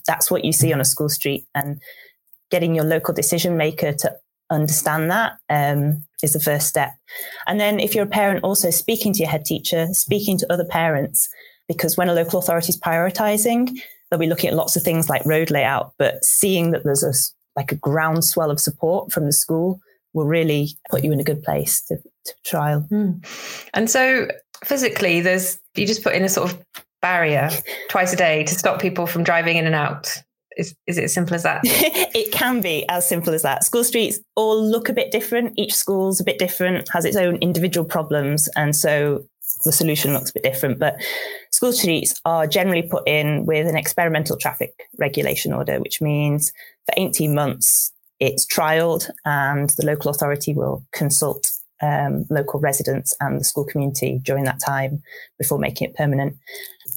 That's 0.07 0.31
what 0.31 0.44
you 0.44 0.53
see 0.53 0.72
on 0.72 0.81
a 0.81 0.85
school 0.85 1.09
street, 1.09 1.46
and 1.55 1.81
getting 2.50 2.74
your 2.74 2.85
local 2.85 3.14
decision 3.14 3.57
maker 3.57 3.92
to 3.92 4.16
understand 4.50 5.11
that 5.11 5.33
um, 5.48 6.05
is 6.22 6.33
the 6.33 6.40
first 6.40 6.68
step. 6.68 6.92
And 7.46 7.61
then, 7.61 7.81
if 7.81 7.94
you're 7.94 8.05
a 8.05 8.09
parent, 8.09 8.44
also 8.44 8.70
speaking 8.70 9.12
to 9.14 9.20
your 9.20 9.29
head 9.29 9.44
teacher, 9.44 9.88
speaking 9.92 10.38
to 10.38 10.53
other 10.53 10.64
parents, 10.64 11.29
because 11.68 11.96
when 11.96 12.09
a 12.09 12.14
local 12.14 12.38
authority 12.38 12.68
is 12.68 12.81
prioritizing, 12.81 13.70
they'll 14.11 14.20
be 14.20 14.27
looking 14.27 14.48
at 14.48 14.57
lots 14.57 14.77
of 14.77 14.83
things 14.83 15.09
like 15.09 15.24
road 15.24 15.50
layout, 15.50 15.92
but 15.98 16.22
seeing 16.24 16.70
that 16.72 16.85
there's 16.85 17.03
a 17.03 17.12
like 17.57 17.72
a 17.72 17.77
groundswell 17.77 18.50
of 18.50 18.59
support 18.59 19.12
from 19.12 19.27
the 19.27 19.33
school 19.33 19.81
will 20.12 20.27
really 20.27 20.70
put 20.90 21.05
you 21.05 21.12
in 21.12 21.20
a 21.20 21.24
good 21.24 21.42
place 21.42 21.83
to, 21.83 21.96
to 22.24 22.35
trial. 22.44 22.87
Mm. 22.90 23.24
And 23.74 23.90
so 23.90 24.29
physically, 24.64 25.20
there's 25.20 25.59
you 25.74 25.87
just 25.87 26.03
put 26.03 26.14
in 26.14 26.24
a 26.24 26.29
sort 26.29 26.53
of 26.53 26.64
barrier 27.03 27.50
twice 27.88 28.12
a 28.12 28.16
day 28.16 28.44
to 28.44 28.55
stop 28.55 28.81
people 28.81 29.07
from 29.07 29.24
driving 29.24 29.57
in 29.57 29.66
and 29.66 29.74
out. 29.74 30.11
Is, 30.57 30.74
is 30.87 30.98
it 30.98 31.05
as 31.05 31.12
simple 31.12 31.35
as 31.35 31.42
that? 31.42 31.61
it 31.64 32.33
can 32.33 32.61
be 32.61 32.88
as 32.88 33.09
simple 33.09 33.35
as 33.35 33.42
that. 33.42 33.64
School 33.64 33.83
streets 33.83 34.20
all 34.37 34.64
look 34.64 34.88
a 34.88 34.92
bit 34.92 35.11
different. 35.11 35.53
Each 35.57 35.74
school's 35.74 36.20
a 36.20 36.24
bit 36.24 36.38
different, 36.38 36.88
has 36.92 37.05
its 37.05 37.16
own 37.16 37.37
individual 37.37 37.85
problems. 37.85 38.48
And 38.57 38.74
so 38.74 39.24
the 39.64 39.72
solution 39.72 40.12
looks 40.12 40.31
a 40.31 40.35
bit 40.35 40.42
different. 40.42 40.79
But 40.79 40.96
school 41.50 41.72
streets 41.72 42.20
are 42.24 42.46
generally 42.46 42.83
put 42.83 43.07
in 43.07 43.46
with 43.46 43.66
an 43.66 43.77
experimental 43.77 44.37
traffic 44.37 44.88
regulation 44.98 45.53
order, 45.53 45.81
which 45.81 46.00
means 46.00 46.53
for 46.87 46.94
18 46.96 47.35
months 47.35 47.92
it's 48.20 48.46
trialed 48.46 49.11
and 49.24 49.70
the 49.70 49.87
local 49.87 50.11
authority 50.11 50.55
will 50.55 50.85
consult 50.92 51.50
um, 51.83 52.24
local 52.31 52.61
residents 52.61 53.14
and 53.20 53.40
the 53.40 53.44
school 53.44 53.64
community 53.64 54.20
during 54.22 54.44
that 54.44 54.61
time 54.64 55.03
before 55.38 55.59
making 55.59 55.88
it 55.88 55.96
permanent. 55.96 56.37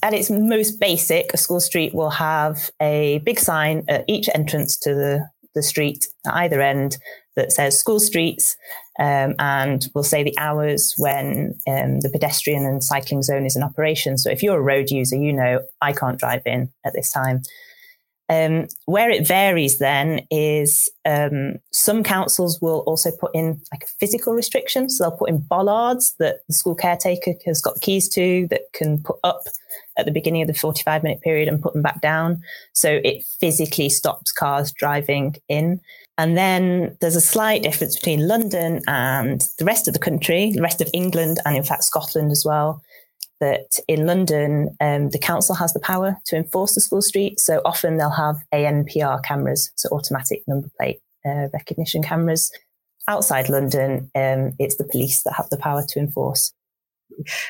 At 0.03 0.13
its 0.13 0.29
most 0.29 0.79
basic, 0.79 1.33
a 1.33 1.37
school 1.37 1.59
street 1.59 1.93
will 1.93 2.11
have 2.11 2.69
a 2.79 3.19
big 3.19 3.39
sign 3.39 3.83
at 3.87 4.05
each 4.07 4.29
entrance 4.35 4.77
to 4.77 4.93
the, 4.93 5.27
the 5.55 5.63
street 5.63 6.07
at 6.25 6.33
either 6.35 6.61
end 6.61 6.97
that 7.35 7.51
says 7.51 7.77
school 7.77 7.99
streets 7.99 8.55
um, 8.99 9.35
and 9.39 9.87
will 9.93 10.03
say 10.03 10.23
the 10.23 10.37
hours 10.37 10.93
when 10.97 11.57
um, 11.67 11.99
the 12.01 12.09
pedestrian 12.11 12.65
and 12.65 12.83
cycling 12.83 13.21
zone 13.21 13.45
is 13.45 13.55
in 13.55 13.63
operation. 13.63 14.17
So 14.17 14.31
if 14.31 14.41
you're 14.41 14.57
a 14.57 14.61
road 14.61 14.89
user, 14.89 15.15
you 15.15 15.33
know 15.33 15.61
I 15.81 15.93
can't 15.93 16.19
drive 16.19 16.41
in 16.45 16.71
at 16.85 16.93
this 16.93 17.11
time. 17.11 17.41
Um, 18.29 18.67
where 18.85 19.09
it 19.09 19.25
varies 19.25 19.77
then 19.77 20.27
is 20.29 20.89
um, 21.05 21.59
some 21.71 22.03
councils 22.03 22.59
will 22.61 22.79
also 22.79 23.09
put 23.09 23.31
in 23.33 23.61
like 23.71 23.85
a 23.85 23.93
physical 23.99 24.33
restriction. 24.33 24.89
So 24.89 25.03
they'll 25.05 25.17
put 25.17 25.29
in 25.29 25.39
bollards 25.39 26.13
that 26.19 26.39
the 26.47 26.53
school 26.53 26.75
caretaker 26.75 27.35
has 27.45 27.61
got 27.61 27.79
keys 27.79 28.09
to 28.09 28.47
that 28.49 28.63
can 28.73 29.01
put 29.01 29.17
up 29.23 29.43
at 29.97 30.05
the 30.05 30.11
beginning 30.11 30.41
of 30.41 30.49
the 30.49 30.53
45 30.53 31.03
minute 31.03 31.21
period 31.21 31.47
and 31.47 31.61
put 31.61 31.71
them 31.71 31.81
back 31.81 32.01
down. 32.01 32.41
So 32.73 32.99
it 33.03 33.23
physically 33.39 33.87
stops 33.89 34.33
cars 34.33 34.73
driving 34.73 35.37
in. 35.47 35.79
And 36.17 36.35
then 36.35 36.97
there's 36.99 37.15
a 37.15 37.21
slight 37.21 37.61
difference 37.61 37.95
between 37.95 38.27
London 38.27 38.81
and 38.87 39.41
the 39.59 39.65
rest 39.65 39.87
of 39.87 39.93
the 39.93 39.99
country, 39.99 40.51
the 40.51 40.61
rest 40.61 40.81
of 40.81 40.89
England, 40.93 41.37
and 41.45 41.55
in 41.55 41.63
fact 41.63 41.83
Scotland 41.83 42.31
as 42.31 42.43
well. 42.45 42.81
That 43.39 43.79
in 43.87 44.07
London, 44.07 44.75
um, 44.81 45.09
the 45.11 45.19
council 45.19 45.53
has 45.53 45.71
the 45.71 45.79
power 45.79 46.17
to 46.25 46.35
enforce 46.35 46.73
the 46.73 46.81
school 46.81 47.03
street. 47.03 47.39
So 47.39 47.61
often 47.65 47.97
they'll 47.97 48.09
have 48.09 48.37
ANPR 48.51 49.23
cameras, 49.23 49.71
so 49.75 49.89
automatic 49.91 50.41
number 50.47 50.69
plate 50.79 51.01
uh, 51.23 51.47
recognition 51.53 52.01
cameras. 52.01 52.51
Outside 53.07 53.47
London, 53.47 54.09
um, 54.15 54.53
it's 54.57 54.77
the 54.77 54.87
police 54.91 55.21
that 55.21 55.33
have 55.33 55.49
the 55.49 55.57
power 55.57 55.83
to 55.87 55.99
enforce. 55.99 56.51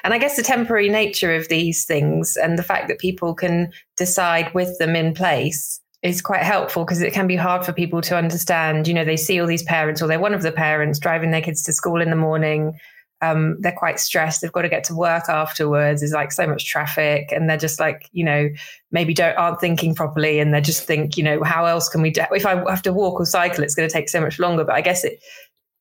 And 0.03 0.13
I 0.13 0.17
guess 0.17 0.35
the 0.35 0.43
temporary 0.43 0.89
nature 0.89 1.33
of 1.33 1.47
these 1.47 1.85
things 1.85 2.35
and 2.35 2.59
the 2.59 2.63
fact 2.63 2.89
that 2.89 2.99
people 2.99 3.33
can 3.33 3.71
decide 3.95 4.53
with 4.53 4.77
them 4.79 4.95
in 4.95 5.13
place 5.13 5.81
is 6.07 6.21
quite 6.21 6.43
helpful 6.43 6.85
because 6.85 7.01
it 7.01 7.13
can 7.13 7.27
be 7.27 7.35
hard 7.35 7.65
for 7.65 7.73
people 7.73 8.01
to 8.01 8.17
understand. 8.17 8.87
You 8.87 8.93
know, 8.93 9.05
they 9.05 9.17
see 9.17 9.39
all 9.39 9.47
these 9.47 9.63
parents 9.63 10.01
or 10.01 10.07
they're 10.07 10.19
one 10.19 10.33
of 10.33 10.41
the 10.41 10.51
parents 10.51 10.99
driving 10.99 11.31
their 11.31 11.41
kids 11.41 11.63
to 11.63 11.73
school 11.73 12.01
in 12.01 12.09
the 12.09 12.15
morning 12.15 12.77
um, 13.21 13.57
they're 13.59 13.71
quite 13.71 13.99
stressed. 13.99 14.41
They've 14.41 14.51
got 14.51 14.61
to 14.61 14.69
get 14.69 14.83
to 14.85 14.95
work 14.95 15.27
afterwards. 15.27 16.01
There's 16.01 16.13
like 16.13 16.31
so 16.31 16.45
much 16.45 16.65
traffic, 16.65 17.31
and 17.31 17.49
they're 17.49 17.57
just 17.57 17.79
like, 17.79 18.09
you 18.11 18.23
know, 18.23 18.49
maybe 18.91 19.13
don't 19.13 19.35
aren't 19.37 19.59
thinking 19.59 19.95
properly, 19.95 20.39
and 20.39 20.53
they 20.53 20.61
just 20.61 20.83
think, 20.83 21.17
you 21.17 21.23
know, 21.23 21.43
how 21.43 21.65
else 21.65 21.89
can 21.89 22.01
we? 22.01 22.13
If 22.15 22.45
I 22.45 22.55
have 22.69 22.83
to 22.83 22.93
walk 22.93 23.19
or 23.19 23.25
cycle, 23.25 23.63
it's 23.63 23.75
going 23.75 23.89
to 23.89 23.93
take 23.93 24.09
so 24.09 24.21
much 24.21 24.37
longer. 24.39 24.63
But 24.63 24.75
I 24.75 24.81
guess 24.81 25.03
it 25.03 25.19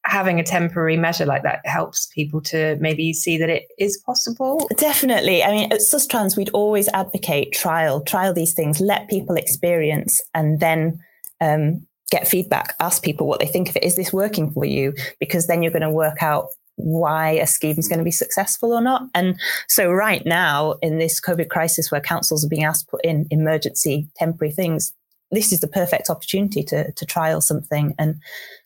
having 0.07 0.39
a 0.39 0.45
temporary 0.45 0.97
measure 0.97 1.27
like 1.27 1.43
that 1.43 1.61
helps 1.65 2.07
people 2.07 2.41
to 2.41 2.77
maybe 2.81 3.13
see 3.13 3.37
that 3.39 3.51
it 3.51 3.65
is 3.79 3.99
possible. 4.07 4.69
Definitely. 4.77 5.43
I 5.43 5.51
mean, 5.51 5.73
at 5.73 5.81
Sustrans, 5.81 6.37
we'd 6.37 6.51
always 6.51 6.89
advocate 6.89 7.53
trial, 7.53 8.01
trial 8.01 8.33
these 8.33 8.55
things, 8.55 8.81
let 8.81 9.09
people 9.09 9.37
experience, 9.37 10.21
and 10.33 10.61
then 10.61 11.01
um, 11.41 11.87
get 12.11 12.29
feedback, 12.29 12.75
ask 12.81 13.03
people 13.03 13.27
what 13.27 13.41
they 13.41 13.47
think 13.47 13.69
of 13.69 13.77
it. 13.77 13.83
Is 13.83 13.97
this 13.97 14.13
working 14.13 14.51
for 14.53 14.65
you? 14.65 14.95
Because 15.19 15.47
then 15.47 15.63
you're 15.63 15.73
going 15.73 15.83
to 15.83 15.91
work 15.91 16.23
out 16.23 16.49
why 16.77 17.31
a 17.31 17.47
scheme 17.47 17.79
is 17.79 17.89
going 17.89 17.99
to 17.99 18.05
be 18.05 18.11
successful 18.11 18.73
or 18.73 18.81
not. 18.81 19.03
And 19.15 19.41
so 19.67 19.91
right 19.91 20.25
now 20.25 20.75
in 20.83 20.99
this 20.99 21.21
COVID 21.21 21.49
crisis 21.49 21.91
where 21.91 22.01
councils 22.01 22.45
are 22.45 22.49
being 22.49 22.65
asked 22.65 22.85
to 22.85 22.91
put 22.93 23.05
in 23.05 23.27
emergency 23.31 24.09
temporary 24.17 24.53
things, 24.53 24.93
this 25.31 25.53
is 25.53 25.61
the 25.61 25.69
perfect 25.69 26.09
opportunity 26.09 26.63
to, 26.65 26.93
to 26.93 27.07
trial 27.07 27.41
something. 27.41 27.95
And 27.99 28.21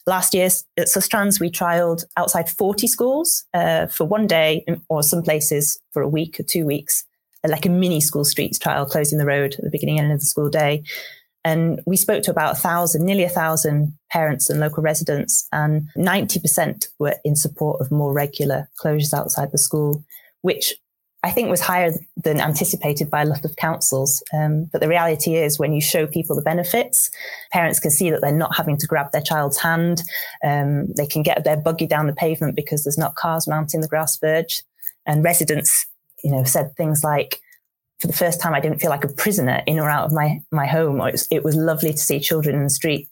last 0.06 0.34
year 0.34 0.46
at 0.76 0.88
Sustrans, 0.88 1.40
we 1.40 1.50
trialed 1.50 2.04
outside 2.16 2.48
40 2.48 2.86
schools 2.86 3.44
uh, 3.54 3.86
for 3.86 4.04
one 4.04 4.26
day 4.26 4.64
or 4.88 5.02
some 5.02 5.22
places 5.22 5.80
for 5.92 6.02
a 6.02 6.08
week 6.08 6.38
or 6.38 6.42
two 6.42 6.66
weeks, 6.66 7.04
like 7.46 7.66
a 7.66 7.70
mini 7.70 8.00
school 8.00 8.24
streets 8.24 8.58
trial, 8.58 8.84
closing 8.86 9.18
the 9.18 9.26
road 9.26 9.54
at 9.54 9.64
the 9.64 9.70
beginning 9.70 9.98
and 9.98 10.06
end 10.06 10.14
of 10.14 10.20
the 10.20 10.26
school 10.26 10.50
day. 10.50 10.82
And 11.42 11.80
we 11.86 11.96
spoke 11.96 12.22
to 12.24 12.30
about 12.30 12.56
a 12.56 12.60
thousand, 12.60 13.06
nearly 13.06 13.24
a 13.24 13.30
thousand 13.30 13.96
parents 14.10 14.50
and 14.50 14.60
local 14.60 14.82
residents, 14.82 15.48
and 15.52 15.88
90% 15.96 16.88
were 16.98 17.16
in 17.24 17.34
support 17.34 17.80
of 17.80 17.90
more 17.90 18.12
regular 18.12 18.68
closures 18.82 19.14
outside 19.14 19.50
the 19.50 19.56
school, 19.56 20.04
which 20.42 20.74
I 21.22 21.30
think 21.30 21.50
was 21.50 21.60
higher 21.60 21.92
than 22.16 22.40
anticipated 22.40 23.10
by 23.10 23.22
a 23.22 23.26
lot 23.26 23.44
of 23.44 23.56
councils. 23.56 24.22
Um, 24.32 24.70
but 24.72 24.80
the 24.80 24.88
reality 24.88 25.36
is, 25.36 25.58
when 25.58 25.72
you 25.72 25.80
show 25.80 26.06
people 26.06 26.34
the 26.34 26.42
benefits, 26.42 27.10
parents 27.52 27.78
can 27.78 27.90
see 27.90 28.10
that 28.10 28.22
they're 28.22 28.32
not 28.32 28.56
having 28.56 28.78
to 28.78 28.86
grab 28.86 29.12
their 29.12 29.20
child's 29.20 29.58
hand. 29.58 30.02
Um, 30.42 30.92
they 30.96 31.06
can 31.06 31.22
get 31.22 31.44
their 31.44 31.58
buggy 31.58 31.86
down 31.86 32.06
the 32.06 32.14
pavement 32.14 32.56
because 32.56 32.84
there's 32.84 32.96
not 32.96 33.16
cars 33.16 33.46
mounting 33.46 33.82
the 33.82 33.88
grass 33.88 34.18
verge. 34.18 34.62
And 35.04 35.22
residents, 35.22 35.86
you 36.24 36.30
know, 36.30 36.44
said 36.44 36.74
things 36.76 37.04
like, 37.04 37.40
for 37.98 38.06
the 38.06 38.14
first 38.14 38.40
time, 38.40 38.54
I 38.54 38.60
didn't 38.60 38.80
feel 38.80 38.90
like 38.90 39.04
a 39.04 39.08
prisoner 39.08 39.62
in 39.66 39.78
or 39.78 39.90
out 39.90 40.06
of 40.06 40.12
my, 40.12 40.40
my 40.50 40.66
home. 40.66 41.02
Or 41.02 41.08
it 41.08 41.12
was, 41.12 41.28
it 41.30 41.44
was 41.44 41.54
lovely 41.54 41.92
to 41.92 41.98
see 41.98 42.18
children 42.18 42.56
in 42.56 42.64
the 42.64 42.70
street. 42.70 43.08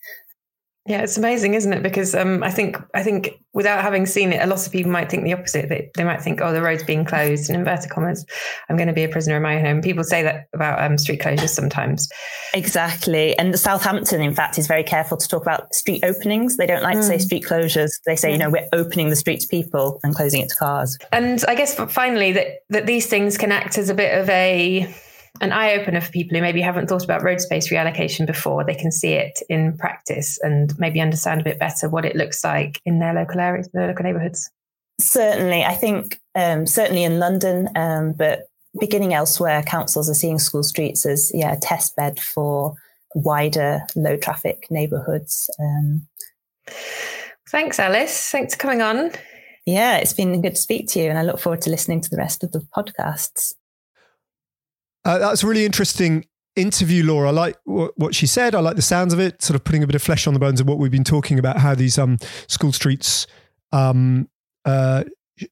Yeah, 0.88 1.02
it's 1.02 1.18
amazing, 1.18 1.52
isn't 1.52 1.70
it? 1.70 1.82
Because 1.82 2.14
um, 2.14 2.42
I 2.42 2.50
think 2.50 2.78
I 2.94 3.02
think 3.02 3.38
without 3.52 3.82
having 3.82 4.06
seen 4.06 4.32
it, 4.32 4.42
a 4.42 4.46
lot 4.46 4.66
of 4.66 4.72
people 4.72 4.90
might 4.90 5.10
think 5.10 5.22
the 5.22 5.34
opposite. 5.34 5.68
They, 5.68 5.90
they 5.94 6.02
might 6.04 6.22
think, 6.22 6.40
"Oh, 6.40 6.50
the 6.50 6.62
road's 6.62 6.82
being 6.82 7.04
closed." 7.04 7.50
And 7.50 7.56
in 7.56 7.60
inverted 7.60 7.90
commas, 7.90 8.24
I'm 8.70 8.76
going 8.76 8.88
to 8.88 8.94
be 8.94 9.04
a 9.04 9.08
prisoner 9.08 9.36
in 9.36 9.42
my 9.42 9.56
own 9.56 9.64
home. 9.64 9.82
People 9.82 10.02
say 10.02 10.22
that 10.22 10.46
about 10.54 10.82
um, 10.82 10.96
street 10.96 11.20
closures 11.20 11.50
sometimes. 11.50 12.08
Exactly, 12.54 13.38
and 13.38 13.58
Southampton, 13.60 14.22
in 14.22 14.34
fact, 14.34 14.56
is 14.56 14.66
very 14.66 14.82
careful 14.82 15.18
to 15.18 15.28
talk 15.28 15.42
about 15.42 15.74
street 15.74 16.02
openings. 16.04 16.56
They 16.56 16.66
don't 16.66 16.82
like 16.82 16.96
mm. 16.96 17.00
to 17.00 17.06
say 17.06 17.16
hmm. 17.16 17.22
street 17.22 17.44
closures. 17.44 18.00
They 18.06 18.16
say, 18.16 18.30
mm. 18.30 18.32
you 18.32 18.38
know, 18.38 18.50
we're 18.50 18.68
opening 18.72 19.10
the 19.10 19.16
street 19.16 19.40
to 19.40 19.48
people 19.48 20.00
and 20.02 20.14
closing 20.14 20.40
it 20.40 20.48
to 20.48 20.56
cars. 20.56 20.96
And 21.12 21.44
I 21.46 21.54
guess 21.54 21.74
finally 21.74 22.32
that 22.32 22.62
that 22.70 22.86
these 22.86 23.06
things 23.06 23.36
can 23.36 23.52
act 23.52 23.76
as 23.76 23.90
a 23.90 23.94
bit 23.94 24.18
of 24.18 24.30
a 24.30 24.88
an 25.40 25.52
eye 25.52 25.74
opener 25.74 26.00
for 26.00 26.10
people 26.10 26.36
who 26.36 26.42
maybe 26.42 26.60
haven't 26.60 26.88
thought 26.88 27.04
about 27.04 27.22
road 27.22 27.40
space 27.40 27.70
reallocation 27.70 28.26
before. 28.26 28.64
They 28.64 28.74
can 28.74 28.92
see 28.92 29.12
it 29.12 29.40
in 29.48 29.76
practice 29.76 30.38
and 30.42 30.76
maybe 30.78 31.00
understand 31.00 31.40
a 31.40 31.44
bit 31.44 31.58
better 31.58 31.88
what 31.88 32.04
it 32.04 32.16
looks 32.16 32.42
like 32.44 32.80
in 32.84 32.98
their 32.98 33.14
local 33.14 33.40
areas, 33.40 33.68
their 33.72 33.88
local 33.88 34.04
neighbourhoods. 34.04 34.50
Certainly, 35.00 35.64
I 35.64 35.74
think 35.74 36.20
um, 36.34 36.66
certainly 36.66 37.04
in 37.04 37.18
London, 37.18 37.68
um, 37.76 38.12
but 38.12 38.48
beginning 38.80 39.14
elsewhere, 39.14 39.62
councils 39.62 40.10
are 40.10 40.14
seeing 40.14 40.38
school 40.38 40.62
streets 40.62 41.06
as 41.06 41.30
yeah 41.32 41.52
a 41.52 41.58
test 41.58 41.94
bed 41.96 42.18
for 42.18 42.74
wider 43.14 43.80
low 43.94 44.16
traffic 44.16 44.66
neighbourhoods. 44.70 45.48
Um, 45.60 46.06
Thanks, 47.50 47.78
Alice. 47.78 48.30
Thanks 48.30 48.54
for 48.54 48.58
coming 48.58 48.82
on. 48.82 49.12
Yeah, 49.64 49.98
it's 49.98 50.12
been 50.12 50.40
good 50.40 50.54
to 50.54 50.60
speak 50.60 50.88
to 50.88 51.00
you, 51.00 51.08
and 51.08 51.18
I 51.18 51.22
look 51.22 51.38
forward 51.38 51.62
to 51.62 51.70
listening 51.70 52.00
to 52.02 52.10
the 52.10 52.16
rest 52.16 52.44
of 52.44 52.52
the 52.52 52.60
podcasts. 52.76 53.54
Uh, 55.08 55.16
that's 55.16 55.42
a 55.42 55.46
really 55.46 55.64
interesting 55.64 56.26
interview, 56.54 57.02
Laura. 57.02 57.28
I 57.28 57.30
like 57.30 57.56
what 57.64 58.14
she 58.14 58.26
said. 58.26 58.54
I 58.54 58.60
like 58.60 58.76
the 58.76 58.82
sounds 58.82 59.14
of 59.14 59.20
it, 59.20 59.40
sort 59.40 59.54
of 59.54 59.64
putting 59.64 59.82
a 59.82 59.86
bit 59.86 59.94
of 59.94 60.02
flesh 60.02 60.26
on 60.26 60.34
the 60.34 60.38
bones 60.38 60.60
of 60.60 60.68
what 60.68 60.76
we've 60.76 60.90
been 60.90 61.02
talking 61.02 61.38
about, 61.38 61.56
how 61.56 61.74
these 61.74 61.96
um, 61.96 62.18
school 62.46 62.72
streets 62.72 63.26
um, 63.72 64.28
uh, 64.66 65.04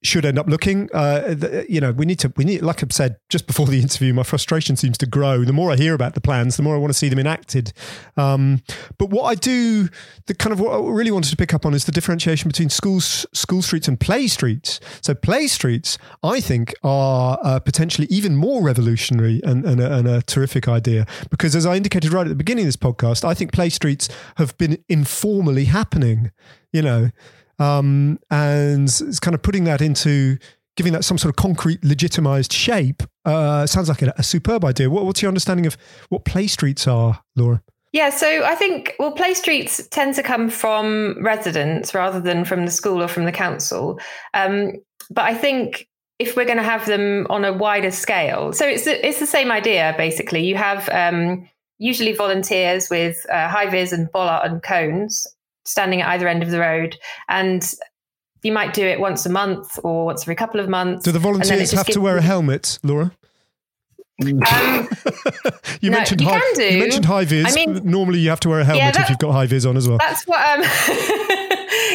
should 0.02 0.24
end 0.24 0.38
up 0.38 0.46
looking. 0.46 0.88
Uh, 0.92 1.34
the, 1.34 1.66
you 1.68 1.80
know, 1.80 1.92
we 1.92 2.06
need 2.06 2.18
to, 2.20 2.32
we 2.36 2.44
need, 2.44 2.62
like 2.62 2.82
I've 2.82 2.92
said 2.92 3.16
just 3.28 3.46
before 3.46 3.66
the 3.66 3.80
interview, 3.80 4.12
my 4.12 4.22
frustration 4.22 4.76
seems 4.76 4.98
to 4.98 5.06
grow. 5.06 5.44
The 5.44 5.52
more 5.52 5.70
I 5.70 5.76
hear 5.76 5.94
about 5.94 6.14
the 6.14 6.20
plans, 6.20 6.56
the 6.56 6.62
more 6.62 6.74
I 6.74 6.78
want 6.78 6.90
to 6.90 6.98
see 6.98 7.08
them 7.08 7.18
enacted. 7.18 7.72
Um, 8.16 8.62
but 8.98 9.10
what 9.10 9.24
I 9.24 9.34
do, 9.34 9.88
the 10.26 10.34
kind 10.34 10.52
of 10.52 10.60
what 10.60 10.72
I 10.72 10.78
really 10.78 11.10
wanted 11.10 11.30
to 11.30 11.36
pick 11.36 11.54
up 11.54 11.66
on 11.66 11.74
is 11.74 11.84
the 11.84 11.92
differentiation 11.92 12.48
between 12.48 12.70
schools, 12.70 13.26
school 13.32 13.62
streets 13.62 13.88
and 13.88 13.98
play 13.98 14.26
streets. 14.26 14.80
So 15.00 15.14
play 15.14 15.46
streets, 15.46 15.98
I 16.22 16.40
think, 16.40 16.74
are 16.82 17.38
uh, 17.42 17.60
potentially 17.60 18.06
even 18.10 18.36
more 18.36 18.62
revolutionary 18.62 19.40
and, 19.44 19.64
and, 19.64 19.80
a, 19.80 19.96
and 19.98 20.08
a 20.08 20.22
terrific 20.22 20.68
idea 20.68 21.06
because, 21.30 21.54
as 21.54 21.66
I 21.66 21.76
indicated 21.76 22.12
right 22.12 22.26
at 22.26 22.28
the 22.28 22.34
beginning 22.34 22.64
of 22.64 22.68
this 22.68 22.76
podcast, 22.76 23.24
I 23.24 23.34
think 23.34 23.52
play 23.52 23.68
streets 23.68 24.08
have 24.36 24.56
been 24.58 24.82
informally 24.88 25.66
happening. 25.66 26.30
You 26.72 26.82
know, 26.82 27.10
um, 27.58 28.18
and 28.30 28.84
it's 28.84 29.20
kind 29.20 29.34
of 29.34 29.42
putting 29.42 29.64
that 29.64 29.80
into 29.80 30.38
giving 30.76 30.92
that 30.92 31.04
some 31.04 31.18
sort 31.18 31.30
of 31.30 31.36
concrete, 31.36 31.82
legitimized 31.84 32.52
shape. 32.52 33.02
Uh, 33.24 33.66
sounds 33.66 33.88
like 33.88 34.02
a, 34.02 34.12
a 34.18 34.22
superb 34.22 34.64
idea. 34.64 34.90
What, 34.90 35.06
what's 35.06 35.22
your 35.22 35.28
understanding 35.28 35.66
of 35.66 35.76
what 36.10 36.24
play 36.24 36.46
streets 36.46 36.86
are, 36.86 37.22
Laura? 37.34 37.62
Yeah, 37.92 38.10
so 38.10 38.44
I 38.44 38.54
think, 38.54 38.94
well, 38.98 39.12
play 39.12 39.32
streets 39.32 39.86
tend 39.88 40.14
to 40.16 40.22
come 40.22 40.50
from 40.50 41.16
residents 41.24 41.94
rather 41.94 42.20
than 42.20 42.44
from 42.44 42.66
the 42.66 42.70
school 42.70 43.02
or 43.02 43.08
from 43.08 43.24
the 43.24 43.32
council. 43.32 43.98
Um, 44.34 44.72
but 45.10 45.24
I 45.24 45.32
think 45.32 45.88
if 46.18 46.36
we're 46.36 46.44
going 46.44 46.58
to 46.58 46.62
have 46.62 46.84
them 46.86 47.26
on 47.30 47.44
a 47.44 47.54
wider 47.54 47.90
scale, 47.90 48.52
so 48.52 48.66
it's 48.66 48.84
the, 48.84 49.06
it's 49.06 49.18
the 49.18 49.26
same 49.26 49.50
idea 49.50 49.94
basically. 49.96 50.44
You 50.44 50.56
have 50.56 50.88
um, 50.90 51.48
usually 51.78 52.12
volunteers 52.12 52.90
with 52.90 53.24
uh, 53.30 53.48
high 53.48 53.70
vis 53.70 53.92
and 53.92 54.10
bollard 54.12 54.50
and 54.50 54.62
cones, 54.62 55.26
standing 55.66 56.00
at 56.00 56.08
either 56.08 56.28
end 56.28 56.42
of 56.42 56.50
the 56.50 56.60
road. 56.60 56.96
And 57.28 57.68
you 58.42 58.52
might 58.52 58.74
do 58.74 58.86
it 58.86 59.00
once 59.00 59.26
a 59.26 59.30
month 59.30 59.78
or 59.82 60.06
once 60.06 60.22
every 60.22 60.36
couple 60.36 60.60
of 60.60 60.68
months. 60.68 61.04
Do 61.04 61.12
the 61.12 61.18
volunteers 61.18 61.72
have 61.72 61.86
to 61.86 62.00
wear 62.00 62.16
a 62.16 62.22
helmet, 62.22 62.78
Laura? 62.82 63.12
Um, 64.22 64.28
you 65.80 65.90
no, 65.90 65.98
mentioned 65.98 66.22
you 66.22 66.28
high, 66.28 66.62
You 66.62 66.78
mentioned 66.78 67.04
high 67.04 67.24
vis. 67.24 67.46
I 67.46 67.54
mean, 67.54 67.82
normally 67.84 68.20
you 68.20 68.30
have 68.30 68.40
to 68.40 68.48
wear 68.48 68.60
a 68.60 68.64
helmet 68.64 68.82
yeah, 68.82 68.92
that, 68.92 69.02
if 69.02 69.10
you've 69.10 69.18
got 69.18 69.32
high 69.32 69.46
vis 69.46 69.66
on 69.66 69.76
as 69.76 69.88
well. 69.88 69.98
That's 69.98 70.26
what. 70.26 70.40
Um, 70.40 70.62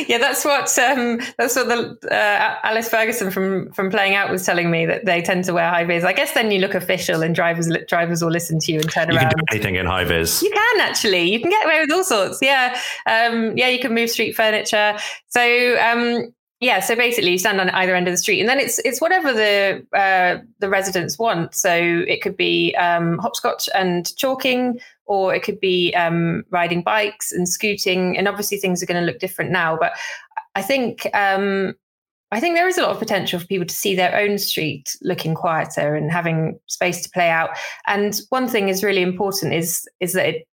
yeah, 0.07 0.17
that's 0.17 0.43
what. 0.43 0.77
Um, 0.79 1.19
that's 1.37 1.55
what 1.55 1.67
the 1.67 1.97
uh, 2.11 2.57
Alice 2.63 2.89
Ferguson 2.89 3.31
from 3.31 3.71
from 3.71 3.89
playing 3.89 4.15
out 4.15 4.29
was 4.29 4.45
telling 4.45 4.71
me 4.71 4.85
that 4.85 5.05
they 5.05 5.21
tend 5.21 5.45
to 5.45 5.53
wear 5.53 5.69
high 5.69 5.83
vis. 5.83 6.03
I 6.03 6.13
guess 6.13 6.33
then 6.33 6.51
you 6.51 6.59
look 6.59 6.75
official, 6.75 7.21
and 7.23 7.33
drivers 7.35 7.71
drivers 7.87 8.21
will 8.21 8.31
listen 8.31 8.59
to 8.59 8.71
you 8.71 8.79
and 8.79 8.91
turn 8.91 9.09
you 9.09 9.17
around. 9.17 9.25
You 9.25 9.29
can 9.29 9.37
do 9.39 9.55
anything 9.55 9.75
in 9.75 9.85
high 9.85 10.03
vis. 10.03 10.41
You 10.41 10.51
can 10.51 10.81
actually. 10.81 11.31
You 11.31 11.39
can 11.39 11.49
get 11.49 11.65
away 11.65 11.81
with 11.81 11.91
all 11.91 12.03
sorts. 12.03 12.39
Yeah, 12.41 12.79
um, 13.05 13.57
yeah. 13.57 13.69
You 13.69 13.79
can 13.79 13.93
move 13.93 14.09
street 14.09 14.35
furniture. 14.35 14.97
So 15.27 15.77
um, 15.79 16.33
yeah, 16.61 16.79
so 16.79 16.95
basically 16.95 17.31
you 17.31 17.39
stand 17.39 17.59
on 17.59 17.71
either 17.71 17.95
end 17.95 18.07
of 18.07 18.13
the 18.13 18.17
street, 18.17 18.39
and 18.39 18.47
then 18.47 18.59
it's 18.59 18.77
it's 18.85 19.01
whatever 19.01 19.33
the 19.33 19.83
uh, 19.97 20.43
the 20.59 20.69
residents 20.69 21.17
want. 21.17 21.55
So 21.55 21.73
it 21.73 22.21
could 22.21 22.37
be 22.37 22.75
um, 22.75 23.17
hopscotch 23.17 23.67
and 23.73 24.15
chalking, 24.15 24.79
or 25.07 25.33
it 25.33 25.41
could 25.41 25.59
be 25.59 25.91
um, 25.95 26.43
riding 26.51 26.83
bikes 26.83 27.31
and 27.31 27.49
scooting. 27.49 28.15
And 28.15 28.27
obviously 28.27 28.59
things 28.59 28.83
are 28.83 28.85
going 28.85 29.03
to 29.03 29.05
look 29.05 29.19
different 29.19 29.49
now, 29.49 29.75
but 29.75 29.93
I 30.53 30.61
think 30.61 31.07
um, 31.15 31.73
I 32.31 32.39
think 32.39 32.55
there 32.55 32.67
is 32.67 32.77
a 32.77 32.83
lot 32.83 32.91
of 32.91 32.99
potential 32.99 33.39
for 33.39 33.47
people 33.47 33.65
to 33.65 33.75
see 33.75 33.95
their 33.95 34.15
own 34.15 34.37
street 34.37 34.95
looking 35.01 35.33
quieter 35.33 35.95
and 35.95 36.11
having 36.11 36.59
space 36.67 37.01
to 37.01 37.09
play 37.09 37.29
out. 37.29 37.57
And 37.87 38.21
one 38.29 38.47
thing 38.47 38.69
is 38.69 38.83
really 38.83 39.01
important 39.01 39.53
is 39.53 39.87
is 39.99 40.13
that 40.13 40.27
it, 40.27 40.47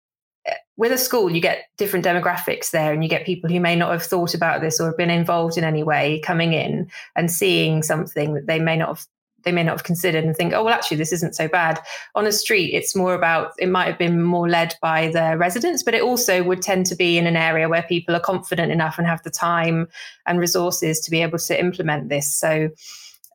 with 0.77 0.93
a 0.93 0.99
school, 0.99 1.31
you 1.31 1.41
get 1.41 1.65
different 1.79 2.05
demographics 2.05 2.71
there, 2.71 2.93
and 2.93 3.03
you 3.03 3.09
get 3.09 3.25
people 3.25 3.51
who 3.51 3.61
may 3.61 3.77
not 3.77 3.93
have 3.93 4.03
thought 4.03 4.35
about 4.35 4.61
this 4.61 4.81
or 4.81 4.87
have 4.87 4.97
been 4.97 5.11
involved 5.11 5.57
in 5.57 5.65
any 5.65 5.83
way 5.83 6.21
coming 6.21 6.53
in 6.53 6.91
and 7.15 7.31
seeing 7.31 7.83
something 7.83 8.35
that 8.35 8.47
they 8.47 8.59
may 8.59 8.77
not 8.77 8.89
have 8.89 9.07
they 9.47 9.53
may 9.53 9.63
not 9.63 9.75
have 9.75 9.85
considered 9.85 10.25
and 10.25 10.37
think, 10.37 10.53
oh 10.53 10.65
well, 10.65 10.75
actually, 10.75 10.97
this 10.97 11.13
isn't 11.13 11.37
so 11.37 11.47
bad. 11.47 11.81
On 12.17 12.27
a 12.27 12.33
street, 12.33 12.75
it's 12.75 12.97
more 12.97 13.15
about 13.15 13.53
it 13.59 13.69
might 13.69 13.87
have 13.87 13.97
been 13.99 14.23
more 14.23 14.49
led 14.49 14.75
by 14.83 15.09
the 15.09 15.39
residents, 15.39 15.85
but 15.85 15.95
it 15.95 16.03
also 16.03 16.43
would 16.43 16.61
tend 16.61 16.85
to 16.87 16.97
be 16.97 17.17
in 17.17 17.29
an 17.29 17.37
area 17.37 17.69
where 17.69 17.85
people 17.85 18.15
are 18.15 18.21
confident 18.21 18.73
enough 18.73 18.99
and 18.99 19.07
have 19.07 19.23
the 19.23 19.31
time 19.31 19.87
and 20.27 20.41
resources 20.41 20.99
to 21.01 21.13
be 21.13 21.23
able 21.23 21.39
to 21.39 21.59
implement 21.59 22.09
this. 22.09 22.35
So, 22.35 22.71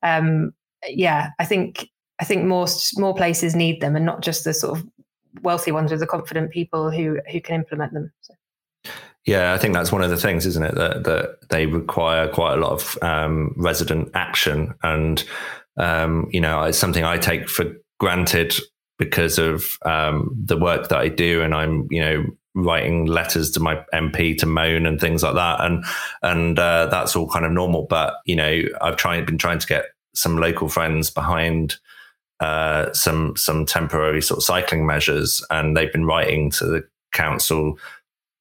um, 0.03 0.51
yeah, 0.86 1.30
I 1.39 1.45
think 1.45 1.89
I 2.20 2.26
think 2.26 2.43
more 2.43 2.68
more 2.97 3.16
places 3.16 3.55
need 3.55 3.80
them, 3.80 3.95
and 3.95 4.05
not 4.05 4.22
just 4.22 4.43
the 4.43 4.53
sort 4.53 4.78
of 4.78 4.86
wealthy 5.42 5.72
ones 5.72 5.92
or 5.92 5.98
the 5.98 6.08
confident 6.08 6.52
people 6.52 6.92
who 6.92 7.20
who 7.32 7.42
can 7.42 7.56
implement 7.56 7.94
them. 7.94 8.12
So. 8.22 8.34
Yeah, 9.26 9.54
I 9.54 9.58
think 9.60 9.74
that's 9.74 9.92
one 9.92 10.02
of 10.02 10.10
the 10.10 10.18
things, 10.18 10.46
isn't 10.46 10.64
it? 10.64 10.76
That 10.76 11.04
that 11.04 11.50
they 11.50 11.68
require 11.68 12.28
quite 12.28 12.54
a 12.54 12.58
lot 12.58 12.72
of 12.72 12.98
um, 13.04 13.54
resident 13.56 14.10
action, 14.16 14.74
and 14.82 15.24
um, 15.78 16.28
you 16.32 16.42
know, 16.42 16.64
it's 16.64 16.78
something 16.78 17.04
I 17.04 17.18
take 17.18 17.48
for 17.48 17.66
granted 18.00 18.56
because 18.98 19.38
of 19.38 19.78
um, 19.86 20.36
the 20.44 20.58
work 20.58 20.90
that 20.90 20.98
I 20.98 21.08
do, 21.08 21.44
and 21.44 21.54
I'm 21.54 21.88
you 21.92 22.02
know 22.02 22.26
writing 22.56 23.06
letters 23.06 23.52
to 23.52 23.60
my 23.60 23.84
MP 23.94 24.38
to 24.40 24.46
moan 24.46 24.88
and 24.88 25.00
things 25.00 25.22
like 25.22 25.36
that, 25.36 25.62
and 25.62 25.86
and 26.24 26.58
uh, 26.58 26.88
that's 26.88 27.16
all 27.16 27.30
kind 27.30 27.46
of 27.46 27.52
normal. 27.52 27.86
But 27.88 28.16
you 28.26 28.36
know, 28.36 28.64
I've 28.82 28.98
been 28.98 29.38
trying 29.38 29.60
to 29.60 29.68
get 29.68 29.86
some 30.16 30.38
local 30.38 30.68
friends 30.68 31.12
behind 31.12 31.76
uh, 32.42 32.92
some 32.92 33.36
some 33.38 33.66
temporary 33.66 34.22
sort 34.22 34.39
of 34.39 34.44
cycling 34.44 34.86
measures, 34.86 35.46
and 35.50 35.78
they've 35.78 35.92
been 35.94 36.06
writing 36.06 36.52
to 36.52 36.66
the 36.66 36.84
council 37.14 37.78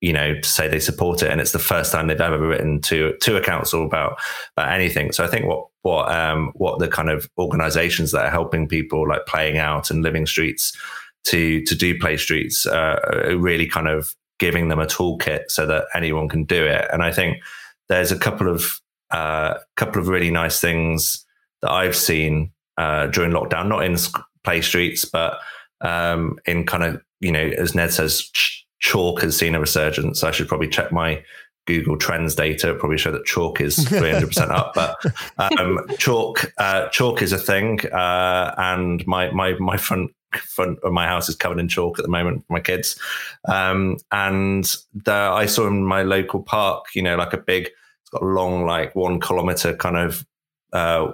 you 0.00 0.14
know, 0.14 0.34
to 0.34 0.48
say 0.48 0.66
they 0.66 0.80
support 0.80 1.22
it, 1.22 1.30
and 1.30 1.40
it's 1.40 1.52
the 1.52 1.58
first 1.58 1.92
time 1.92 2.06
they've 2.06 2.20
ever 2.20 2.38
written 2.38 2.80
to 2.80 3.14
to 3.20 3.36
a 3.36 3.42
council 3.42 3.84
about 3.84 4.18
about 4.56 4.72
anything. 4.72 5.12
So 5.12 5.22
I 5.22 5.26
think 5.26 5.46
what 5.46 5.66
what 5.82 6.10
um, 6.10 6.52
what 6.54 6.78
the 6.78 6.88
kind 6.88 7.10
of 7.10 7.28
organisations 7.38 8.12
that 8.12 8.24
are 8.24 8.30
helping 8.30 8.66
people 8.66 9.06
like 9.06 9.26
playing 9.26 9.58
out 9.58 9.90
and 9.90 10.02
living 10.02 10.26
streets 10.26 10.76
to 11.24 11.62
to 11.64 11.74
do 11.74 11.98
play 11.98 12.16
streets 12.16 12.66
uh, 12.66 13.36
really 13.38 13.66
kind 13.66 13.88
of 13.88 14.14
giving 14.38 14.68
them 14.68 14.80
a 14.80 14.86
toolkit 14.86 15.50
so 15.50 15.66
that 15.66 15.84
anyone 15.94 16.28
can 16.28 16.44
do 16.44 16.64
it. 16.64 16.88
And 16.90 17.02
I 17.02 17.12
think 17.12 17.42
there's 17.90 18.10
a 18.10 18.18
couple 18.18 18.48
of 18.48 18.80
uh, 19.10 19.58
couple 19.76 20.00
of 20.00 20.08
really 20.08 20.30
nice 20.30 20.60
things 20.60 21.26
that 21.60 21.70
I've 21.70 21.96
seen 21.96 22.52
uh, 22.80 23.06
during 23.08 23.30
lockdown, 23.30 23.68
not 23.68 23.84
in 23.84 23.96
play 24.42 24.62
streets, 24.62 25.04
but 25.04 25.38
um, 25.82 26.38
in 26.46 26.64
kind 26.64 26.82
of 26.82 27.02
you 27.20 27.30
know, 27.30 27.50
as 27.58 27.74
Ned 27.74 27.92
says, 27.92 28.30
chalk 28.78 29.20
has 29.20 29.36
seen 29.36 29.54
a 29.54 29.60
resurgence. 29.60 30.24
I 30.24 30.30
should 30.30 30.48
probably 30.48 30.68
check 30.68 30.90
my 30.90 31.22
Google 31.66 31.98
Trends 31.98 32.34
data. 32.34 32.74
Probably 32.74 32.96
show 32.96 33.12
that 33.12 33.26
chalk 33.26 33.60
is 33.60 33.76
300% 33.84 34.50
up, 34.50 34.72
but 34.74 34.96
um, 35.38 35.86
chalk 35.98 36.52
uh, 36.56 36.88
chalk 36.88 37.20
is 37.20 37.32
a 37.32 37.38
thing, 37.38 37.86
uh, 37.92 38.54
and 38.56 39.06
my 39.06 39.30
my 39.30 39.52
my 39.58 39.76
front 39.76 40.12
front 40.32 40.78
of 40.82 40.92
my 40.92 41.06
house 41.06 41.28
is 41.28 41.34
covered 41.34 41.58
in 41.58 41.68
chalk 41.68 41.98
at 41.98 42.04
the 42.04 42.10
moment 42.10 42.46
for 42.46 42.52
my 42.54 42.60
kids. 42.60 42.98
Um, 43.46 43.98
and 44.10 44.64
the, 44.94 45.12
I 45.12 45.46
saw 45.46 45.66
in 45.66 45.84
my 45.84 46.02
local 46.02 46.40
park, 46.40 46.86
you 46.94 47.02
know, 47.02 47.16
like 47.16 47.32
a 47.32 47.38
big, 47.38 47.66
it's 47.66 48.10
got 48.10 48.22
a 48.22 48.26
long, 48.26 48.64
like 48.64 48.94
one 48.94 49.18
kilometer 49.18 49.74
kind 49.74 49.96
of 49.96 50.24
uh, 50.72 51.10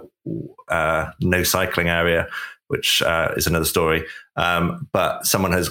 uh 0.69 1.11
no 1.21 1.43
cycling 1.43 1.89
area 1.89 2.29
which 2.69 3.03
uh, 3.03 3.33
is 3.37 3.47
another 3.47 3.65
story. 3.65 4.05
Um, 4.37 4.89
but 4.93 5.25
someone 5.27 5.53
has 5.53 5.69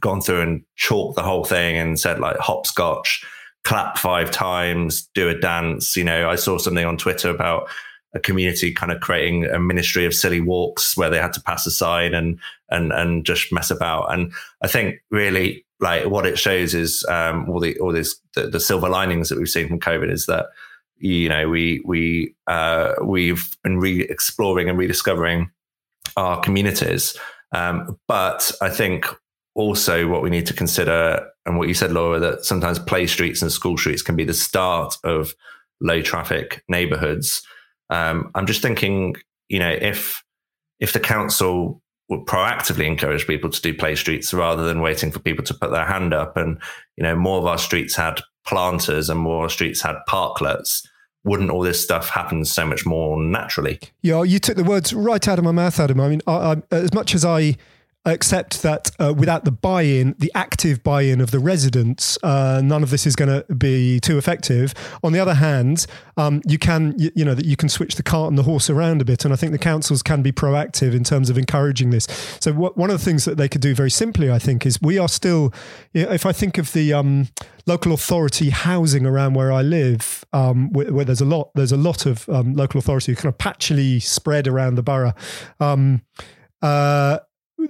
gone 0.00 0.20
through 0.20 0.42
and 0.42 0.62
chalked 0.76 1.16
the 1.16 1.22
whole 1.22 1.44
thing 1.44 1.76
and 1.76 1.98
said 1.98 2.20
like 2.20 2.36
hopscotch, 2.36 3.24
clap 3.64 3.98
five 3.98 4.30
times, 4.30 5.08
do 5.14 5.28
a 5.28 5.38
dance. 5.38 5.96
You 5.96 6.04
know, 6.04 6.28
I 6.28 6.36
saw 6.36 6.58
something 6.58 6.84
on 6.84 6.96
Twitter 6.96 7.30
about 7.30 7.68
a 8.14 8.20
community 8.20 8.72
kind 8.72 8.92
of 8.92 9.00
creating 9.00 9.46
a 9.46 9.58
ministry 9.58 10.06
of 10.06 10.14
silly 10.14 10.40
walks 10.40 10.96
where 10.96 11.10
they 11.10 11.18
had 11.18 11.32
to 11.32 11.42
pass 11.42 11.66
a 11.66 11.70
sign 11.70 12.14
and 12.14 12.38
and 12.70 12.92
and 12.92 13.24
just 13.24 13.52
mess 13.52 13.70
about. 13.70 14.12
And 14.12 14.32
I 14.62 14.68
think 14.68 15.02
really 15.10 15.64
like 15.80 16.06
what 16.06 16.26
it 16.26 16.38
shows 16.38 16.74
is 16.74 17.04
um, 17.08 17.48
all 17.50 17.58
the 17.58 17.78
all 17.80 17.92
this 17.92 18.14
the, 18.34 18.46
the 18.46 18.60
silver 18.60 18.88
linings 18.88 19.28
that 19.28 19.38
we've 19.38 19.48
seen 19.48 19.68
from 19.68 19.80
COVID 19.80 20.10
is 20.10 20.26
that 20.26 20.46
you 21.04 21.28
know 21.28 21.50
we 21.50 21.82
we 21.84 22.34
uh, 22.46 22.94
we've 23.02 23.56
been 23.62 23.78
re-exploring 23.78 24.70
and 24.70 24.78
rediscovering 24.78 25.50
our 26.16 26.40
communities. 26.40 27.16
Um, 27.52 27.98
but 28.08 28.50
I 28.62 28.70
think 28.70 29.06
also 29.54 30.08
what 30.08 30.22
we 30.22 30.30
need 30.30 30.46
to 30.46 30.54
consider, 30.54 31.28
and 31.44 31.58
what 31.58 31.68
you 31.68 31.74
said, 31.74 31.92
Laura, 31.92 32.18
that 32.20 32.44
sometimes 32.46 32.78
play 32.78 33.06
streets 33.06 33.42
and 33.42 33.52
school 33.52 33.76
streets 33.76 34.00
can 34.00 34.16
be 34.16 34.24
the 34.24 34.32
start 34.32 34.96
of 35.04 35.34
low 35.80 36.00
traffic 36.00 36.64
neighborhoods. 36.68 37.46
Um, 37.90 38.30
I'm 38.34 38.46
just 38.46 38.62
thinking, 38.62 39.14
you 39.50 39.58
know, 39.58 39.70
if 39.70 40.24
if 40.80 40.94
the 40.94 41.00
council 41.00 41.82
would 42.08 42.20
proactively 42.20 42.86
encourage 42.86 43.26
people 43.26 43.50
to 43.50 43.60
do 43.60 43.74
play 43.74 43.94
streets 43.94 44.32
rather 44.32 44.64
than 44.64 44.80
waiting 44.80 45.10
for 45.10 45.18
people 45.18 45.44
to 45.44 45.54
put 45.54 45.70
their 45.70 45.84
hand 45.84 46.14
up, 46.14 46.38
and 46.38 46.58
you 46.96 47.02
know, 47.02 47.14
more 47.14 47.38
of 47.38 47.46
our 47.46 47.58
streets 47.58 47.94
had 47.94 48.22
planters 48.46 49.10
and 49.10 49.20
more 49.20 49.50
streets 49.50 49.82
had 49.82 49.96
parklets, 50.08 50.86
wouldn't 51.24 51.50
all 51.50 51.62
this 51.62 51.82
stuff 51.82 52.10
happen 52.10 52.44
so 52.44 52.66
much 52.66 52.86
more 52.86 53.20
naturally? 53.20 53.80
Yeah, 54.02 54.22
you 54.22 54.38
took 54.38 54.56
the 54.56 54.64
words 54.64 54.92
right 54.92 55.26
out 55.26 55.38
of 55.38 55.44
my 55.44 55.52
mouth, 55.52 55.78
Adam. 55.80 56.00
I 56.00 56.08
mean, 56.08 56.20
I, 56.26 56.32
I, 56.32 56.62
as 56.70 56.92
much 56.92 57.14
as 57.14 57.24
I 57.24 57.56
accept 58.04 58.62
that 58.62 58.90
uh, 58.98 59.14
without 59.16 59.44
the 59.44 59.50
buy-in, 59.50 60.14
the 60.18 60.30
active 60.34 60.82
buy-in 60.82 61.20
of 61.20 61.30
the 61.30 61.38
residents, 61.38 62.18
uh, 62.22 62.60
none 62.62 62.82
of 62.82 62.90
this 62.90 63.06
is 63.06 63.16
going 63.16 63.28
to 63.28 63.54
be 63.54 63.98
too 64.00 64.18
effective. 64.18 64.74
On 65.02 65.12
the 65.12 65.20
other 65.20 65.34
hand, 65.34 65.86
um, 66.16 66.42
you 66.46 66.58
can 66.58 66.94
you, 66.98 67.10
you, 67.14 67.24
know 67.24 67.34
that 67.34 67.46
you 67.46 67.56
can 67.56 67.68
switch 67.68 67.96
the 67.96 68.02
cart 68.02 68.28
and 68.28 68.38
the 68.38 68.42
horse 68.42 68.68
around 68.68 69.00
a 69.00 69.04
bit, 69.04 69.24
and 69.24 69.32
I 69.32 69.36
think 69.36 69.52
the 69.52 69.58
councils 69.58 70.02
can 70.02 70.22
be 70.22 70.32
proactive 70.32 70.94
in 70.94 71.04
terms 71.04 71.30
of 71.30 71.38
encouraging 71.38 71.90
this. 71.90 72.06
So 72.40 72.52
what, 72.52 72.76
one 72.76 72.90
of 72.90 72.98
the 72.98 73.04
things 73.04 73.24
that 73.24 73.36
they 73.36 73.48
could 73.48 73.60
do 73.60 73.74
very 73.74 73.90
simply, 73.90 74.30
I 74.30 74.38
think, 74.38 74.66
is 74.66 74.80
we 74.82 74.98
are 74.98 75.08
still. 75.08 75.52
If 75.94 76.26
I 76.26 76.32
think 76.32 76.58
of 76.58 76.72
the 76.72 76.92
um, 76.92 77.28
local 77.66 77.92
authority 77.92 78.50
housing 78.50 79.06
around 79.06 79.34
where 79.34 79.52
I 79.52 79.62
live, 79.62 80.24
um, 80.32 80.70
where, 80.72 80.92
where, 80.92 81.04
there's 81.04 81.20
a 81.20 81.24
lot, 81.26 81.50
there's 81.54 81.72
a 81.72 81.76
lot 81.76 82.06
of 82.06 82.28
um, 82.28 82.54
local 82.54 82.78
authority 82.78 83.14
kind 83.14 83.26
of 83.26 83.38
patchily 83.38 84.02
spread 84.02 84.46
around 84.46 84.74
the 84.74 84.82
borough. 84.82 85.14
Um, 85.60 86.02
uh, 86.60 87.18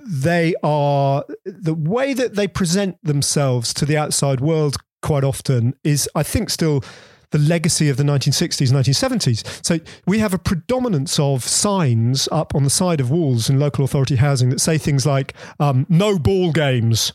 they 0.05 0.55
are 0.63 1.25
the 1.45 1.75
way 1.75 2.15
that 2.15 2.35
they 2.35 2.49
present 2.49 2.97
themselves 3.03 3.75
to 3.75 3.87
the 3.87 3.97
outside 3.97 4.41
world 4.41 4.77
quite 5.03 5.25
often 5.25 5.75
is, 5.85 6.09
I 6.15 6.23
think, 6.23 6.51
still 6.51 6.83
the 7.31 7.39
legacy 7.39 7.89
of 7.89 7.97
the 7.97 8.05
1960s, 8.05 8.71
1970s. 8.71 9.65
So 9.67 9.81
we 10.07 10.21
have 10.21 10.33
a 10.33 10.39
predominance 10.39 11.19
of 11.19 11.43
signs 11.43 12.29
up 12.31 12.55
on 12.55 12.63
the 12.63 12.71
side 12.71 13.01
of 13.01 13.11
walls 13.11 13.51
in 13.51 13.59
local 13.59 13.85
authority 13.85 14.17
housing 14.17 14.51
that 14.51 14.61
say 14.61 14.79
things 14.79 15.05
like 15.05 15.35
um, 15.59 15.85
"no 15.89 16.19
ball 16.19 16.53
games," 16.53 17.13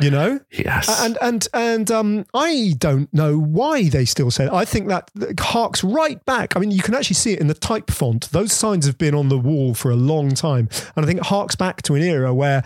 you 0.00 0.10
know? 0.10 0.40
Yes. 0.50 0.88
And 1.02 1.18
and 1.20 1.48
and 1.54 1.90
um 1.90 2.24
i 2.34 2.74
don't 2.78 3.12
know 3.12 3.38
why 3.38 3.88
they 3.88 4.04
still 4.04 4.30
say 4.30 4.46
it. 4.46 4.52
i 4.52 4.64
think 4.64 4.88
that 4.88 5.10
harks 5.40 5.82
right 5.84 6.24
back. 6.24 6.56
I 6.56 6.60
mean 6.60 6.70
you 6.70 6.82
can 6.82 6.94
actually 6.94 7.14
see 7.14 7.32
it 7.32 7.40
in 7.40 7.48
the 7.48 7.54
type 7.54 7.90
font. 7.90 8.30
Those 8.30 8.52
signs 8.52 8.86
have 8.86 8.98
been 8.98 9.14
on 9.14 9.28
the 9.28 9.38
wall 9.38 9.74
for 9.74 9.90
a 9.90 9.96
long 9.96 10.30
time. 10.34 10.68
And 10.96 11.04
i 11.04 11.06
think 11.06 11.20
it 11.20 11.26
harks 11.26 11.56
back 11.56 11.82
to 11.82 11.94
an 11.94 12.02
era 12.02 12.32
where 12.34 12.62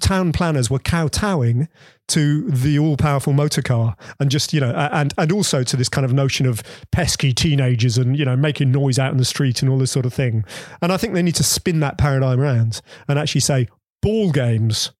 town 0.00 0.32
planners 0.32 0.70
were 0.70 0.78
kowtowing 0.78 1.68
to 2.08 2.50
the 2.50 2.78
all-powerful 2.78 3.34
motor 3.34 3.60
car 3.60 3.94
and 4.18 4.30
just 4.30 4.54
you 4.54 4.60
know 4.60 4.72
and 4.92 5.12
and 5.18 5.30
also 5.30 5.62
to 5.62 5.76
this 5.76 5.90
kind 5.90 6.04
of 6.06 6.12
notion 6.12 6.46
of 6.46 6.62
pesky 6.90 7.32
teenagers 7.34 7.98
and 7.98 8.18
you 8.18 8.24
know 8.24 8.36
making 8.36 8.72
noise 8.72 8.98
out 8.98 9.12
in 9.12 9.18
the 9.18 9.24
street 9.24 9.60
and 9.62 9.70
all 9.70 9.78
this 9.78 9.90
sort 9.90 10.06
of 10.06 10.14
thing. 10.14 10.44
And 10.80 10.92
i 10.92 10.96
think 10.96 11.14
they 11.14 11.22
need 11.22 11.34
to 11.36 11.44
spin 11.44 11.80
that 11.80 11.98
paradigm 11.98 12.40
around 12.40 12.80
and 13.06 13.18
actually 13.18 13.42
say 13.42 13.68
ball 14.02 14.32
games. 14.32 14.92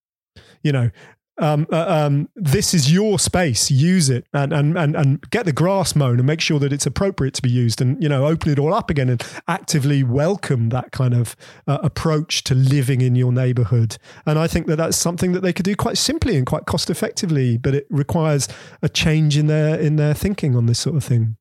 You 0.62 0.72
know 0.72 0.90
um, 1.38 1.66
uh, 1.72 1.84
um, 1.88 2.28
this 2.36 2.74
is 2.74 2.92
your 2.92 3.18
space. 3.18 3.70
Use 3.70 4.10
it 4.10 4.26
and, 4.32 4.52
and 4.52 4.76
and 4.76 4.96
and 4.96 5.30
get 5.30 5.44
the 5.44 5.52
grass 5.52 5.94
mown 5.94 6.18
and 6.18 6.26
make 6.26 6.40
sure 6.40 6.58
that 6.58 6.72
it's 6.72 6.86
appropriate 6.86 7.34
to 7.34 7.42
be 7.42 7.50
used. 7.50 7.80
And 7.80 8.02
you 8.02 8.08
know, 8.08 8.26
open 8.26 8.50
it 8.50 8.58
all 8.58 8.74
up 8.74 8.90
again 8.90 9.08
and 9.08 9.22
actively 9.46 10.02
welcome 10.02 10.68
that 10.70 10.92
kind 10.92 11.14
of 11.14 11.36
uh, 11.66 11.78
approach 11.82 12.44
to 12.44 12.54
living 12.54 13.00
in 13.00 13.14
your 13.14 13.32
neighborhood. 13.32 13.96
And 14.26 14.38
I 14.38 14.46
think 14.46 14.66
that 14.66 14.76
that's 14.76 14.96
something 14.96 15.32
that 15.32 15.40
they 15.40 15.52
could 15.52 15.64
do 15.64 15.76
quite 15.76 15.98
simply 15.98 16.36
and 16.36 16.46
quite 16.46 16.66
cost 16.66 16.90
effectively. 16.90 17.58
But 17.58 17.74
it 17.74 17.86
requires 17.90 18.48
a 18.82 18.88
change 18.88 19.36
in 19.36 19.46
their 19.46 19.78
in 19.78 19.96
their 19.96 20.14
thinking 20.14 20.56
on 20.56 20.66
this 20.66 20.78
sort 20.78 20.96
of 20.96 21.04
thing. 21.04 21.36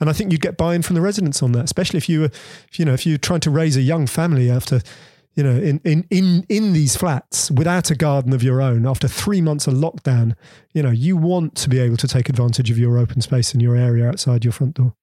And 0.00 0.08
I 0.08 0.12
think 0.12 0.30
you 0.30 0.38
get 0.38 0.56
buy-in 0.56 0.82
from 0.82 0.94
the 0.94 1.00
residents 1.00 1.42
on 1.42 1.52
that, 1.52 1.64
especially 1.64 1.98
if 1.98 2.08
you, 2.08 2.20
were, 2.20 2.30
if, 2.70 2.78
you 2.78 2.84
know, 2.84 2.94
if 2.94 3.04
you're 3.04 3.18
trying 3.18 3.40
to 3.40 3.50
raise 3.50 3.76
a 3.76 3.82
young 3.82 4.06
family 4.06 4.48
after 4.48 4.80
you 5.38 5.44
know, 5.44 5.56
in, 5.56 5.80
in, 5.84 6.04
in, 6.10 6.44
in 6.48 6.72
these 6.72 6.96
flats 6.96 7.48
without 7.48 7.92
a 7.92 7.94
garden 7.94 8.32
of 8.32 8.42
your 8.42 8.60
own 8.60 8.84
after 8.84 9.06
three 9.06 9.40
months 9.40 9.68
of 9.68 9.74
lockdown, 9.74 10.34
you 10.74 10.82
know, 10.82 10.90
you 10.90 11.16
want 11.16 11.54
to 11.54 11.68
be 11.68 11.78
able 11.78 11.96
to 11.96 12.08
take 12.08 12.28
advantage 12.28 12.72
of 12.72 12.76
your 12.76 12.98
open 12.98 13.20
space 13.20 13.54
in 13.54 13.60
your 13.60 13.76
area 13.76 14.08
outside 14.08 14.44
your 14.44 14.50
front 14.50 14.74
door. 14.74 14.94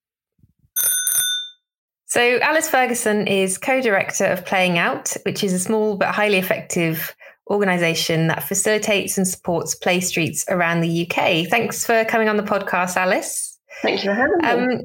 So, 2.06 2.38
Alice 2.42 2.68
Ferguson 2.68 3.28
is 3.28 3.58
co 3.58 3.80
director 3.80 4.26
of 4.26 4.46
Playing 4.46 4.78
Out, 4.78 5.14
which 5.24 5.42
is 5.42 5.54
a 5.54 5.60
small 5.60 5.96
but 5.96 6.14
highly 6.14 6.38
effective 6.38 7.16
organisation 7.50 8.28
that 8.28 8.44
facilitates 8.44 9.18
and 9.18 9.26
supports 9.26 9.74
play 9.74 10.02
streets 10.02 10.44
around 10.50 10.82
the 10.82 11.08
UK. 11.08 11.48
Thanks 11.48 11.86
for 11.86 12.04
coming 12.04 12.28
on 12.28 12.36
the 12.36 12.44
podcast, 12.44 12.98
Alice. 12.98 13.58
Thank 13.82 14.04
you 14.04 14.10
for 14.10 14.16
having 14.16 14.68
me. 14.68 14.76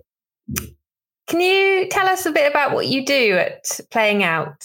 Um, 0.61 0.71
can 1.27 1.41
you 1.41 1.89
tell 1.89 2.07
us 2.07 2.25
a 2.25 2.31
bit 2.31 2.49
about 2.49 2.73
what 2.73 2.87
you 2.87 3.05
do 3.05 3.37
at 3.37 3.65
Playing 3.91 4.23
Out? 4.23 4.65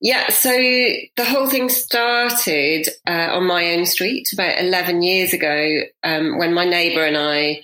Yeah, 0.00 0.28
so 0.28 0.50
the 0.50 1.24
whole 1.24 1.48
thing 1.48 1.68
started 1.68 2.88
uh, 3.06 3.28
on 3.32 3.46
my 3.46 3.74
own 3.74 3.84
street 3.84 4.28
about 4.32 4.60
11 4.60 5.02
years 5.02 5.32
ago 5.32 5.80
um, 6.04 6.38
when 6.38 6.54
my 6.54 6.64
neighbour 6.64 7.04
and 7.04 7.16
I 7.16 7.62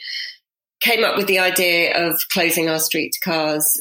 came 0.80 1.05
up 1.05 1.16
with 1.16 1.28
the 1.28 1.39
idea 1.39 2.09
of 2.09 2.20
closing 2.30 2.68
our 2.68 2.80
street 2.80 3.12
to 3.12 3.20
cars 3.20 3.80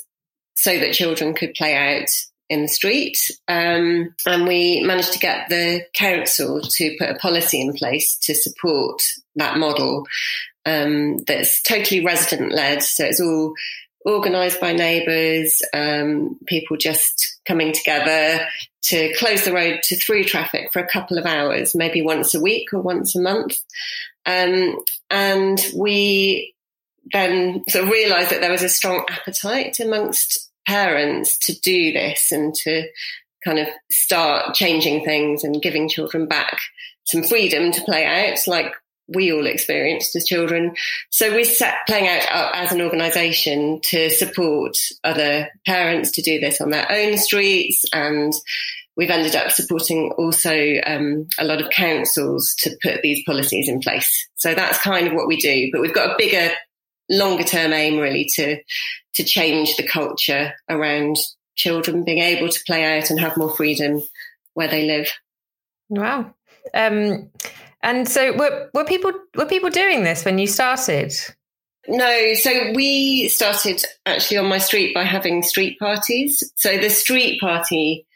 so 0.55 0.77
that 0.77 0.93
children 0.93 1.33
could 1.33 1.55
play 1.55 1.75
out 1.75 2.09
in 2.47 2.61
the 2.61 2.67
street. 2.67 3.17
Um, 3.47 4.13
and 4.27 4.47
we 4.47 4.81
managed 4.81 5.13
to 5.13 5.19
get 5.19 5.49
the 5.49 5.81
council 5.93 6.61
to 6.61 6.95
put 6.99 7.09
a 7.09 7.15
policy 7.15 7.59
in 7.59 7.73
place 7.73 8.15
to 8.17 8.35
support 8.35 9.01
that 9.35 9.57
model 9.57 10.05
um, 10.65 11.23
that's 11.25 11.61
totally 11.63 12.05
resident 12.05 12.53
led. 12.53 12.83
So 12.83 13.05
it's 13.05 13.19
all 13.19 13.53
organised 14.05 14.59
by 14.59 14.73
neighbours, 14.73 15.61
um, 15.73 16.37
people 16.45 16.77
just 16.77 17.39
coming 17.45 17.71
together 17.71 18.45
to 18.83 19.13
close 19.17 19.45
the 19.45 19.53
road 19.53 19.79
to 19.83 19.95
through 19.95 20.25
traffic 20.25 20.71
for 20.73 20.79
a 20.79 20.87
couple 20.87 21.17
of 21.17 21.25
hours, 21.25 21.73
maybe 21.73 22.01
once 22.01 22.35
a 22.35 22.41
week 22.41 22.73
or 22.73 22.81
once 22.81 23.15
a 23.15 23.21
month. 23.21 23.57
Um, 24.25 24.77
and 25.09 25.65
we 25.75 26.53
then 27.11 27.63
sort 27.67 27.85
of 27.85 27.91
realised 27.91 28.31
that 28.31 28.41
there 28.41 28.51
was 28.51 28.63
a 28.63 28.69
strong 28.69 29.05
appetite 29.09 29.79
amongst 29.79 30.49
parents 30.67 31.37
to 31.37 31.59
do 31.59 31.91
this 31.91 32.31
and 32.31 32.53
to 32.55 32.87
kind 33.43 33.59
of 33.59 33.67
start 33.91 34.53
changing 34.55 35.03
things 35.03 35.43
and 35.43 35.61
giving 35.61 35.89
children 35.89 36.27
back 36.27 36.59
some 37.05 37.23
freedom 37.23 37.71
to 37.71 37.81
play 37.81 38.05
out, 38.05 38.39
like 38.47 38.73
we 39.07 39.31
all 39.31 39.45
experienced 39.45 40.15
as 40.15 40.25
children. 40.25 40.75
So 41.09 41.35
we 41.35 41.43
set 41.43 41.75
playing 41.87 42.07
out 42.07 42.55
as 42.55 42.71
an 42.71 42.81
organisation 42.81 43.81
to 43.81 44.09
support 44.09 44.77
other 45.03 45.49
parents 45.65 46.11
to 46.11 46.21
do 46.21 46.39
this 46.39 46.61
on 46.61 46.69
their 46.69 46.89
own 46.91 47.17
streets, 47.17 47.83
and 47.93 48.33
we've 48.95 49.09
ended 49.09 49.35
up 49.35 49.51
supporting 49.51 50.13
also 50.17 50.55
um, 50.85 51.27
a 51.39 51.45
lot 51.45 51.61
of 51.61 51.69
councils 51.71 52.55
to 52.59 52.77
put 52.81 53.01
these 53.01 53.23
policies 53.25 53.67
in 53.67 53.79
place. 53.79 54.29
So 54.35 54.53
that's 54.53 54.79
kind 54.79 55.07
of 55.07 55.13
what 55.13 55.27
we 55.27 55.37
do. 55.37 55.69
But 55.71 55.81
we've 55.81 55.93
got 55.93 56.11
a 56.11 56.17
bigger, 56.17 56.51
longer 57.09 57.43
term 57.43 57.73
aim 57.73 57.99
really 57.99 58.25
to 58.35 58.61
to 59.15 59.23
change 59.23 59.75
the 59.75 59.87
culture 59.87 60.53
around 60.69 61.17
children 61.55 62.03
being 62.03 62.19
able 62.19 62.49
to 62.49 62.63
play 62.65 62.97
out 62.97 63.11
and 63.11 63.19
have 63.19 63.37
more 63.37 63.55
freedom 63.55 64.01
where 64.53 64.67
they 64.67 64.85
live. 64.85 65.11
Wow. 65.89 66.33
Um, 66.73 67.29
and 67.84 68.07
so 68.07 68.36
were, 68.36 68.69
were 68.73 68.86
people 68.86 69.11
were 69.36 69.45
people 69.45 69.69
doing 69.69 70.03
this 70.03 70.23
when 70.25 70.39
you 70.39 70.47
started? 70.47 71.13
No, 71.88 72.34
so 72.36 72.71
we 72.73 73.27
started 73.27 73.84
actually 74.05 74.38
on 74.38 74.47
my 74.47 74.57
street 74.57 74.95
by 74.95 75.03
having 75.03 75.43
street 75.43 75.77
parties. 75.77 76.41
So 76.55 76.77
the 76.77 76.89
street 76.89 77.41
party 77.41 78.07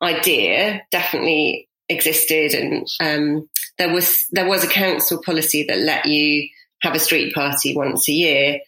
idea 0.00 0.82
definitely 0.92 1.68
existed, 1.88 2.54
and 2.54 2.86
um, 3.00 3.48
there 3.78 3.92
was 3.92 4.24
there 4.30 4.48
was 4.48 4.62
a 4.62 4.68
council 4.68 5.20
policy 5.24 5.64
that 5.64 5.78
let 5.78 6.06
you 6.06 6.48
have 6.82 6.94
a 6.94 7.00
street 7.00 7.34
party 7.34 7.76
once 7.76 8.08
a 8.08 8.12
year. 8.12 8.60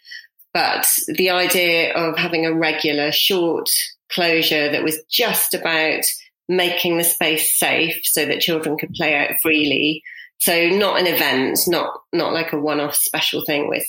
But 0.52 0.88
the 1.06 1.30
idea 1.30 1.94
of 1.94 2.18
having 2.18 2.46
a 2.46 2.54
regular 2.54 3.12
short 3.12 3.70
closure 4.11 4.72
that 4.72 4.82
was 4.82 4.98
just 5.09 5.54
about 5.54 6.02
making 6.48 6.96
the 6.98 7.04
space 7.04 7.56
safe 7.56 8.00
so 8.02 8.26
that 8.26 8.40
children 8.40 8.76
could 8.76 8.92
play 8.94 9.14
out 9.14 9.36
freely 9.40 10.02
so 10.39 10.68
not 10.68 11.01
an 11.01 11.07
event, 11.07 11.59
not 11.66 12.01
not 12.12 12.32
like 12.32 12.53
a 12.53 12.59
one-off 12.59 12.95
special 12.95 13.45
thing 13.45 13.68
with 13.68 13.84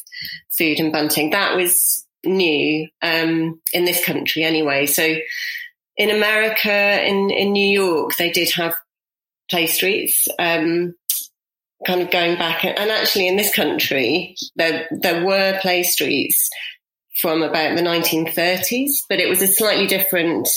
food 0.58 0.80
and 0.80 0.92
bunting. 0.92 1.30
That 1.30 1.56
was 1.56 2.06
new 2.26 2.88
um, 3.02 3.62
in 3.72 3.86
this 3.86 4.04
country 4.04 4.44
anyway. 4.44 4.86
So 4.86 5.16
in 5.98 6.10
America, 6.10 7.06
in 7.06 7.30
in 7.30 7.54
New 7.54 7.68
York, 7.68 8.16
they 8.16 8.32
did 8.32 8.52
have 8.52 8.76
play 9.50 9.68
streets. 9.68 10.28
Um, 10.40 10.96
kind 11.86 12.02
of 12.02 12.12
going 12.12 12.38
back, 12.38 12.66
and 12.66 12.92
actually 12.92 13.28
in 13.28 13.38
this 13.38 13.54
country, 13.54 14.36
there 14.56 14.88
there 14.92 15.24
were 15.24 15.60
play 15.62 15.84
streets 15.84 16.50
from 17.22 17.44
about 17.44 17.76
the 17.76 17.84
1930s, 17.84 19.04
but 19.10 19.20
it 19.20 19.30
was 19.30 19.42
a 19.42 19.48
slightly 19.48 19.88
different 19.88 20.48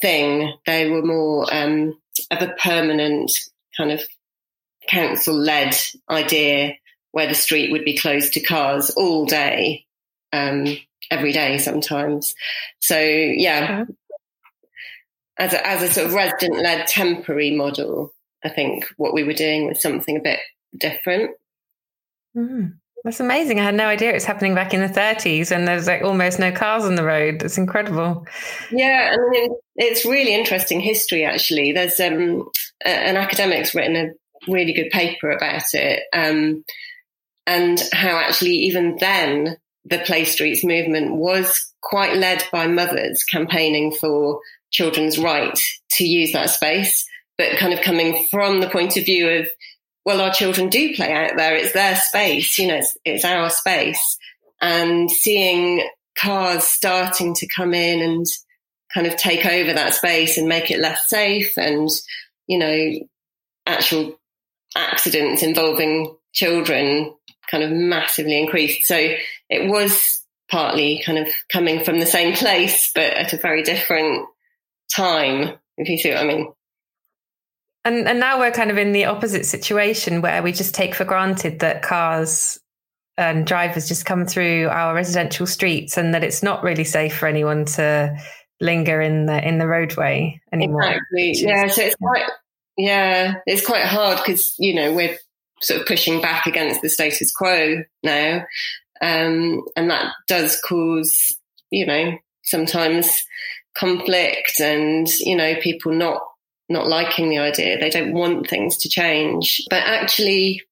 thing. 0.00 0.52
They 0.66 0.90
were 0.90 1.02
more 1.02 1.46
um, 1.52 1.98
of 2.30 2.42
a 2.42 2.54
permanent 2.62 3.30
kind 3.76 3.92
of 3.92 4.00
council 4.88 5.34
led 5.34 5.76
idea 6.10 6.74
where 7.12 7.26
the 7.26 7.34
street 7.34 7.70
would 7.70 7.84
be 7.84 7.96
closed 7.96 8.32
to 8.32 8.40
cars 8.40 8.90
all 8.90 9.26
day, 9.26 9.84
um, 10.32 10.66
every 11.10 11.32
day 11.32 11.58
sometimes. 11.58 12.34
So 12.80 12.98
yeah, 12.98 13.84
as 15.38 15.52
a, 15.52 15.66
as 15.66 15.82
a 15.82 15.90
sort 15.90 16.06
of 16.06 16.14
resident 16.14 16.62
led 16.62 16.86
temporary 16.86 17.54
model, 17.54 18.14
I 18.44 18.48
think 18.48 18.86
what 18.96 19.14
we 19.14 19.24
were 19.24 19.32
doing 19.32 19.68
was 19.68 19.80
something 19.80 20.16
a 20.16 20.20
bit 20.20 20.40
different. 20.76 21.32
Mm. 22.36 22.74
That's 23.04 23.20
amazing. 23.20 23.58
I 23.58 23.64
had 23.64 23.74
no 23.74 23.86
idea 23.86 24.10
it 24.10 24.14
was 24.14 24.24
happening 24.24 24.54
back 24.54 24.72
in 24.72 24.80
the 24.80 24.86
30s 24.86 25.50
and 25.50 25.66
there's 25.66 25.88
like 25.88 26.02
almost 26.02 26.38
no 26.38 26.52
cars 26.52 26.84
on 26.84 26.94
the 26.94 27.02
road. 27.02 27.42
It's 27.42 27.58
incredible. 27.58 28.24
Yeah, 28.70 29.12
I 29.12 29.30
mean, 29.30 29.50
it's 29.74 30.04
really 30.04 30.34
interesting 30.34 30.78
history 30.80 31.24
actually. 31.24 31.72
There's 31.72 31.98
um, 31.98 32.48
an 32.84 33.16
academic's 33.16 33.74
written 33.74 33.96
a 33.96 34.10
really 34.48 34.72
good 34.72 34.90
paper 34.90 35.30
about 35.30 35.62
it. 35.72 36.02
Um, 36.12 36.64
and 37.46 37.80
how 37.92 38.16
actually 38.18 38.52
even 38.52 38.96
then 38.98 39.56
the 39.84 39.98
Play 39.98 40.24
Streets 40.24 40.64
movement 40.64 41.14
was 41.14 41.72
quite 41.82 42.16
led 42.16 42.44
by 42.52 42.66
mothers 42.68 43.24
campaigning 43.24 43.92
for 43.92 44.40
children's 44.70 45.18
right 45.18 45.58
to 45.90 46.04
use 46.04 46.32
that 46.32 46.50
space, 46.50 47.04
but 47.36 47.58
kind 47.58 47.72
of 47.72 47.80
coming 47.80 48.26
from 48.30 48.60
the 48.60 48.68
point 48.68 48.96
of 48.96 49.04
view 49.04 49.28
of, 49.28 49.48
well, 50.04 50.20
our 50.20 50.32
children 50.32 50.68
do 50.68 50.94
play 50.94 51.12
out 51.12 51.36
there. 51.36 51.56
It's 51.56 51.72
their 51.72 51.96
space, 51.96 52.58
you 52.58 52.68
know, 52.68 52.76
it's, 52.76 52.96
it's 53.04 53.24
our 53.24 53.50
space. 53.50 54.18
And 54.60 55.10
seeing 55.10 55.86
cars 56.16 56.64
starting 56.64 57.34
to 57.34 57.48
come 57.54 57.74
in 57.74 58.00
and 58.00 58.26
kind 58.94 59.06
of 59.06 59.16
take 59.16 59.44
over 59.44 59.72
that 59.72 59.94
space 59.94 60.38
and 60.38 60.48
make 60.48 60.70
it 60.70 60.78
less 60.78 61.08
safe 61.08 61.56
and, 61.56 61.88
you 62.46 62.58
know, 62.58 62.92
actual 63.66 64.18
accidents 64.76 65.42
involving 65.42 66.16
children 66.32 67.14
kind 67.50 67.62
of 67.62 67.70
massively 67.70 68.38
increased. 68.38 68.86
So 68.86 68.96
it 68.96 69.68
was 69.68 70.24
partly 70.50 71.02
kind 71.04 71.18
of 71.18 71.28
coming 71.50 71.84
from 71.84 71.98
the 71.98 72.06
same 72.06 72.34
place, 72.34 72.90
but 72.94 73.12
at 73.14 73.32
a 73.32 73.38
very 73.38 73.62
different 73.62 74.26
time, 74.94 75.58
if 75.76 75.88
you 75.88 75.98
see 75.98 76.10
what 76.10 76.18
I 76.18 76.24
mean. 76.24 76.52
And, 77.84 78.06
and 78.06 78.20
now 78.20 78.38
we're 78.38 78.52
kind 78.52 78.70
of 78.70 78.78
in 78.78 78.92
the 78.92 79.06
opposite 79.06 79.44
situation 79.44 80.20
where 80.20 80.42
we 80.42 80.52
just 80.52 80.74
take 80.74 80.94
for 80.94 81.04
granted 81.04 81.60
that 81.60 81.82
cars 81.82 82.58
and 83.18 83.46
drivers 83.46 83.88
just 83.88 84.06
come 84.06 84.24
through 84.24 84.68
our 84.68 84.94
residential 84.94 85.46
streets 85.46 85.96
and 85.96 86.14
that 86.14 86.24
it's 86.24 86.42
not 86.42 86.62
really 86.62 86.84
safe 86.84 87.16
for 87.16 87.26
anyone 87.26 87.64
to 87.64 88.16
linger 88.60 89.00
in 89.00 89.26
the 89.26 89.46
in 89.46 89.58
the 89.58 89.66
roadway 89.66 90.40
anymore. 90.52 90.82
Exactly. 90.82 91.32
Yeah, 91.34 91.66
so 91.66 91.82
it's 91.82 91.96
quite 91.96 92.24
yeah, 92.76 93.34
it's 93.46 93.64
quite 93.64 93.84
hard 93.84 94.18
because, 94.18 94.54
you 94.58 94.74
know, 94.74 94.92
we're 94.92 95.16
sort 95.60 95.80
of 95.80 95.86
pushing 95.86 96.20
back 96.20 96.46
against 96.46 96.82
the 96.82 96.88
status 96.88 97.32
quo 97.32 97.82
now. 98.02 98.44
Um, 99.00 99.64
and 99.76 99.90
that 99.90 100.12
does 100.28 100.60
cause, 100.60 101.34
you 101.70 101.86
know, 101.86 102.16
sometimes 102.42 103.22
conflict 103.76 104.60
and, 104.60 105.08
you 105.20 105.36
know, 105.36 105.54
people 105.60 105.92
not, 105.92 106.22
not 106.68 106.86
liking 106.86 107.28
the 107.28 107.38
idea. 107.38 107.78
They 107.78 107.90
don't 107.90 108.12
want 108.12 108.48
things 108.48 108.78
to 108.78 108.88
change. 108.88 109.62
But 109.70 109.82
actually, 109.82 110.62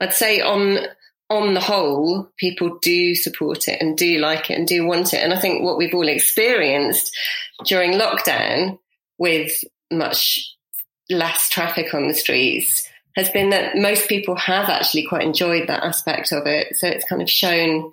I'd 0.00 0.12
say 0.12 0.40
on, 0.40 0.78
on 1.30 1.54
the 1.54 1.60
whole, 1.60 2.28
people 2.36 2.78
do 2.82 3.14
support 3.14 3.68
it 3.68 3.80
and 3.80 3.96
do 3.96 4.18
like 4.18 4.50
it 4.50 4.58
and 4.58 4.66
do 4.66 4.86
want 4.86 5.14
it. 5.14 5.22
And 5.22 5.32
I 5.32 5.40
think 5.40 5.62
what 5.62 5.78
we've 5.78 5.94
all 5.94 6.08
experienced 6.08 7.16
during 7.66 7.92
lockdown 7.92 8.78
with 9.18 9.52
much 9.90 10.53
less 11.10 11.48
traffic 11.48 11.92
on 11.94 12.08
the 12.08 12.14
streets 12.14 12.88
has 13.16 13.30
been 13.30 13.50
that 13.50 13.76
most 13.76 14.08
people 14.08 14.34
have 14.34 14.68
actually 14.68 15.06
quite 15.06 15.22
enjoyed 15.22 15.68
that 15.68 15.84
aspect 15.84 16.32
of 16.32 16.46
it. 16.46 16.76
So 16.76 16.88
it's 16.88 17.04
kind 17.04 17.22
of 17.22 17.30
shown 17.30 17.92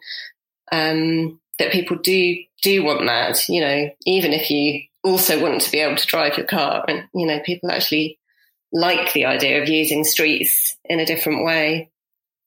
um, 0.72 1.40
that 1.60 1.72
people 1.72 1.98
do 1.98 2.38
do 2.64 2.84
want 2.84 3.06
that. 3.06 3.48
You 3.48 3.62
know, 3.62 3.90
even 4.06 4.34
if 4.34 4.50
you 4.50 4.82
also 5.04 5.42
want 5.42 5.62
to 5.62 5.72
be 5.72 5.80
able 5.80 5.98
to 5.98 6.08
drive 6.08 6.38
your 6.38 6.48
car, 6.48 6.84
and 6.88 7.08
you 7.14 7.28
know, 7.28 7.40
people 7.46 7.70
actually 7.72 8.18
like 8.74 9.14
the 9.14 9.26
idea 9.26 9.62
of 9.62 9.70
using 9.70 10.04
streets 10.04 10.76
in 10.86 11.00
a 11.00 11.06
different 11.06 11.44
way. 11.44 11.91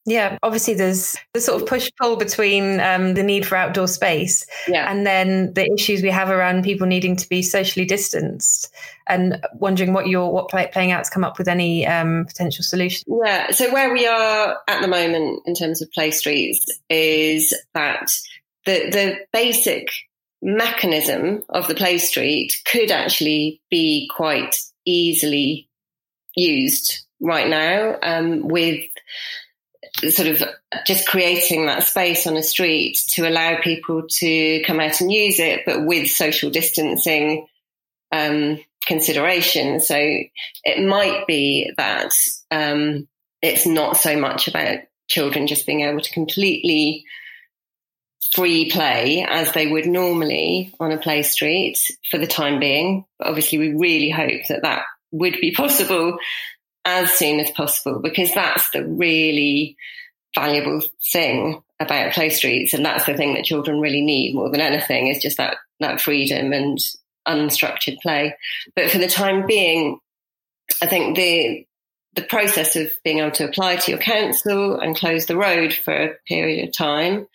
Yeah, 0.07 0.39
obviously 0.43 0.75
there's 0.75 1.17
the 1.33 1.41
sort 1.41 1.63
of 1.63 1.69
push 1.69 1.91
pull 1.99 2.17
between 2.17 2.79
um, 2.81 3.15
the 3.15 3.23
need 3.23 3.47
for 3.47 3.57
outdoor 3.57 3.89
space 3.89 4.45
yeah. 4.69 4.91
and 4.91 5.07
then 5.07 5.55
the 5.55 5.73
issues 5.73 6.03
we 6.03 6.11
have 6.11 6.29
around 6.29 6.63
people 6.63 6.87
needing 6.87 7.17
to 7.17 7.29
be 7.29 7.41
socially 7.41 7.87
distanced 7.87 8.71
and 9.07 9.41
wondering 9.55 9.95
what 9.95 10.07
your 10.07 10.31
what 10.31 10.51
play, 10.51 10.69
playing 10.73 10.93
out's 10.93 11.09
come 11.09 11.25
up 11.25 11.39
with 11.39 11.49
any 11.49 11.87
um, 11.87 12.27
potential 12.27 12.63
solutions. 12.63 13.05
Yeah, 13.25 13.51
so 13.51 13.73
where 13.73 13.93
we 13.93 14.07
are 14.07 14.59
at 14.69 14.83
the 14.83 14.89
moment 14.89 15.41
in 15.47 15.55
terms 15.55 15.81
of 15.81 15.91
play 15.93 16.11
streets 16.11 16.67
is 16.91 17.55
that 17.73 18.11
the 18.67 18.91
the 18.91 19.17
basic 19.33 19.89
mechanism 20.43 21.43
of 21.49 21.67
the 21.67 21.75
play 21.75 21.97
street 21.97 22.53
could 22.71 22.91
actually 22.91 23.63
be 23.71 24.11
quite 24.15 24.57
easily 24.85 25.67
used 26.37 27.07
right 27.21 27.49
now 27.49 27.97
um, 28.03 28.47
with 28.47 28.85
sort 30.09 30.29
of 30.29 30.43
just 30.87 31.07
creating 31.07 31.67
that 31.67 31.85
space 31.85 32.27
on 32.27 32.37
a 32.37 32.43
street 32.43 32.99
to 33.11 33.29
allow 33.29 33.61
people 33.61 34.05
to 34.09 34.63
come 34.67 34.81
out 34.81 35.01
and 35.01 35.13
use 35.13 35.39
it, 35.39 35.63
but 35.65 35.85
with 35.85 36.11
social 36.11 36.51
distancing 36.51 37.47
um, 38.13 38.59
consideration. 38.87 39.81
So 39.81 39.97
it 39.97 40.87
might 40.87 41.27
be 41.27 41.73
that 41.77 42.13
um, 42.51 43.09
it's 43.41 43.67
not 43.67 43.97
so 43.97 44.19
much 44.19 44.49
about 44.49 44.79
children 45.09 45.47
just 45.47 45.67
being 45.67 45.83
able 45.83 46.01
to 46.01 46.13
completely 46.13 47.05
free 48.35 48.71
play 48.71 49.25
as 49.29 49.53
they 49.53 49.67
would 49.67 49.87
normally 49.87 50.75
on 50.81 50.91
a 50.91 50.99
play 50.99 51.23
street 51.23 51.79
for 52.11 52.19
the 52.19 52.27
time 52.27 52.59
being. 52.59 53.05
But 53.19 53.29
obviously, 53.29 53.59
we 53.59 53.75
really 53.75 54.11
hope 54.11 54.43
that 54.49 54.63
that 54.63 54.85
would 55.13 55.39
be 55.41 55.53
possible 55.53 56.19
as 56.85 57.11
soon 57.13 57.41
as 57.41 57.51
possible 57.51 58.01
because 58.01 58.33
that's 58.35 58.71
the 58.71 58.85
really 58.87 59.77
valuable 60.35 60.83
thing 61.13 61.63
about 61.81 62.13
play 62.13 62.29
streets 62.29 62.75
and 62.75 62.85
that's 62.85 63.07
the 63.07 63.17
thing 63.17 63.35
that 63.35 63.45
children 63.45 63.81
really 63.81 64.03
need 64.03 64.35
more 64.35 64.51
than 64.51 64.61
anything 64.61 65.09
is 65.09 65.23
just 65.23 65.37
that 65.39 65.57
that 65.81 66.01
freedom 66.01 66.53
and 66.53 66.79
unstructured 67.27 67.99
play. 68.01 68.35
But 68.77 68.91
for 68.91 68.99
the 68.99 69.09
time 69.09 69.47
being 69.47 69.99
i 70.83 70.87
think 70.87 71.17
the 71.17 71.67
the 72.15 72.23
process 72.23 72.77
of 72.77 72.91
being 73.03 73.19
able 73.19 73.33
to 73.33 73.45
apply 73.49 73.77
to 73.77 73.91
your 73.91 74.01
council 74.01 74.79
and 74.79 74.97
close 74.97 75.27
the 75.27 75.37
road 75.37 75.75
for 75.75 75.93
a 75.93 76.15
period 76.29 76.67
of 76.67 76.75
time 76.75 77.27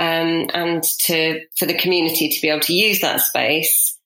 um, 0.00 0.48
and 0.54 0.82
to 0.82 1.42
for 1.56 1.66
the 1.66 1.76
community 1.76 2.28
to 2.28 2.40
be 2.40 2.48
able 2.48 2.60
to 2.60 2.74
use 2.74 3.00
that 3.00 3.20
space 3.20 3.98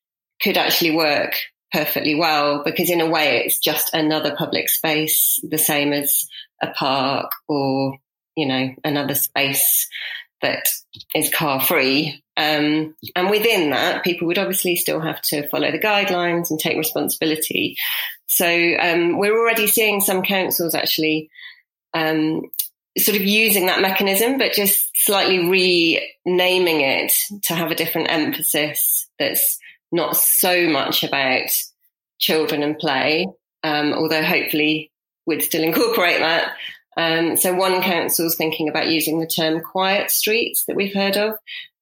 could 0.43 0.57
actually 0.57 0.95
work 0.95 1.35
perfectly 1.73 2.15
well 2.15 2.63
because 2.65 2.91
in 2.91 3.01
a 3.01 3.11
way 3.11 3.45
it's 3.45 3.59
just 3.59 3.93
another 3.95 4.35
public 4.37 4.69
space 4.69 5.39
the 5.43 5.59
same 5.59 5.93
as 5.93 6.27
a 6.63 6.69
park 6.69 7.31
or 7.47 7.99
you 8.37 8.47
know 8.47 8.75
another 8.85 9.15
space 9.15 9.89
that 10.41 10.69
is 11.15 11.33
car 11.33 11.61
free 11.61 12.23
um, 12.39 12.95
and 13.17 13.31
within 13.31 13.71
that 13.71 14.05
people 14.05 14.29
would 14.29 14.39
obviously 14.39 14.77
still 14.77 15.01
have 15.01 15.21
to 15.23 15.49
follow 15.49 15.73
the 15.73 15.81
guidelines 15.81 16.51
and 16.51 16.61
take 16.61 16.77
responsibility. 16.77 17.77
So 18.29 18.47
um, 18.47 19.19
we're 19.19 19.37
already 19.37 19.67
seeing 19.67 20.01
some 20.01 20.23
councils 20.23 20.77
actually 20.77 21.31
um, 21.95 22.43
sort 22.97 23.17
of 23.17 23.25
using 23.25 23.67
that 23.67 23.81
mechanism, 23.81 24.39
but 24.39 24.53
just 24.53 24.89
slightly 24.95 25.49
renaming 25.49 26.81
it 26.81 27.13
to 27.45 27.55
have 27.55 27.73
a 27.73 27.75
different 27.75 28.09
emphasis 28.09 29.09
that's 29.19 29.59
not 29.93 30.17
so 30.17 30.69
much 30.69 31.05
about 31.05 31.51
children 32.19 32.63
and 32.63 32.79
play, 32.79 33.27
um, 33.63 33.93
although 33.93 34.23
hopefully 34.23 34.91
we'd 35.27 35.43
still 35.43 35.63
incorporate 35.63 36.21
that. 36.21 36.55
Um, 36.97 37.37
so 37.37 37.55
one 37.55 37.81
council's 37.81 38.35
thinking 38.35 38.69
about 38.69 38.89
using 38.89 39.21
the 39.21 39.27
term 39.27 39.61
quiet 39.61 40.11
streets 40.11 40.65
that 40.67 40.77
we've 40.77 40.95
heard 40.95 41.17
of. 41.17 41.35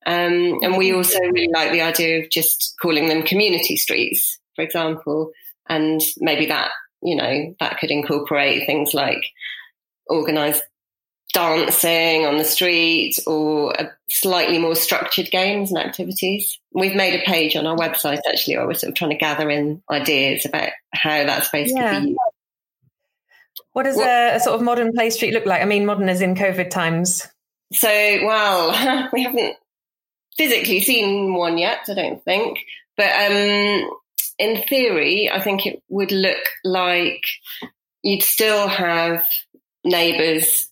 Um, 0.05 0.59
and 0.63 0.77
we 0.77 0.93
also 0.93 1.19
really 1.19 1.49
like 1.53 1.73
the 1.73 1.81
idea 1.81 2.23
of 2.23 2.31
just 2.31 2.77
calling 2.81 3.09
them 3.09 3.23
community 3.23 3.77
streets, 3.77 4.39
for 4.55 4.63
example. 4.63 5.33
And 5.69 6.01
maybe 6.19 6.47
that, 6.47 6.71
you 7.03 7.17
know, 7.17 7.55
that 7.61 7.79
could 7.79 7.91
incorporate 7.91 8.67
things 8.67 8.95
like 8.95 9.25
organized 10.07 10.63
dancing 11.37 12.25
on 12.25 12.39
the 12.39 12.45
street 12.45 13.21
or 13.27 13.75
slightly 14.09 14.59
more 14.59 14.75
structured 14.75 15.31
games 15.31 15.71
and 15.71 15.79
activities. 15.79 16.59
We've 16.73 16.95
made 16.95 17.21
a 17.21 17.25
page 17.25 17.57
on 17.57 17.67
our 17.67 17.77
website 17.77 18.21
actually, 18.27 18.57
where 18.57 18.67
we're 18.67 18.73
sort 18.73 18.93
of 18.93 18.95
trying 18.95 19.11
to 19.11 19.19
gather 19.19 19.51
in 19.51 19.83
ideas 19.91 20.47
about 20.47 20.71
how 20.95 21.11
that 21.11 21.45
space 21.45 21.71
yeah. 21.75 21.93
could 21.93 22.03
be 22.05 22.09
used. 22.09 22.19
What 23.75 23.83
does 23.83 23.97
what, 23.97 24.09
a, 24.09 24.37
a, 24.37 24.41
sort 24.41 24.57
of 24.57 24.63
modern 24.63 24.95
play 24.95 25.11
street 25.11 25.35
look 25.35 25.45
like? 25.45 25.61
I 25.61 25.67
mean, 25.67 25.85
modern 25.85 26.09
as 26.09 26.23
in 26.23 26.37
COVID 26.37 26.71
times. 26.71 27.29
So, 27.75 27.89
well, 27.89 29.09
we 29.13 29.23
haven't 29.23 29.57
physically 30.39 30.81
seen 30.81 31.35
one 31.35 31.59
yet, 31.59 31.81
I 31.87 31.95
don't 31.95 32.25
think. 32.25 32.61
But 32.97 33.11
um, 33.11 33.91
in 34.39 34.63
theory, 34.63 35.31
I 35.31 35.43
think 35.43 35.67
it 35.67 35.83
would 35.91 36.13
look 36.13 36.43
like 36.65 37.21
you'd 38.03 38.23
still 38.23 38.69
have 38.69 39.23
neighbours 39.85 40.71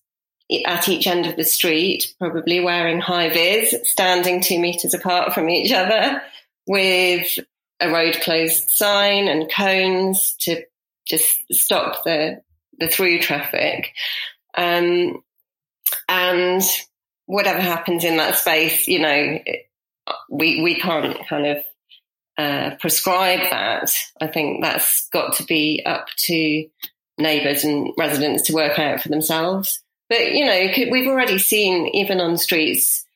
at 0.66 0.88
each 0.88 1.06
end 1.06 1.26
of 1.26 1.36
the 1.36 1.44
street, 1.44 2.14
probably 2.18 2.60
wearing 2.60 3.00
high 3.00 3.30
vis, 3.30 3.74
standing 3.84 4.42
two 4.42 4.58
meters 4.58 4.94
apart 4.94 5.32
from 5.32 5.48
each 5.48 5.72
other 5.72 6.22
with 6.66 7.38
a 7.80 7.90
road 7.90 8.18
closed 8.20 8.70
sign 8.70 9.28
and 9.28 9.50
cones 9.50 10.36
to 10.40 10.62
just 11.06 11.42
stop 11.50 12.04
the, 12.04 12.42
the 12.78 12.88
through 12.88 13.20
traffic. 13.20 13.92
Um, 14.56 15.22
and 16.08 16.62
whatever 17.26 17.60
happens 17.60 18.04
in 18.04 18.18
that 18.18 18.36
space, 18.36 18.86
you 18.86 19.00
know, 19.00 19.38
we, 20.30 20.62
we 20.62 20.74
can't 20.76 21.26
kind 21.26 21.46
of 21.46 21.64
uh, 22.36 22.76
prescribe 22.80 23.40
that. 23.50 23.90
I 24.20 24.26
think 24.26 24.62
that's 24.62 25.08
got 25.08 25.34
to 25.34 25.44
be 25.44 25.82
up 25.84 26.08
to 26.26 26.66
neighbours 27.18 27.64
and 27.64 27.92
residents 27.96 28.44
to 28.44 28.54
work 28.54 28.78
out 28.78 29.00
for 29.00 29.08
themselves. 29.08 29.83
But, 30.08 30.32
you 30.32 30.44
know, 30.44 30.90
we've 30.90 31.08
already 31.08 31.38
seen, 31.38 31.88
even 31.88 32.20
on 32.20 32.36
streets 32.36 33.06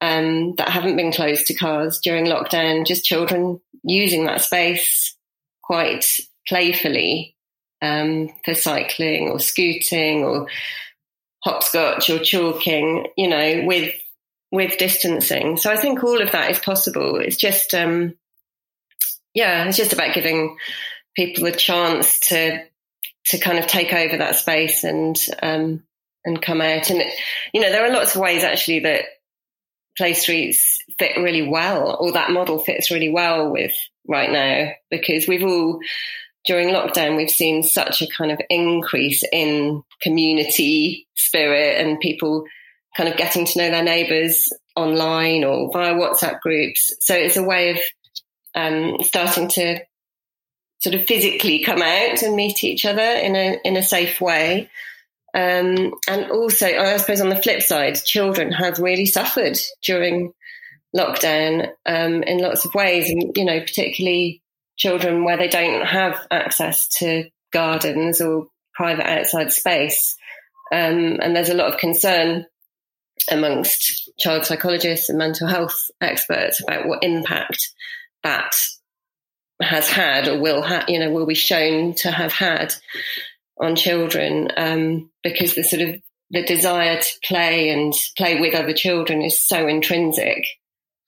um, 0.00 0.54
that 0.56 0.70
haven't 0.70 0.96
been 0.96 1.12
closed 1.12 1.46
to 1.46 1.54
cars 1.54 2.00
during 2.02 2.26
lockdown, 2.26 2.86
just 2.86 3.04
children 3.04 3.60
using 3.82 4.26
that 4.26 4.40
space 4.40 5.16
quite 5.62 6.06
playfully 6.48 7.36
um, 7.82 8.30
for 8.44 8.54
cycling 8.54 9.28
or 9.28 9.38
scooting 9.38 10.24
or 10.24 10.48
hopscotch 11.42 12.10
or 12.10 12.18
chalking, 12.18 13.06
you 13.16 13.28
know, 13.28 13.62
with 13.66 13.94
with 14.52 14.78
distancing. 14.78 15.56
So 15.56 15.70
I 15.70 15.76
think 15.76 16.02
all 16.02 16.20
of 16.20 16.32
that 16.32 16.50
is 16.50 16.58
possible. 16.58 17.20
It's 17.20 17.36
just, 17.36 17.72
um, 17.72 18.16
yeah, 19.32 19.64
it's 19.66 19.76
just 19.76 19.92
about 19.92 20.14
giving 20.14 20.56
people 21.14 21.46
a 21.46 21.52
chance 21.52 22.18
to 22.30 22.64
to 23.26 23.38
kind 23.38 23.58
of 23.58 23.66
take 23.66 23.92
over 23.92 24.16
that 24.16 24.36
space 24.36 24.82
and 24.82 25.16
um, 25.42 25.82
and 26.24 26.42
come 26.42 26.60
out. 26.60 26.90
And, 26.90 27.02
you 27.52 27.60
know, 27.60 27.70
there 27.70 27.84
are 27.84 27.92
lots 27.92 28.14
of 28.14 28.20
ways 28.20 28.44
actually 28.44 28.80
that 28.80 29.04
play 29.96 30.14
streets 30.14 30.78
fit 30.98 31.16
really 31.16 31.48
well, 31.48 31.96
or 31.98 32.12
that 32.12 32.30
model 32.30 32.58
fits 32.58 32.90
really 32.90 33.10
well 33.10 33.50
with 33.50 33.74
right 34.08 34.30
now, 34.30 34.72
because 34.90 35.26
we've 35.26 35.44
all, 35.44 35.80
during 36.46 36.68
lockdown, 36.68 37.16
we've 37.16 37.30
seen 37.30 37.62
such 37.62 38.00
a 38.02 38.08
kind 38.08 38.30
of 38.30 38.40
increase 38.48 39.22
in 39.32 39.82
community 40.00 41.06
spirit 41.14 41.84
and 41.84 42.00
people 42.00 42.44
kind 42.96 43.08
of 43.08 43.16
getting 43.16 43.44
to 43.46 43.58
know 43.58 43.70
their 43.70 43.84
neighbours 43.84 44.48
online 44.74 45.44
or 45.44 45.70
via 45.72 45.94
WhatsApp 45.94 46.40
groups. 46.40 46.92
So 47.00 47.14
it's 47.14 47.36
a 47.36 47.42
way 47.42 47.70
of 47.70 47.78
um, 48.54 48.96
starting 49.02 49.48
to 49.48 49.80
sort 50.78 50.94
of 50.94 51.06
physically 51.06 51.62
come 51.62 51.82
out 51.82 52.22
and 52.22 52.34
meet 52.34 52.64
each 52.64 52.86
other 52.86 53.02
in 53.02 53.36
a 53.36 53.58
in 53.64 53.76
a 53.76 53.82
safe 53.82 54.20
way. 54.20 54.70
Um, 55.34 55.94
and 56.08 56.30
also, 56.30 56.66
I 56.66 56.96
suppose 56.96 57.20
on 57.20 57.28
the 57.28 57.40
flip 57.40 57.62
side, 57.62 57.96
children 58.04 58.52
have 58.52 58.78
really 58.78 59.06
suffered 59.06 59.58
during 59.82 60.32
lockdown 60.96 61.70
um, 61.86 62.22
in 62.22 62.38
lots 62.38 62.64
of 62.64 62.74
ways, 62.74 63.08
and 63.08 63.36
you 63.36 63.44
know, 63.44 63.60
particularly 63.60 64.42
children 64.76 65.24
where 65.24 65.36
they 65.36 65.48
don't 65.48 65.86
have 65.86 66.26
access 66.30 66.88
to 66.88 67.28
gardens 67.52 68.20
or 68.20 68.46
private 68.74 69.06
outside 69.06 69.52
space. 69.52 70.16
Um, 70.72 71.18
and 71.20 71.34
there's 71.34 71.48
a 71.48 71.54
lot 71.54 71.72
of 71.72 71.80
concern 71.80 72.46
amongst 73.30 74.10
child 74.18 74.46
psychologists 74.46 75.08
and 75.08 75.18
mental 75.18 75.46
health 75.46 75.90
experts 76.00 76.60
about 76.60 76.86
what 76.86 77.04
impact 77.04 77.70
that 78.22 78.54
has 79.60 79.88
had 79.88 80.26
or 80.26 80.40
will 80.40 80.62
have, 80.62 80.88
you 80.88 80.98
know, 80.98 81.10
will 81.10 81.26
be 81.26 81.34
shown 81.34 81.94
to 81.94 82.10
have 82.10 82.32
had 82.32 82.74
on 83.60 83.76
children 83.76 84.48
um, 84.56 85.10
because 85.22 85.54
the 85.54 85.62
sort 85.62 85.82
of 85.82 85.96
the 86.30 86.44
desire 86.44 87.00
to 87.00 87.08
play 87.24 87.70
and 87.70 87.92
play 88.16 88.40
with 88.40 88.54
other 88.54 88.72
children 88.72 89.20
is 89.22 89.42
so 89.42 89.66
intrinsic 89.66 90.46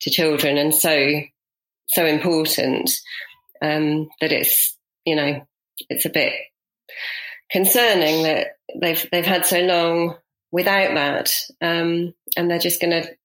to 0.00 0.10
children 0.10 0.58
and 0.58 0.74
so 0.74 1.20
so 1.86 2.04
important 2.04 2.90
um, 3.62 4.08
that 4.20 4.32
it's 4.32 4.76
you 5.04 5.16
know 5.16 5.46
it's 5.88 6.04
a 6.04 6.10
bit 6.10 6.34
concerning 7.50 8.24
that 8.24 8.48
they've 8.80 9.06
they've 9.10 9.26
had 9.26 9.46
so 9.46 9.60
long 9.60 10.16
without 10.50 10.94
that 10.94 11.30
um, 11.60 12.12
and 12.36 12.50
they're 12.50 12.58
just 12.58 12.80
to 12.92 13.16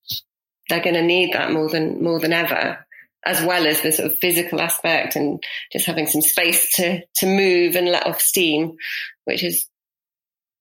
they're 0.70 0.82
to 0.96 1.02
need 1.02 1.34
that 1.34 1.52
more 1.52 1.70
than 1.70 2.04
more 2.04 2.20
than 2.20 2.34
ever 2.34 2.86
as 3.26 3.44
well 3.44 3.68
as 3.68 3.82
the 3.82 3.92
sort 3.92 4.12
of 4.12 4.20
physical 4.20 4.62
aspect 4.62 5.16
and 5.16 5.44
just 5.72 5.86
having 5.86 6.08
some 6.08 6.22
space 6.22 6.76
to 6.76 7.02
to 7.16 7.26
move 7.26 7.76
and 7.76 7.90
let 7.90 8.06
off 8.06 8.22
steam, 8.22 8.78
which 9.26 9.44
is 9.44 9.66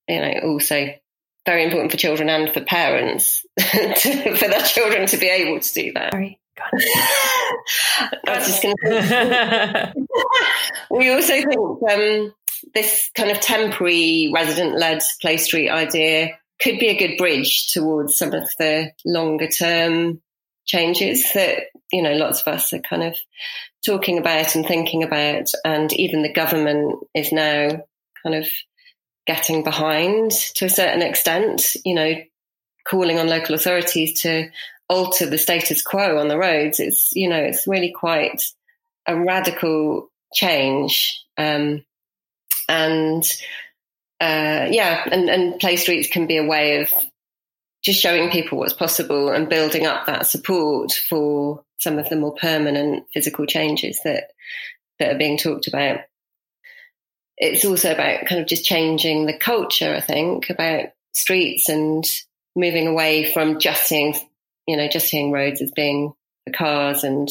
you 0.08 0.20
know 0.20 0.40
also 0.44 0.88
very 1.44 1.64
important 1.64 1.92
for 1.92 1.96
children 1.96 2.28
and 2.28 2.52
for 2.52 2.60
parents 2.60 3.46
to, 3.58 4.36
for 4.36 4.48
their 4.48 4.62
children 4.62 5.06
to 5.06 5.16
be 5.16 5.28
able 5.28 5.60
to 5.60 5.72
do 5.72 5.92
that. 5.92 6.12
Sorry. 6.12 6.40
Gonna... 8.80 9.92
we 10.90 11.10
also 11.10 11.34
think 11.34 11.82
um, 11.90 12.34
this 12.74 13.10
kind 13.14 13.30
of 13.30 13.40
temporary 13.40 14.30
resident-led 14.34 15.02
play 15.20 15.36
street 15.36 15.68
idea 15.68 16.30
could 16.60 16.78
be 16.78 16.88
a 16.88 16.98
good 16.98 17.18
bridge 17.18 17.72
towards 17.72 18.16
some 18.16 18.32
of 18.32 18.48
the 18.58 18.90
longer 19.04 19.48
term 19.48 20.20
changes 20.66 21.32
that 21.32 21.64
you 21.92 22.02
know 22.02 22.12
lots 22.14 22.42
of 22.42 22.48
us 22.52 22.72
are 22.72 22.80
kind 22.80 23.02
of 23.02 23.16
talking 23.84 24.18
about 24.18 24.54
and 24.54 24.66
thinking 24.66 25.02
about, 25.02 25.50
and 25.64 25.92
even 25.94 26.22
the 26.22 26.32
government 26.32 27.04
is 27.14 27.32
now 27.32 27.68
kind 28.22 28.34
of 28.34 28.48
getting 29.26 29.64
behind 29.64 30.30
to 30.30 30.66
a 30.66 30.70
certain 30.70 31.02
extent. 31.02 31.76
You 31.84 31.94
know, 31.94 32.14
calling 32.86 33.18
on 33.18 33.28
local 33.28 33.54
authorities 33.54 34.20
to 34.22 34.48
alter 34.88 35.26
the 35.26 35.38
status 35.38 35.82
quo 35.82 36.18
on 36.18 36.28
the 36.28 36.38
roads. 36.38 36.80
It's 36.80 37.10
you 37.12 37.28
know 37.28 37.40
it's 37.40 37.66
really 37.66 37.92
quite 37.92 38.42
a 39.06 39.16
radical 39.16 40.10
change, 40.34 41.22
um, 41.38 41.84
and 42.68 43.24
uh, 44.20 44.68
yeah, 44.70 45.06
and, 45.10 45.28
and 45.28 45.60
play 45.60 45.76
streets 45.76 46.08
can 46.08 46.26
be 46.26 46.38
a 46.38 46.46
way 46.46 46.80
of 46.80 46.92
just 47.86 48.00
showing 48.00 48.30
people 48.30 48.58
what's 48.58 48.72
possible 48.72 49.28
and 49.28 49.48
building 49.48 49.86
up 49.86 50.06
that 50.06 50.26
support 50.26 50.92
for 50.92 51.62
some 51.78 52.00
of 52.00 52.08
the 52.08 52.16
more 52.16 52.34
permanent 52.34 53.04
physical 53.14 53.46
changes 53.46 54.00
that 54.02 54.32
that 54.98 55.14
are 55.14 55.18
being 55.18 55.38
talked 55.38 55.68
about. 55.68 56.00
It's 57.36 57.64
also 57.64 57.92
about 57.92 58.26
kind 58.26 58.40
of 58.40 58.48
just 58.48 58.64
changing 58.64 59.26
the 59.26 59.38
culture, 59.38 59.94
I 59.94 60.00
think, 60.00 60.50
about 60.50 60.86
streets 61.12 61.68
and 61.68 62.04
moving 62.56 62.88
away 62.88 63.32
from 63.32 63.60
just 63.60 63.84
seeing, 63.84 64.16
you 64.66 64.76
know, 64.76 64.88
just 64.88 65.06
seeing 65.06 65.30
roads 65.30 65.62
as 65.62 65.70
being 65.70 66.12
for 66.44 66.52
cars 66.52 67.04
and 67.04 67.30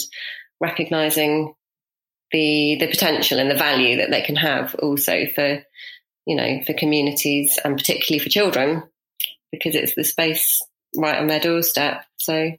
recognizing 0.62 1.53
the 2.32 2.78
the 2.80 2.88
potential 2.88 3.39
and 3.39 3.51
the 3.51 3.56
value 3.56 3.97
that 3.97 4.10
they 4.10 4.22
can 4.22 4.38
have 4.38 4.74
also 4.76 5.26
for, 5.36 5.62
you 6.26 6.36
know, 6.38 6.62
for 6.66 6.74
communities 6.74 7.60
and 7.66 7.76
particularly 7.76 8.24
for 8.24 8.30
children 8.30 8.84
because 9.52 9.76
it's 9.76 9.96
the 9.96 10.04
space 10.04 10.62
right 10.96 11.20
on 11.20 11.28
their 11.28 11.39
doorstep. 11.39 12.06
So, 12.18 12.52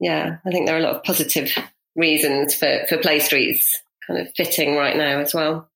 yeah, 0.00 0.38
I 0.44 0.50
think 0.50 0.66
there 0.66 0.76
are 0.76 0.80
a 0.80 0.82
lot 0.82 0.96
of 0.96 1.04
positive 1.04 1.52
reasons 1.96 2.54
for, 2.54 2.86
for 2.88 2.98
play 2.98 3.18
streets 3.18 3.80
kind 4.06 4.20
of 4.20 4.32
fitting 4.36 4.76
right 4.76 4.96
now 4.96 5.20
as 5.20 5.34
well. 5.34 5.68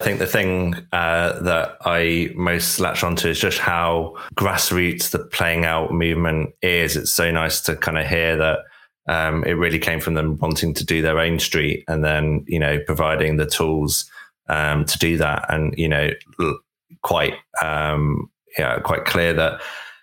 I 0.00 0.04
think 0.04 0.18
the 0.18 0.26
thing 0.26 0.74
uh, 0.92 1.40
that 1.42 1.76
I 1.82 2.30
most 2.34 2.80
latch 2.80 3.04
onto 3.04 3.28
is 3.28 3.38
just 3.38 3.58
how 3.58 4.16
grassroots 4.34 5.10
the 5.10 5.20
playing 5.20 5.64
out 5.64 5.92
movement 5.92 6.54
is. 6.60 6.96
It's 6.96 7.12
so 7.12 7.30
nice 7.30 7.60
to 7.62 7.76
kind 7.76 7.96
of 7.96 8.06
hear 8.06 8.36
that 8.36 8.60
um, 9.08 9.44
it 9.44 9.52
really 9.52 9.78
came 9.78 10.00
from 10.00 10.14
them 10.14 10.38
wanting 10.38 10.74
to 10.74 10.84
do 10.84 11.02
their 11.02 11.20
own 11.20 11.38
street 11.38 11.84
and 11.86 12.04
then, 12.04 12.44
you 12.48 12.58
know, 12.58 12.80
providing 12.84 13.36
the 13.36 13.46
tools 13.46 14.10
um, 14.48 14.84
to 14.86 14.98
do 14.98 15.18
that. 15.18 15.46
And, 15.48 15.72
you 15.78 15.88
know, 15.88 16.10
quite 17.02 17.34
um, 17.62 18.28
yeah, 18.58 18.78
quite 18.80 19.04
clear 19.04 19.32
that 19.34 19.60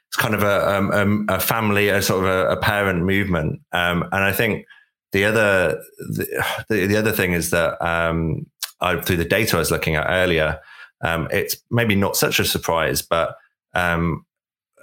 it's 0.08 0.18
kind 0.18 0.34
of 0.34 0.44
a, 0.44 0.76
um, 0.76 0.92
um, 0.92 1.26
a 1.30 1.40
family, 1.40 1.90
a 1.90 2.02
sort 2.02 2.24
of 2.24 2.30
a, 2.30 2.52
a 2.52 2.58
parent 2.58 3.04
movement. 3.04 3.62
Um, 3.72 4.04
and 4.12 4.24
I 4.24 4.32
think 4.32 4.66
the 5.12 5.26
other 5.26 5.82
the, 6.00 6.86
the, 6.88 6.98
other 6.98 7.12
thing 7.12 7.34
is 7.34 7.52
that 7.52 7.82
um, 7.86 8.46
I, 8.82 9.00
through 9.02 9.18
the 9.18 9.26
data 9.26 9.56
I 9.56 9.60
was 9.60 9.72
looking 9.72 9.96
at 9.96 10.08
earlier, 10.10 10.60
um, 11.02 11.28
it's 11.32 11.58
maybe 11.70 11.96
not 11.96 12.16
such 12.16 12.40
a 12.40 12.46
surprise, 12.46 13.02
but 13.02 13.36
um, 13.74 14.26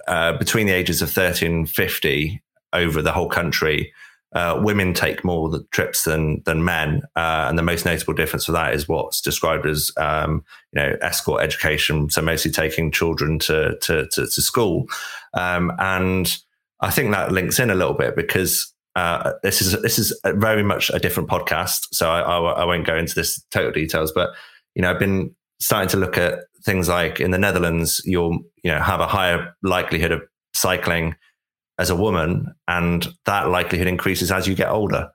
uh, 0.07 0.37
between 0.37 0.67
the 0.67 0.73
ages 0.73 1.01
of 1.01 1.11
30 1.11 1.45
and 1.45 1.69
50 1.69 2.41
over 2.73 3.01
the 3.01 3.11
whole 3.11 3.29
country, 3.29 3.93
uh, 4.33 4.59
women 4.61 4.93
take 4.93 5.23
more 5.23 5.59
trips 5.71 6.03
than 6.03 6.41
than 6.45 6.63
men, 6.63 7.01
uh, 7.15 7.45
and 7.47 7.57
the 7.57 7.63
most 7.63 7.85
notable 7.85 8.13
difference 8.13 8.45
for 8.45 8.51
that 8.51 8.73
is 8.73 8.87
what's 8.87 9.21
described 9.21 9.65
as 9.65 9.91
um, 9.97 10.43
you 10.73 10.81
know 10.81 10.97
escort 11.01 11.41
education. 11.41 12.09
So 12.09 12.21
mostly 12.21 12.51
taking 12.51 12.91
children 12.91 13.39
to 13.39 13.77
to 13.81 14.07
to, 14.07 14.25
to 14.25 14.41
school, 14.41 14.85
um, 15.33 15.71
and 15.79 16.37
I 16.81 16.91
think 16.91 17.11
that 17.11 17.31
links 17.31 17.59
in 17.59 17.69
a 17.69 17.75
little 17.75 17.93
bit 17.93 18.15
because 18.15 18.73
uh, 18.95 19.33
this 19.43 19.61
is 19.61 19.81
this 19.81 19.97
is 19.97 20.19
very 20.25 20.63
much 20.63 20.89
a 20.93 20.99
different 20.99 21.29
podcast. 21.29 21.87
So 21.93 22.09
I, 22.09 22.19
I, 22.19 22.37
I 22.37 22.65
won't 22.65 22.85
go 22.85 22.97
into 22.97 23.15
this 23.15 23.41
total 23.51 23.71
details, 23.71 24.11
but 24.11 24.31
you 24.75 24.81
know 24.81 24.91
I've 24.91 24.99
been 24.99 25.33
starting 25.59 25.89
to 25.89 25.97
look 25.97 26.17
at 26.17 26.39
things 26.63 26.89
like 26.89 27.19
in 27.19 27.31
the 27.31 27.37
Netherlands, 27.37 28.01
you'll 28.03 28.39
you 28.63 28.71
know 28.71 28.79
have 28.79 28.99
a 28.99 29.07
higher 29.07 29.55
likelihood 29.63 30.11
of 30.11 30.21
cycling 30.53 31.15
as 31.79 31.89
a 31.89 31.95
woman, 31.95 32.53
and 32.67 33.07
that 33.25 33.49
likelihood 33.49 33.87
increases 33.87 34.31
as 34.31 34.47
you 34.47 34.55
get 34.55 34.69
older. 34.69 35.09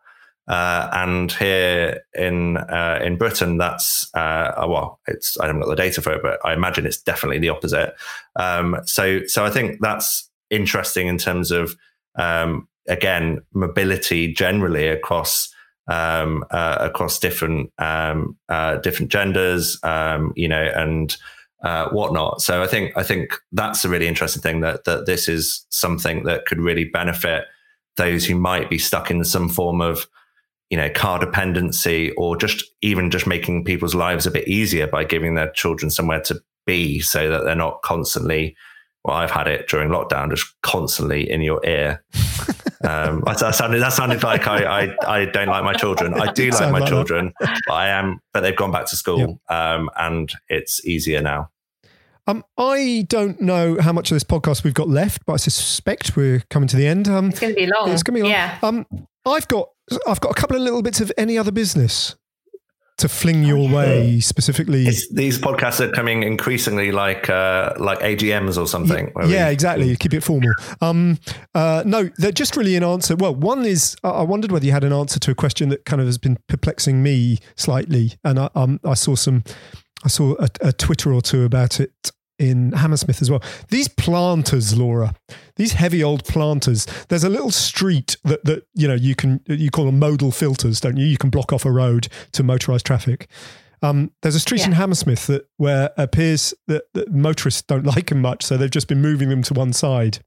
Uh, 0.48 0.88
and 0.92 1.32
here 1.32 2.02
in 2.14 2.56
uh, 2.56 2.98
in 3.02 3.16
Britain, 3.16 3.58
that's 3.58 4.08
uh, 4.14 4.52
oh, 4.56 4.68
well, 4.68 5.00
it's 5.06 5.38
I 5.38 5.46
haven't 5.46 5.62
got 5.62 5.68
the 5.68 5.76
data 5.76 6.02
for 6.02 6.12
it, 6.12 6.22
but 6.22 6.40
I 6.44 6.52
imagine 6.52 6.84
it's 6.84 7.00
definitely 7.00 7.38
the 7.38 7.48
opposite. 7.48 7.94
Um, 8.36 8.78
so 8.84 9.24
so 9.26 9.44
I 9.44 9.50
think 9.50 9.80
that's 9.80 10.28
interesting 10.50 11.06
in 11.06 11.16
terms 11.16 11.52
of 11.52 11.76
um, 12.18 12.68
again 12.88 13.40
mobility 13.54 14.32
generally 14.32 14.88
across 14.88 15.52
um, 15.88 16.44
uh, 16.50 16.78
across 16.80 17.18
different 17.18 17.72
um, 17.78 18.36
uh, 18.48 18.76
different 18.78 19.12
genders, 19.12 19.78
um, 19.82 20.32
you 20.36 20.48
know, 20.48 20.72
and 20.74 21.16
uh, 21.62 21.88
whatnot. 21.90 22.42
So 22.42 22.62
I 22.62 22.66
think 22.66 22.96
I 22.96 23.02
think 23.02 23.34
that's 23.52 23.84
a 23.84 23.88
really 23.88 24.08
interesting 24.08 24.42
thing 24.42 24.60
that 24.60 24.84
that 24.84 25.06
this 25.06 25.28
is 25.28 25.66
something 25.70 26.24
that 26.24 26.46
could 26.46 26.60
really 26.60 26.84
benefit 26.84 27.44
those 27.96 28.24
who 28.24 28.34
might 28.34 28.70
be 28.70 28.78
stuck 28.78 29.10
in 29.10 29.24
some 29.24 29.48
form 29.48 29.80
of 29.80 30.06
you 30.70 30.76
know 30.76 30.90
car 30.90 31.18
dependency 31.18 32.10
or 32.12 32.36
just 32.36 32.64
even 32.80 33.10
just 33.10 33.26
making 33.26 33.64
people's 33.64 33.94
lives 33.94 34.26
a 34.26 34.30
bit 34.30 34.48
easier 34.48 34.86
by 34.86 35.04
giving 35.04 35.34
their 35.34 35.50
children 35.50 35.90
somewhere 35.90 36.20
to 36.20 36.40
be 36.66 36.98
so 37.00 37.28
that 37.28 37.44
they're 37.44 37.54
not 37.54 37.82
constantly 37.82 38.56
well 39.04 39.16
i've 39.16 39.30
had 39.30 39.46
it 39.46 39.68
during 39.68 39.90
lockdown 39.90 40.30
just 40.30 40.46
constantly 40.62 41.30
in 41.30 41.42
your 41.42 41.60
ear 41.66 42.02
um, 42.84 43.22
that 43.26 43.54
sounded 43.54 43.80
that 43.80 43.92
sounded 43.92 44.22
like 44.22 44.46
I, 44.46 44.64
I, 44.84 45.20
I 45.20 45.24
don't 45.26 45.48
like 45.48 45.64
my 45.64 45.74
children. 45.74 46.14
I 46.14 46.32
do 46.32 46.50
like 46.50 46.72
my 46.72 46.80
like 46.80 46.88
children, 46.88 47.32
but 47.40 47.72
I 47.72 47.88
am, 47.88 48.20
but 48.32 48.40
they've 48.40 48.56
gone 48.56 48.72
back 48.72 48.86
to 48.86 48.96
school, 48.96 49.40
um, 49.48 49.90
and 49.96 50.32
it's 50.48 50.84
easier 50.84 51.20
now. 51.20 51.50
Um, 52.26 52.44
I 52.56 53.04
don't 53.08 53.40
know 53.40 53.80
how 53.80 53.92
much 53.92 54.10
of 54.12 54.14
this 54.14 54.24
podcast 54.24 54.62
we've 54.62 54.74
got 54.74 54.88
left, 54.88 55.26
but 55.26 55.34
I 55.34 55.36
suspect 55.38 56.16
we're 56.16 56.42
coming 56.50 56.68
to 56.68 56.76
the 56.76 56.86
end. 56.86 57.08
Um, 57.08 57.30
it's 57.30 57.40
going 57.40 57.54
to 57.54 57.60
be 57.60 57.66
long. 57.66 57.90
It's 57.90 58.02
going 58.02 58.14
to 58.14 58.18
be 58.18 58.22
long. 58.22 58.30
Yeah. 58.30 58.58
Um, 58.62 58.86
I've 59.26 59.48
got 59.48 59.70
I've 60.06 60.20
got 60.20 60.30
a 60.30 60.34
couple 60.34 60.56
of 60.56 60.62
little 60.62 60.82
bits 60.82 61.00
of 61.00 61.12
any 61.16 61.36
other 61.36 61.52
business 61.52 62.16
to 63.02 63.08
fling 63.08 63.42
your 63.42 63.68
oh, 63.68 63.74
way 63.74 64.20
specifically. 64.20 64.86
It's, 64.86 65.08
these 65.12 65.36
podcasts 65.36 65.80
are 65.80 65.90
coming 65.90 66.22
increasingly 66.22 66.92
like 66.92 67.28
uh, 67.28 67.74
like 67.78 67.98
AGMs 67.98 68.56
or 68.56 68.68
something. 68.68 69.12
Yeah, 69.26 69.48
we, 69.48 69.52
exactly. 69.52 69.96
Keep 69.96 70.14
it 70.14 70.20
formal. 70.22 70.52
Um, 70.80 71.18
uh, 71.52 71.82
no, 71.84 72.08
they're 72.18 72.30
just 72.30 72.56
really 72.56 72.76
an 72.76 72.84
answer. 72.84 73.16
Well, 73.16 73.34
one 73.34 73.64
is 73.64 73.96
I 74.04 74.22
wondered 74.22 74.52
whether 74.52 74.64
you 74.64 74.70
had 74.70 74.84
an 74.84 74.92
answer 74.92 75.18
to 75.18 75.32
a 75.32 75.34
question 75.34 75.68
that 75.70 75.84
kind 75.84 76.00
of 76.00 76.06
has 76.06 76.16
been 76.16 76.38
perplexing 76.48 77.02
me 77.02 77.38
slightly, 77.56 78.12
and 78.22 78.38
I, 78.38 78.50
um, 78.54 78.80
I 78.84 78.94
saw 78.94 79.16
some. 79.16 79.42
I 80.04 80.08
saw 80.08 80.34
a, 80.40 80.48
a 80.60 80.72
Twitter 80.72 81.12
or 81.12 81.22
two 81.22 81.44
about 81.44 81.78
it 81.78 82.10
in 82.42 82.72
Hammersmith 82.72 83.22
as 83.22 83.30
well. 83.30 83.42
These 83.68 83.88
planters, 83.88 84.76
Laura, 84.76 85.14
these 85.56 85.72
heavy 85.72 86.02
old 86.02 86.24
planters. 86.24 86.86
There's 87.08 87.24
a 87.24 87.28
little 87.28 87.52
street 87.52 88.16
that 88.24 88.44
that 88.44 88.66
you 88.74 88.88
know 88.88 88.94
you 88.94 89.14
can 89.14 89.40
you 89.46 89.70
call 89.70 89.86
them 89.86 89.98
modal 89.98 90.32
filters, 90.32 90.80
don't 90.80 90.96
you? 90.96 91.06
You 91.06 91.18
can 91.18 91.30
block 91.30 91.52
off 91.52 91.64
a 91.64 91.70
road 91.70 92.08
to 92.32 92.42
motorised 92.42 92.82
traffic. 92.82 93.28
Um, 93.80 94.12
there's 94.22 94.34
a 94.34 94.40
street 94.40 94.60
yeah. 94.60 94.66
in 94.66 94.72
Hammersmith 94.72 95.26
that 95.26 95.48
where 95.56 95.90
appears 95.96 96.54
that, 96.68 96.84
that, 96.94 97.12
motorists 97.12 97.62
don't 97.62 97.86
like 97.96 98.08
them 98.08 98.20
much, 98.20 98.44
so 98.44 98.56
they've 98.56 98.70
just 98.70 98.88
been 98.88 99.00
moving 99.00 99.28
them 99.28 99.42
to 99.42 99.54
one 99.54 99.72
side. 99.72 100.18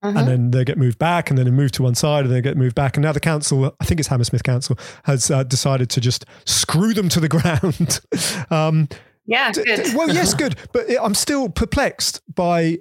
Uh-huh. 0.00 0.16
And 0.16 0.28
then 0.28 0.50
they 0.52 0.64
get 0.64 0.78
moved 0.78 0.98
back, 0.98 1.28
and 1.28 1.36
then 1.36 1.44
they 1.44 1.50
move 1.50 1.72
to 1.72 1.82
one 1.82 1.96
side, 1.96 2.24
and 2.24 2.32
they 2.32 2.40
get 2.40 2.56
moved 2.56 2.76
back. 2.76 2.96
And 2.96 3.02
now 3.02 3.10
the 3.10 3.18
council, 3.18 3.74
I 3.80 3.84
think 3.84 3.98
it's 3.98 4.08
Hammersmith 4.08 4.44
Council, 4.44 4.78
has 5.04 5.28
uh, 5.28 5.42
decided 5.42 5.90
to 5.90 6.00
just 6.00 6.24
screw 6.44 6.94
them 6.94 7.08
to 7.08 7.18
the 7.18 7.28
ground. 7.28 8.00
um, 8.48 8.88
yeah, 9.28 9.52
good. 9.52 9.94
well, 9.94 10.12
yes, 10.12 10.34
good. 10.34 10.56
But 10.72 10.86
I'm 11.00 11.14
still 11.14 11.48
perplexed 11.48 12.22
by 12.34 12.78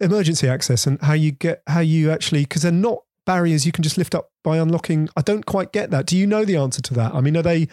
emergency 0.00 0.48
access 0.48 0.86
and 0.86 1.00
how 1.02 1.12
you 1.12 1.30
get 1.30 1.62
how 1.68 1.80
you 1.80 2.10
actually 2.10 2.42
because 2.42 2.62
they're 2.62 2.72
not 2.72 3.04
barriers 3.24 3.64
you 3.64 3.72
can 3.72 3.82
just 3.82 3.96
lift 3.96 4.14
up 4.14 4.30
by 4.42 4.58
unlocking. 4.58 5.08
I 5.16 5.20
don't 5.20 5.46
quite 5.46 5.72
get 5.72 5.90
that. 5.90 6.06
Do 6.06 6.16
you 6.16 6.26
know 6.26 6.44
the 6.44 6.56
answer 6.56 6.82
to 6.82 6.94
that? 6.94 7.14
I 7.14 7.20
mean, 7.20 7.36
are 7.36 7.42
they? 7.42 7.68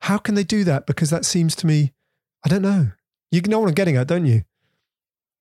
How 0.00 0.18
can 0.18 0.34
they 0.34 0.44
do 0.44 0.62
that? 0.64 0.86
Because 0.86 1.10
that 1.10 1.24
seems 1.24 1.56
to 1.56 1.66
me, 1.66 1.92
I 2.44 2.48
don't 2.48 2.62
know. 2.62 2.92
You 3.30 3.40
know 3.42 3.58
what 3.58 3.68
I'm 3.68 3.74
getting 3.74 3.96
at, 3.96 4.06
don't 4.06 4.26
you? 4.26 4.44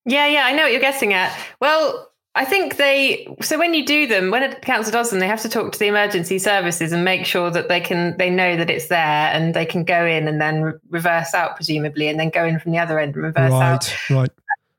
Yeah, 0.05 0.27
yeah, 0.27 0.45
I 0.45 0.53
know 0.53 0.63
what 0.63 0.71
you're 0.71 0.81
getting 0.81 1.13
at. 1.13 1.37
Well, 1.59 2.11
I 2.37 2.43
think 2.43 2.75
they 2.75 3.27
so 3.41 3.57
when 3.57 3.73
you 3.73 3.85
do 3.85 4.05
them, 4.07 4.29
when 4.29 4.43
a 4.43 4.53
council 4.59 4.91
does 4.91 5.09
them, 5.09 5.19
they 5.19 5.27
have 5.27 5.41
to 5.43 5.49
talk 5.49 5.71
to 5.71 5.79
the 5.79 5.87
emergency 5.87 6.37
services 6.37 6.91
and 6.91 7.05
make 7.05 7.25
sure 7.25 7.49
that 7.49 7.69
they 7.69 7.79
can 7.79 8.17
they 8.17 8.29
know 8.29 8.57
that 8.57 8.69
it's 8.69 8.87
there 8.87 8.97
and 9.31 9.53
they 9.53 9.65
can 9.65 9.85
go 9.85 10.05
in 10.05 10.27
and 10.27 10.41
then 10.41 10.61
re- 10.61 10.73
reverse 10.89 11.33
out 11.33 11.55
presumably 11.55 12.09
and 12.09 12.19
then 12.19 12.29
go 12.29 12.45
in 12.45 12.59
from 12.59 12.73
the 12.73 12.77
other 12.77 12.99
end 12.99 13.15
and 13.15 13.23
reverse 13.23 13.51
right, 13.51 13.73
out. 13.73 13.95
Right. 14.09 14.29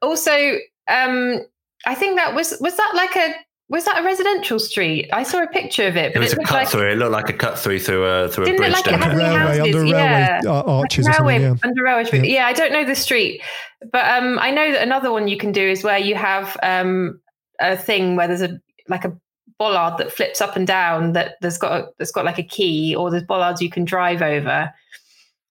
Also, 0.02 0.58
um, 0.88 1.40
I 1.86 1.94
think 1.94 2.16
that 2.16 2.34
was 2.34 2.54
was 2.60 2.76
that 2.76 2.92
like 2.94 3.16
a 3.16 3.34
was 3.68 3.86
that 3.86 3.98
a 3.98 4.04
residential 4.04 4.60
street? 4.60 5.08
I 5.12 5.22
saw 5.22 5.42
a 5.42 5.48
picture 5.48 5.88
of 5.88 5.96
it. 5.96 6.12
But 6.12 6.20
it 6.20 6.24
was 6.24 6.32
it 6.34 6.38
a 6.40 6.44
cut 6.44 6.54
like, 6.54 6.68
through. 6.68 6.92
It 6.92 6.98
looked 6.98 7.12
like 7.12 7.30
a 7.30 7.32
cut 7.32 7.58
through 7.58 7.80
through 7.80 8.04
a 8.04 8.28
through 8.28 8.44
Didn't 8.44 8.60
a 8.60 8.68
bridge. 8.68 8.72
It 8.72 8.86
like 8.86 8.86
it 8.86 9.00
had 9.00 9.16
railway, 9.16 9.58
houses? 9.58 9.74
under 9.74 9.86
yeah. 9.86 10.40
railway 10.42 10.46
uh, 10.46 10.62
arches 10.62 11.06
like 11.06 11.20
or. 11.20 11.32
Yeah. 11.32 11.54
Under 11.64 11.82
railway. 11.82 12.10
Yeah. 12.12 12.22
yeah. 12.22 12.46
I 12.46 12.52
don't 12.52 12.72
know 12.72 12.84
the 12.84 12.94
street, 12.94 13.42
but 13.90 14.04
um, 14.06 14.38
I 14.40 14.50
know 14.50 14.72
that 14.72 14.82
another 14.82 15.10
one 15.10 15.26
you 15.26 15.38
can 15.38 15.52
do 15.52 15.66
is 15.66 15.82
where 15.82 15.98
you 15.98 16.14
have 16.14 16.56
um, 16.62 17.18
a 17.60 17.76
thing 17.76 18.16
where 18.16 18.28
there's 18.28 18.42
a 18.42 18.60
like 18.88 19.04
a 19.04 19.16
bollard 19.58 19.98
that 19.98 20.12
flips 20.12 20.40
up 20.40 20.56
and 20.56 20.66
down 20.66 21.12
that 21.12 21.36
there's 21.40 21.58
got 21.58 21.80
a, 21.80 21.88
that's 21.98 22.10
got 22.12 22.24
like 22.24 22.38
a 22.38 22.42
key, 22.42 22.94
or 22.94 23.10
there's 23.10 23.22
bollards 23.22 23.62
you 23.62 23.70
can 23.70 23.84
drive 23.84 24.22
over. 24.22 24.72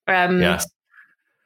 Um, 0.07 0.41
yes, 0.41 0.67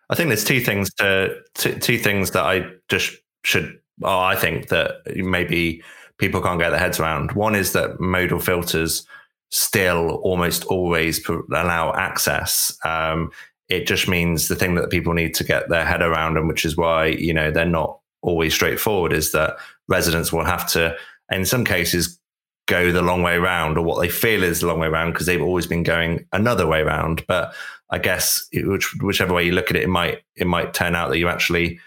I 0.10 0.16
think 0.16 0.30
there's 0.30 0.44
two 0.44 0.62
things 0.62 0.94
to 0.96 1.36
two, 1.56 1.76
two 1.76 1.98
things 1.98 2.32
that 2.32 2.44
I 2.44 2.66
just 2.90 3.16
should. 3.44 3.80
Oh, 4.04 4.20
I 4.20 4.36
think 4.36 4.70
that 4.70 5.02
maybe 5.16 5.84
people 6.18 6.42
can't 6.42 6.60
get 6.60 6.70
their 6.70 6.80
heads 6.80 7.00
around. 7.00 7.34
One 7.34 7.56
is 7.56 7.74
that 7.74 8.00
modal 8.00 8.40
filters 8.40 9.06
still 9.52 10.16
almost 10.24 10.64
always 10.66 11.26
allow 11.28 11.94
access. 11.94 12.78
Um, 12.86 13.32
it 13.68 13.88
just 13.88 14.08
means 14.08 14.48
the 14.48 14.56
thing 14.56 14.76
that 14.76 14.90
people 14.90 15.14
need 15.14 15.34
to 15.36 15.44
get 15.44 15.70
their 15.70 15.86
head 15.86 16.02
around, 16.02 16.38
and 16.38 16.48
which 16.48 16.66
is 16.66 16.76
why 16.76 17.08
you 17.08 17.34
know 17.34 17.52
they're 17.52 17.66
not 17.66 18.00
always 18.22 18.54
straightforward, 18.54 19.14
is 19.14 19.32
that 19.32 19.58
residents 19.90 20.32
will 20.32 20.46
have 20.46 20.68
to, 20.72 20.96
in 21.32 21.46
some 21.46 21.66
cases, 21.66 22.20
go 22.68 22.92
the 22.92 23.02
long 23.02 23.24
way 23.24 23.36
around, 23.36 23.78
or 23.78 23.84
what 23.84 24.00
they 24.00 24.10
feel 24.10 24.44
is 24.44 24.62
the 24.62 24.68
long 24.68 24.80
way 24.80 24.88
around 24.88 25.12
because 25.12 25.26
they've 25.26 25.42
always 25.42 25.68
been 25.68 25.84
going 25.84 26.26
another 26.32 26.68
way 26.68 26.82
around. 26.82 27.26
But 27.28 27.54
I 27.90 27.98
guess 27.98 28.48
which, 28.54 28.96
whichever 29.02 29.34
way 29.34 29.44
you 29.44 29.52
look 29.52 29.70
at 29.70 29.76
it, 29.76 29.84
it 29.84 29.90
might 29.90 30.20
it 30.36 30.48
might 30.48 30.74
turn 30.74 30.96
out 30.96 31.10
that 31.10 31.18
you're 31.18 31.30
actually 31.30 31.80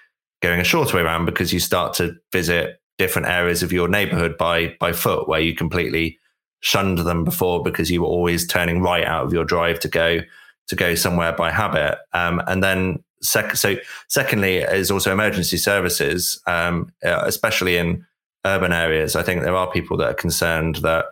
going 0.43 0.61
a 0.61 0.65
shorter 0.65 0.97
way 0.97 1.03
around 1.03 1.25
because 1.25 1.53
you 1.53 1.61
start 1.61 1.95
to 1.95 2.17
visit 2.33 2.81
different 2.99 3.29
areas 3.29 3.63
of 3.63 3.73
your 3.73 3.89
neighborhood 3.89 4.37
by 4.37 4.77
by 4.81 4.93
foot 4.93 5.29
where 5.29 5.41
you 5.41 5.55
completely 5.55 6.19
shunned 6.61 6.99
them 6.99 7.25
before 7.25 7.63
because 7.63 7.91
you 7.91 8.03
were 8.03 8.09
always 8.09 8.47
turning 8.47 8.81
right 8.81 9.05
out 9.05 9.25
of 9.25 9.33
your 9.33 9.45
drive 9.45 9.79
to 9.81 9.89
go 9.89 10.21
to 10.69 10.77
go 10.77 10.95
somewhere 10.95 11.33
by 11.33 11.51
habit. 11.51 11.99
Um, 12.13 12.43
and 12.47 12.63
then 12.63 13.03
sec- 13.23 13.57
so 13.57 13.77
secondly 14.09 14.59
is 14.59 14.91
also 14.91 15.13
emergency 15.13 15.57
services, 15.57 16.41
um, 16.47 16.93
uh, 17.05 17.23
especially 17.25 17.77
in 17.77 18.05
urban 18.45 18.73
areas. 18.73 19.17
I 19.17 19.23
think 19.23 19.43
there 19.43 19.57
are 19.57 19.71
people 19.71 19.97
that 19.99 20.11
are 20.11 20.15
concerned 20.15 20.77
that 20.77 21.07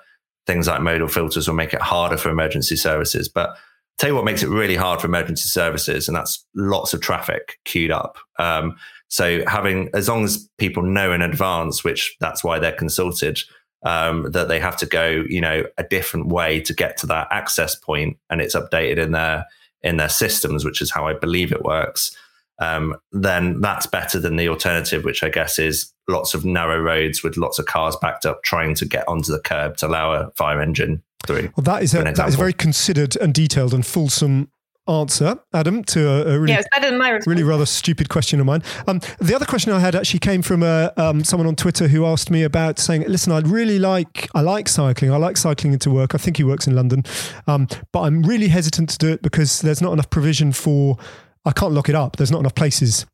things 0.46 0.66
like 0.66 0.80
modal 0.80 1.08
filters 1.08 1.46
will 1.46 1.54
make 1.54 1.72
it 1.72 1.80
harder 1.80 2.16
for 2.16 2.28
emergency 2.28 2.76
services. 2.76 3.28
But 3.28 3.56
tell 3.98 4.10
you 4.10 4.16
what 4.16 4.24
makes 4.24 4.42
it 4.42 4.48
really 4.48 4.76
hard 4.76 5.00
for 5.00 5.06
emergency 5.06 5.48
services, 5.48 6.08
and 6.08 6.16
that's 6.16 6.44
lots 6.54 6.94
of 6.94 7.00
traffic 7.00 7.58
queued 7.64 7.90
up. 7.90 8.16
Um, 8.38 8.76
so 9.08 9.44
having, 9.46 9.90
as 9.92 10.08
long 10.08 10.24
as 10.24 10.48
people 10.58 10.82
know 10.82 11.12
in 11.12 11.20
advance, 11.22 11.84
which 11.84 12.16
that's 12.20 12.42
why 12.42 12.58
they're 12.58 12.72
consulted, 12.72 13.40
um, 13.84 14.30
that 14.32 14.48
they 14.48 14.60
have 14.60 14.76
to 14.78 14.86
go, 14.86 15.24
you 15.28 15.40
know, 15.40 15.64
a 15.78 15.84
different 15.84 16.28
way 16.28 16.60
to 16.60 16.74
get 16.74 16.96
to 16.98 17.06
that 17.06 17.28
access 17.30 17.74
point, 17.74 18.16
and 18.30 18.40
it's 18.40 18.54
updated 18.54 18.98
in 18.98 19.12
their 19.12 19.46
in 19.82 19.96
their 19.96 20.08
systems, 20.08 20.64
which 20.64 20.80
is 20.80 20.90
how 20.90 21.06
I 21.06 21.14
believe 21.14 21.52
it 21.52 21.62
works. 21.62 22.16
Um, 22.58 22.96
then 23.12 23.60
that's 23.60 23.86
better 23.86 24.18
than 24.18 24.36
the 24.36 24.48
alternative, 24.48 25.04
which 25.04 25.22
I 25.22 25.30
guess 25.30 25.58
is 25.58 25.92
lots 26.08 26.34
of 26.34 26.44
narrow 26.44 26.78
roads 26.78 27.22
with 27.22 27.38
lots 27.38 27.58
of 27.58 27.66
cars 27.66 27.96
backed 27.96 28.26
up 28.26 28.42
trying 28.42 28.74
to 28.74 28.86
get 28.86 29.08
onto 29.08 29.32
the 29.32 29.40
curb 29.40 29.78
to 29.78 29.86
allow 29.86 30.12
a 30.12 30.30
fire 30.32 30.60
engine 30.60 31.02
through. 31.26 31.50
Well, 31.56 31.64
that 31.64 31.82
is 31.82 31.94
a, 31.94 32.02
that 32.02 32.28
is 32.28 32.34
a 32.34 32.38
very 32.38 32.52
considered 32.52 33.16
and 33.16 33.32
detailed 33.32 33.72
and 33.72 33.84
fulsome 33.84 34.50
answer, 34.88 35.38
Adam, 35.52 35.84
to 35.84 36.08
a, 36.08 36.34
a 36.34 36.40
really, 36.40 36.52
yeah, 36.52 36.62
better 36.72 36.90
than 36.90 36.98
my 36.98 37.18
really 37.26 37.42
rather 37.42 37.66
stupid 37.66 38.08
question 38.08 38.40
of 38.40 38.46
mine. 38.46 38.62
Um, 38.86 39.00
the 39.20 39.34
other 39.34 39.46
question 39.46 39.72
I 39.72 39.80
had 39.80 39.94
actually 39.94 40.20
came 40.20 40.42
from 40.42 40.62
uh, 40.62 40.90
um, 40.96 41.24
someone 41.24 41.46
on 41.46 41.56
Twitter 41.56 41.88
who 41.88 42.06
asked 42.06 42.30
me 42.30 42.42
about 42.42 42.78
saying, 42.78 43.04
"Listen, 43.06 43.32
I'd 43.32 43.48
really 43.48 43.78
like 43.78 44.28
I 44.34 44.40
like 44.40 44.68
cycling. 44.68 45.12
I 45.12 45.16
like 45.16 45.36
cycling 45.36 45.72
into 45.72 45.90
work. 45.90 46.14
I 46.14 46.18
think 46.18 46.36
he 46.36 46.44
works 46.44 46.66
in 46.66 46.74
London, 46.74 47.04
um, 47.46 47.68
but 47.92 48.00
I'm 48.00 48.22
really 48.22 48.48
hesitant 48.48 48.90
to 48.90 48.98
do 48.98 49.12
it 49.12 49.22
because 49.22 49.60
there's 49.60 49.82
not 49.82 49.92
enough 49.92 50.10
provision 50.10 50.52
for. 50.52 50.96
I 51.44 51.52
can't 51.52 51.72
lock 51.72 51.88
it 51.88 51.94
up. 51.94 52.16
There's 52.16 52.30
not 52.30 52.40
enough 52.40 52.54
places 52.54 53.06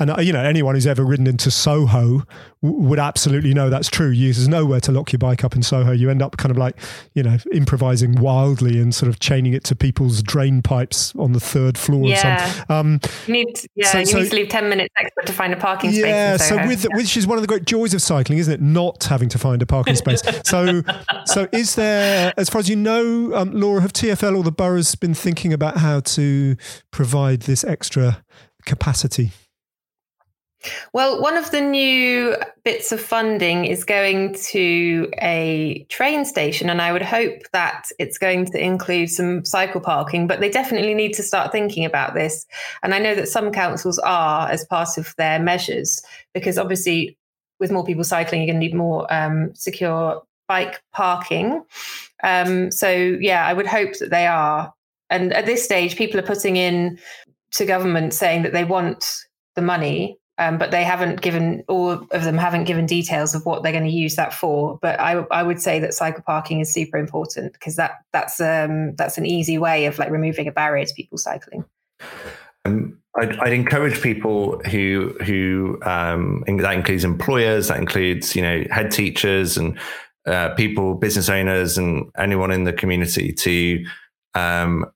and 0.00 0.10
uh, 0.10 0.20
you 0.20 0.32
know, 0.32 0.42
anyone 0.42 0.74
who's 0.74 0.88
ever 0.88 1.04
ridden 1.04 1.28
into 1.28 1.52
Soho 1.52 2.24
w- 2.62 2.88
would 2.88 2.98
absolutely 2.98 3.54
know 3.54 3.70
that's 3.70 3.88
true. 3.88 4.08
You, 4.08 4.32
there's 4.32 4.48
nowhere 4.48 4.80
to 4.80 4.90
lock 4.90 5.12
your 5.12 5.18
bike 5.18 5.44
up 5.44 5.54
in 5.54 5.62
Soho. 5.62 5.92
You 5.92 6.10
end 6.10 6.20
up 6.20 6.36
kind 6.36 6.50
of 6.50 6.58
like, 6.58 6.76
you 7.14 7.22
know, 7.22 7.36
improvising 7.52 8.16
wildly 8.16 8.80
and 8.80 8.92
sort 8.92 9.08
of 9.08 9.20
chaining 9.20 9.52
it 9.52 9.62
to 9.64 9.76
people's 9.76 10.20
drain 10.20 10.62
pipes 10.62 11.14
on 11.14 11.32
the 11.32 11.38
third 11.38 11.78
floor. 11.78 12.08
Yeah, 12.08 12.64
um, 12.68 13.00
you 13.28 13.34
need, 13.34 13.60
yeah, 13.76 13.92
so, 13.92 13.98
you 13.98 14.06
so, 14.06 14.18
need 14.18 14.30
to 14.30 14.36
leave 14.36 14.48
ten 14.48 14.68
minutes 14.68 14.92
extra 14.98 15.26
to 15.26 15.32
find 15.32 15.52
a 15.52 15.56
parking 15.56 15.92
space. 15.92 16.04
Yeah, 16.06 16.38
so 16.38 16.56
with 16.66 16.84
yeah. 16.84 16.96
which 16.96 17.16
is 17.16 17.24
one 17.24 17.38
of 17.38 17.42
the 17.42 17.48
great 17.48 17.64
joys 17.64 17.94
of 17.94 18.02
cycling, 18.02 18.38
isn't 18.38 18.52
it? 18.52 18.60
Not 18.60 19.04
having 19.04 19.28
to 19.28 19.38
find 19.38 19.62
a 19.62 19.66
parking 19.66 19.94
space. 19.94 20.22
so, 20.44 20.82
so 21.26 21.46
is 21.52 21.76
there, 21.76 22.32
as 22.36 22.50
far 22.50 22.58
as 22.58 22.68
you 22.68 22.74
know, 22.74 23.32
um, 23.32 23.52
Laura, 23.52 23.80
have 23.80 23.92
TFL 23.92 24.36
or 24.36 24.42
the 24.42 24.50
boroughs 24.50 24.96
been 24.96 25.14
thinking 25.14 25.52
about 25.52 25.76
how 25.76 26.00
to 26.00 26.56
provide 26.90 27.42
this 27.42 27.62
extra 27.62 28.24
capacity? 28.66 29.30
Well, 30.92 31.20
one 31.20 31.36
of 31.36 31.50
the 31.50 31.60
new 31.60 32.36
bits 32.64 32.92
of 32.92 33.00
funding 33.00 33.64
is 33.64 33.84
going 33.84 34.34
to 34.50 35.10
a 35.20 35.84
train 35.88 36.24
station, 36.24 36.70
and 36.70 36.80
I 36.80 36.92
would 36.92 37.02
hope 37.02 37.42
that 37.52 37.86
it's 37.98 38.18
going 38.18 38.46
to 38.46 38.58
include 38.58 39.10
some 39.10 39.44
cycle 39.44 39.80
parking, 39.80 40.26
but 40.26 40.40
they 40.40 40.50
definitely 40.50 40.94
need 40.94 41.12
to 41.14 41.22
start 41.22 41.52
thinking 41.52 41.84
about 41.84 42.14
this. 42.14 42.46
And 42.82 42.94
I 42.94 42.98
know 42.98 43.14
that 43.14 43.28
some 43.28 43.52
councils 43.52 43.98
are 43.98 44.48
as 44.48 44.64
part 44.64 44.96
of 44.98 45.14
their 45.18 45.38
measures, 45.38 46.02
because 46.32 46.58
obviously, 46.58 47.16
with 47.60 47.70
more 47.70 47.84
people 47.84 48.04
cycling, 48.04 48.42
you're 48.42 48.52
going 48.52 48.60
to 48.60 48.66
need 48.66 48.74
more 48.74 49.12
um, 49.12 49.54
secure 49.54 50.22
bike 50.48 50.82
parking. 50.92 51.62
Um, 52.22 52.70
so, 52.70 52.90
yeah, 52.90 53.46
I 53.46 53.52
would 53.52 53.66
hope 53.66 53.98
that 53.98 54.10
they 54.10 54.26
are. 54.26 54.72
And 55.10 55.32
at 55.32 55.46
this 55.46 55.64
stage, 55.64 55.96
people 55.96 56.18
are 56.18 56.24
putting 56.24 56.56
in 56.56 56.98
to 57.52 57.64
government 57.64 58.12
saying 58.12 58.42
that 58.42 58.52
they 58.52 58.64
want 58.64 59.04
the 59.54 59.62
money 59.62 60.18
um, 60.38 60.58
but 60.58 60.70
they 60.70 60.82
haven't 60.82 61.20
given 61.20 61.62
all 61.68 61.90
of 61.90 62.24
them 62.24 62.36
haven't 62.36 62.64
given 62.64 62.86
details 62.86 63.34
of 63.34 63.46
what 63.46 63.62
they're 63.62 63.72
going 63.72 63.84
to 63.84 63.90
use 63.90 64.16
that 64.16 64.32
for. 64.32 64.78
But 64.82 64.98
I, 64.98 65.24
I 65.30 65.42
would 65.42 65.60
say 65.60 65.78
that 65.78 65.94
cycle 65.94 66.22
parking 66.26 66.60
is 66.60 66.72
super 66.72 66.98
important 66.98 67.52
because 67.52 67.76
that 67.76 68.02
that's 68.12 68.40
um, 68.40 68.96
that's 68.96 69.16
an 69.16 69.26
easy 69.26 69.58
way 69.58 69.86
of 69.86 69.98
like 69.98 70.10
removing 70.10 70.48
a 70.48 70.52
barrier 70.52 70.84
to 70.84 70.94
people 70.94 71.18
cycling. 71.18 71.64
Um, 72.64 72.98
I'd, 73.16 73.38
I'd, 73.38 73.52
encourage 73.52 74.00
people 74.02 74.58
who 74.70 75.14
who 75.24 75.78
um, 75.82 76.42
that 76.46 76.74
includes 76.74 77.04
employers, 77.04 77.68
that 77.68 77.78
includes 77.78 78.34
you 78.34 78.42
know 78.42 78.64
head 78.70 78.90
teachers 78.90 79.56
and 79.56 79.78
uh, 80.26 80.50
people, 80.54 80.94
business 80.94 81.28
owners, 81.28 81.78
and 81.78 82.10
anyone 82.18 82.50
in 82.50 82.64
the 82.64 82.72
community 82.72 83.32
to 83.32 83.84
um, 84.34 84.86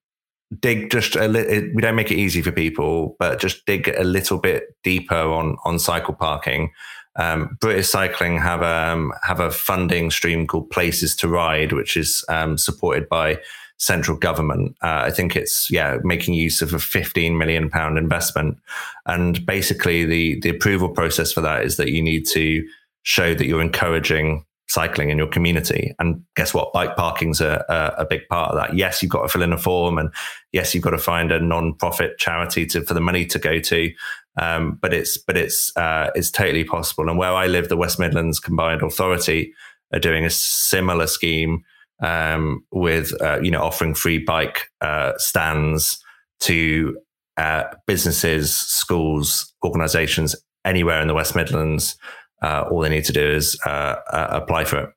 dig 0.60 0.90
just 0.90 1.14
a 1.14 1.28
little 1.28 1.70
we 1.74 1.82
don't 1.82 1.96
make 1.96 2.10
it 2.10 2.16
easy 2.16 2.40
for 2.40 2.52
people 2.52 3.16
but 3.18 3.38
just 3.38 3.66
dig 3.66 3.88
a 3.88 4.04
little 4.04 4.38
bit 4.38 4.74
deeper 4.82 5.14
on 5.14 5.56
on 5.64 5.78
cycle 5.78 6.14
parking 6.14 6.70
um, 7.18 7.58
British 7.60 7.88
Cycling 7.88 8.38
have 8.38 8.62
a 8.62 8.92
um, 8.92 9.12
have 9.22 9.40
a 9.40 9.50
funding 9.50 10.10
stream 10.10 10.46
called 10.46 10.70
Places 10.70 11.16
to 11.16 11.28
Ride, 11.28 11.72
which 11.72 11.96
is 11.96 12.24
um, 12.28 12.56
supported 12.56 13.08
by 13.08 13.40
central 13.78 14.16
government. 14.16 14.76
Uh, 14.82 15.02
I 15.06 15.10
think 15.10 15.34
it's 15.34 15.68
yeah 15.68 15.98
making 16.04 16.34
use 16.34 16.62
of 16.62 16.72
a 16.72 16.78
15 16.78 17.36
million 17.36 17.70
pound 17.70 17.98
investment, 17.98 18.58
and 19.06 19.44
basically 19.44 20.04
the 20.04 20.38
the 20.40 20.48
approval 20.48 20.88
process 20.88 21.32
for 21.32 21.40
that 21.40 21.64
is 21.64 21.76
that 21.76 21.90
you 21.90 22.02
need 22.02 22.24
to 22.28 22.64
show 23.02 23.34
that 23.34 23.46
you're 23.46 23.62
encouraging 23.62 24.44
cycling 24.68 25.10
in 25.10 25.18
your 25.18 25.26
community. 25.26 25.94
And 25.98 26.22
guess 26.36 26.52
what? 26.52 26.72
Bike 26.72 26.94
parking's 26.96 27.40
a, 27.40 27.64
a, 27.68 28.02
a 28.02 28.06
big 28.06 28.28
part 28.28 28.50
of 28.50 28.56
that. 28.56 28.76
Yes, 28.76 29.02
you've 29.02 29.12
got 29.12 29.22
to 29.22 29.28
fill 29.28 29.42
in 29.42 29.52
a 29.52 29.58
form, 29.58 29.98
and 29.98 30.12
yes, 30.52 30.74
you've 30.74 30.84
got 30.84 30.90
to 30.90 30.98
find 30.98 31.32
a 31.32 31.40
non-profit 31.40 32.18
charity 32.18 32.66
to, 32.66 32.82
for 32.82 32.94
the 32.94 33.00
money 33.00 33.24
to 33.26 33.38
go 33.38 33.58
to. 33.60 33.92
Um, 34.40 34.78
but 34.80 34.94
it's 34.94 35.16
but 35.16 35.36
it's 35.36 35.76
uh, 35.76 36.10
it's 36.14 36.30
totally 36.30 36.64
possible. 36.64 37.08
And 37.08 37.18
where 37.18 37.32
I 37.32 37.46
live, 37.46 37.68
the 37.68 37.76
West 37.76 37.98
Midlands 37.98 38.38
Combined 38.38 38.82
Authority 38.82 39.52
are 39.92 39.98
doing 39.98 40.24
a 40.24 40.30
similar 40.30 41.06
scheme 41.06 41.64
um, 42.02 42.64
with 42.70 43.12
uh, 43.20 43.40
you 43.40 43.50
know 43.50 43.62
offering 43.62 43.94
free 43.94 44.18
bike 44.18 44.70
uh, 44.80 45.12
stands 45.16 46.02
to 46.40 46.96
uh, 47.36 47.64
businesses, 47.86 48.54
schools, 48.54 49.52
organisations 49.64 50.36
anywhere 50.64 51.00
in 51.00 51.08
the 51.08 51.14
West 51.14 51.34
Midlands 51.34 51.96
uh, 52.42 52.64
all 52.70 52.80
they 52.80 52.88
need 52.88 53.04
to 53.04 53.12
do 53.12 53.28
is 53.30 53.58
uh, 53.66 53.96
uh, 54.10 54.28
apply 54.30 54.64
for 54.64 54.78
it. 54.78 54.90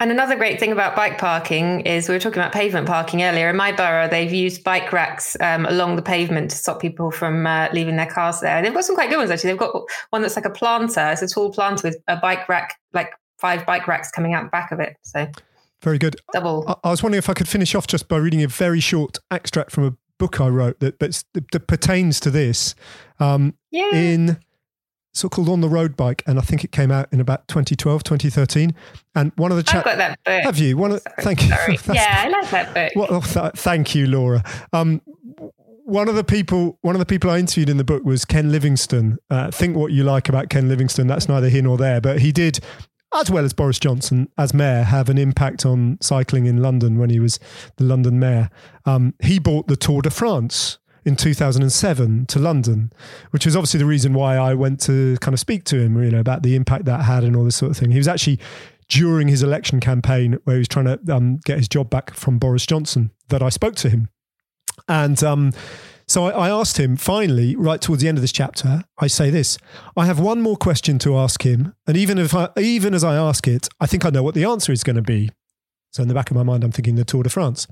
And 0.00 0.10
another 0.10 0.36
great 0.36 0.58
thing 0.58 0.72
about 0.72 0.96
bike 0.96 1.18
parking 1.18 1.80
is 1.82 2.08
we 2.08 2.14
were 2.14 2.20
talking 2.20 2.40
about 2.40 2.52
pavement 2.52 2.86
parking 2.86 3.22
earlier. 3.22 3.48
In 3.48 3.56
my 3.56 3.72
borough, 3.72 4.08
they've 4.08 4.32
used 4.32 4.64
bike 4.64 4.92
racks 4.92 5.36
um, 5.40 5.64
along 5.66 5.96
the 5.96 6.02
pavement 6.02 6.50
to 6.50 6.56
stop 6.56 6.80
people 6.80 7.10
from 7.10 7.46
uh, 7.46 7.68
leaving 7.72 7.96
their 7.96 8.10
cars 8.10 8.40
there. 8.40 8.56
And 8.56 8.66
they've 8.66 8.74
got 8.74 8.84
some 8.84 8.96
quite 8.96 9.10
good 9.10 9.18
ones 9.18 9.30
actually. 9.30 9.50
They've 9.50 9.58
got 9.58 9.74
one 10.10 10.22
that's 10.22 10.36
like 10.36 10.44
a 10.44 10.50
planter. 10.50 11.10
It's 11.12 11.22
a 11.22 11.28
tall 11.28 11.52
planter 11.52 11.88
with 11.88 11.96
a 12.08 12.16
bike 12.16 12.48
rack, 12.48 12.78
like 12.92 13.12
five 13.38 13.64
bike 13.64 13.86
racks 13.86 14.10
coming 14.10 14.34
out 14.34 14.44
the 14.44 14.50
back 14.50 14.72
of 14.72 14.80
it. 14.80 14.96
So 15.02 15.28
very 15.82 15.98
good. 15.98 16.16
Double. 16.32 16.64
I, 16.68 16.88
I 16.88 16.90
was 16.90 17.02
wondering 17.02 17.18
if 17.20 17.30
I 17.30 17.34
could 17.34 17.48
finish 17.48 17.74
off 17.74 17.86
just 17.86 18.08
by 18.08 18.16
reading 18.16 18.42
a 18.42 18.48
very 18.48 18.80
short 18.80 19.18
extract 19.30 19.70
from 19.70 19.84
a 19.84 19.96
book 20.18 20.40
I 20.40 20.48
wrote 20.48 20.80
that 20.80 20.98
that, 20.98 21.22
that 21.52 21.66
pertains 21.66 22.20
to 22.20 22.30
this. 22.30 22.74
Um, 23.18 23.54
yeah. 23.70 23.94
In 23.94 24.38
so 25.12 25.28
called 25.28 25.48
On 25.48 25.60
the 25.60 25.68
Road 25.68 25.96
Bike, 25.96 26.22
and 26.26 26.38
I 26.38 26.42
think 26.42 26.64
it 26.64 26.72
came 26.72 26.90
out 26.90 27.08
in 27.12 27.20
about 27.20 27.48
2012, 27.48 28.02
2013. 28.04 28.74
And 29.14 29.32
one 29.36 29.50
of 29.50 29.56
the 29.56 29.62
chat. 29.62 29.78
I've 29.78 29.84
got 29.84 29.98
that 29.98 30.24
book. 30.24 30.42
Have 30.44 30.58
you? 30.58 30.76
One 30.76 30.92
of, 30.92 31.02
sorry, 31.20 31.36
thank 31.36 31.42
you. 31.42 31.48
yeah, 31.94 32.24
I 32.24 32.28
like 32.28 32.50
that 32.50 32.74
book. 32.74 32.92
Well, 32.94 33.08
oh, 33.10 33.20
th- 33.20 33.54
thank 33.54 33.94
you, 33.94 34.06
Laura. 34.06 34.42
Um, 34.72 35.02
one 35.84 36.08
of 36.08 36.14
the 36.14 36.24
people, 36.24 36.78
one 36.82 36.94
of 36.94 37.00
the 37.00 37.06
people 37.06 37.30
I 37.30 37.38
interviewed 37.38 37.68
in 37.68 37.76
the 37.76 37.84
book 37.84 38.04
was 38.04 38.24
Ken 38.24 38.52
Livingstone. 38.52 39.18
Uh, 39.28 39.50
think 39.50 39.76
what 39.76 39.90
you 39.90 40.04
like 40.04 40.28
about 40.28 40.48
Ken 40.48 40.68
Livingstone. 40.68 41.08
That's 41.08 41.28
neither 41.28 41.48
here 41.48 41.62
nor 41.62 41.76
there, 41.76 42.00
but 42.00 42.20
he 42.20 42.30
did 42.30 42.60
as 43.12 43.30
well 43.30 43.44
as 43.44 43.52
Boris 43.52 43.78
Johnson 43.78 44.28
as 44.38 44.54
mayor, 44.54 44.84
have 44.84 45.08
an 45.08 45.18
impact 45.18 45.66
on 45.66 45.98
cycling 46.00 46.46
in 46.46 46.62
London 46.62 46.98
when 46.98 47.10
he 47.10 47.18
was 47.18 47.40
the 47.76 47.84
London 47.84 48.20
mayor. 48.20 48.50
Um, 48.84 49.14
he 49.20 49.38
bought 49.38 49.66
the 49.66 49.76
Tour 49.76 50.02
de 50.02 50.10
France 50.10 50.78
in 51.04 51.16
2007 51.16 52.26
to 52.26 52.38
London, 52.38 52.92
which 53.30 53.46
was 53.46 53.56
obviously 53.56 53.78
the 53.78 53.86
reason 53.86 54.12
why 54.12 54.36
I 54.36 54.54
went 54.54 54.80
to 54.82 55.16
kind 55.20 55.32
of 55.32 55.40
speak 55.40 55.64
to 55.64 55.80
him, 55.80 56.02
you 56.02 56.10
know, 56.10 56.20
about 56.20 56.42
the 56.42 56.56
impact 56.56 56.84
that 56.86 57.04
had 57.04 57.24
and 57.24 57.36
all 57.36 57.44
this 57.44 57.56
sort 57.56 57.70
of 57.70 57.76
thing. 57.76 57.90
He 57.90 57.98
was 57.98 58.08
actually 58.08 58.38
during 58.88 59.28
his 59.28 59.42
election 59.42 59.80
campaign 59.80 60.38
where 60.44 60.56
he 60.56 60.60
was 60.60 60.68
trying 60.68 60.86
to 60.86 61.00
um, 61.14 61.38
get 61.44 61.58
his 61.58 61.68
job 61.68 61.90
back 61.90 62.12
from 62.12 62.38
Boris 62.38 62.66
Johnson 62.66 63.10
that 63.28 63.42
I 63.42 63.48
spoke 63.48 63.76
to 63.76 63.88
him. 63.88 64.08
And 64.88 65.22
um, 65.22 65.52
so 66.06 66.26
I, 66.26 66.48
I 66.48 66.50
asked 66.50 66.78
him 66.78 66.96
finally, 66.96 67.54
right 67.54 67.80
towards 67.80 68.02
the 68.02 68.08
end 68.08 68.18
of 68.18 68.22
this 68.22 68.32
chapter, 68.32 68.84
I 68.98 69.06
say 69.06 69.30
this 69.30 69.58
I 69.96 70.06
have 70.06 70.18
one 70.18 70.40
more 70.40 70.56
question 70.56 70.98
to 71.00 71.16
ask 71.16 71.42
him. 71.42 71.74
And 71.86 71.96
even, 71.96 72.18
if 72.18 72.34
I, 72.34 72.48
even 72.58 72.94
as 72.94 73.04
I 73.04 73.14
ask 73.14 73.46
it, 73.46 73.68
I 73.80 73.86
think 73.86 74.04
I 74.04 74.10
know 74.10 74.22
what 74.22 74.34
the 74.34 74.44
answer 74.44 74.72
is 74.72 74.82
going 74.82 74.96
to 74.96 75.02
be. 75.02 75.30
So 75.92 76.02
in 76.02 76.08
the 76.08 76.14
back 76.14 76.30
of 76.30 76.36
my 76.36 76.42
mind, 76.42 76.64
I'm 76.64 76.72
thinking 76.72 76.96
the 76.96 77.04
Tour 77.04 77.22
de 77.22 77.30
France. 77.30 77.66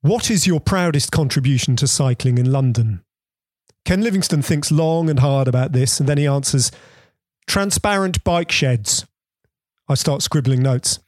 What 0.00 0.30
is 0.30 0.46
your 0.46 0.60
proudest 0.60 1.10
contribution 1.10 1.74
to 1.76 1.88
cycling 1.88 2.38
in 2.38 2.52
London? 2.52 3.02
Ken 3.84 4.00
Livingstone 4.00 4.42
thinks 4.42 4.70
long 4.70 5.10
and 5.10 5.18
hard 5.18 5.48
about 5.48 5.72
this, 5.72 5.98
and 5.98 6.08
then 6.08 6.18
he 6.18 6.26
answers 6.26 6.70
transparent 7.48 8.22
bike 8.22 8.52
sheds. 8.52 9.04
I 9.88 9.94
start 9.94 10.22
scribbling 10.22 10.62
notes. 10.62 11.00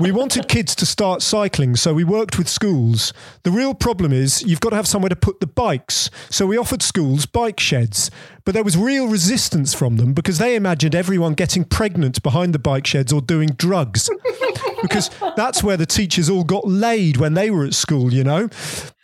We 0.00 0.12
wanted 0.12 0.48
kids 0.48 0.74
to 0.76 0.86
start 0.86 1.22
cycling, 1.22 1.76
so 1.76 1.92
we 1.92 2.04
worked 2.04 2.38
with 2.38 2.48
schools. 2.48 3.12
The 3.42 3.50
real 3.50 3.74
problem 3.74 4.12
is 4.12 4.42
you've 4.42 4.60
got 4.60 4.70
to 4.70 4.76
have 4.76 4.86
somewhere 4.86 5.08
to 5.08 5.16
put 5.16 5.40
the 5.40 5.46
bikes. 5.46 6.10
So 6.30 6.46
we 6.46 6.56
offered 6.56 6.82
schools 6.82 7.26
bike 7.26 7.58
sheds, 7.58 8.10
but 8.44 8.54
there 8.54 8.64
was 8.64 8.76
real 8.76 9.08
resistance 9.08 9.74
from 9.74 9.96
them 9.96 10.14
because 10.14 10.38
they 10.38 10.54
imagined 10.56 10.94
everyone 10.94 11.34
getting 11.34 11.64
pregnant 11.64 12.22
behind 12.22 12.54
the 12.54 12.58
bike 12.58 12.86
sheds 12.86 13.12
or 13.12 13.20
doing 13.20 13.50
drugs. 13.50 14.08
because 14.82 15.10
that's 15.36 15.62
where 15.62 15.76
the 15.76 15.86
teachers 15.86 16.30
all 16.30 16.44
got 16.44 16.66
laid 16.66 17.16
when 17.16 17.34
they 17.34 17.50
were 17.50 17.64
at 17.64 17.74
school, 17.74 18.12
you 18.12 18.24
know? 18.24 18.48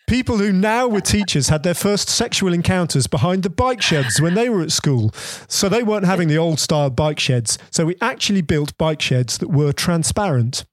People 0.06 0.36
who 0.36 0.52
now 0.52 0.86
were 0.86 1.00
teachers 1.00 1.48
had 1.48 1.62
their 1.62 1.74
first 1.74 2.10
sexual 2.10 2.52
encounters 2.52 3.06
behind 3.06 3.42
the 3.42 3.48
bike 3.48 3.80
sheds 3.80 4.20
when 4.20 4.34
they 4.34 4.50
were 4.50 4.60
at 4.60 4.70
school. 4.70 5.10
So 5.48 5.68
they 5.68 5.82
weren't 5.82 6.04
having 6.04 6.28
the 6.28 6.36
old 6.36 6.60
style 6.60 6.90
bike 6.90 7.18
sheds. 7.18 7.58
So 7.70 7.86
we 7.86 7.96
actually 8.02 8.42
built 8.42 8.76
bike 8.76 9.00
sheds 9.00 9.38
that 9.38 9.48
were 9.48 9.72
transparent. 9.72 10.66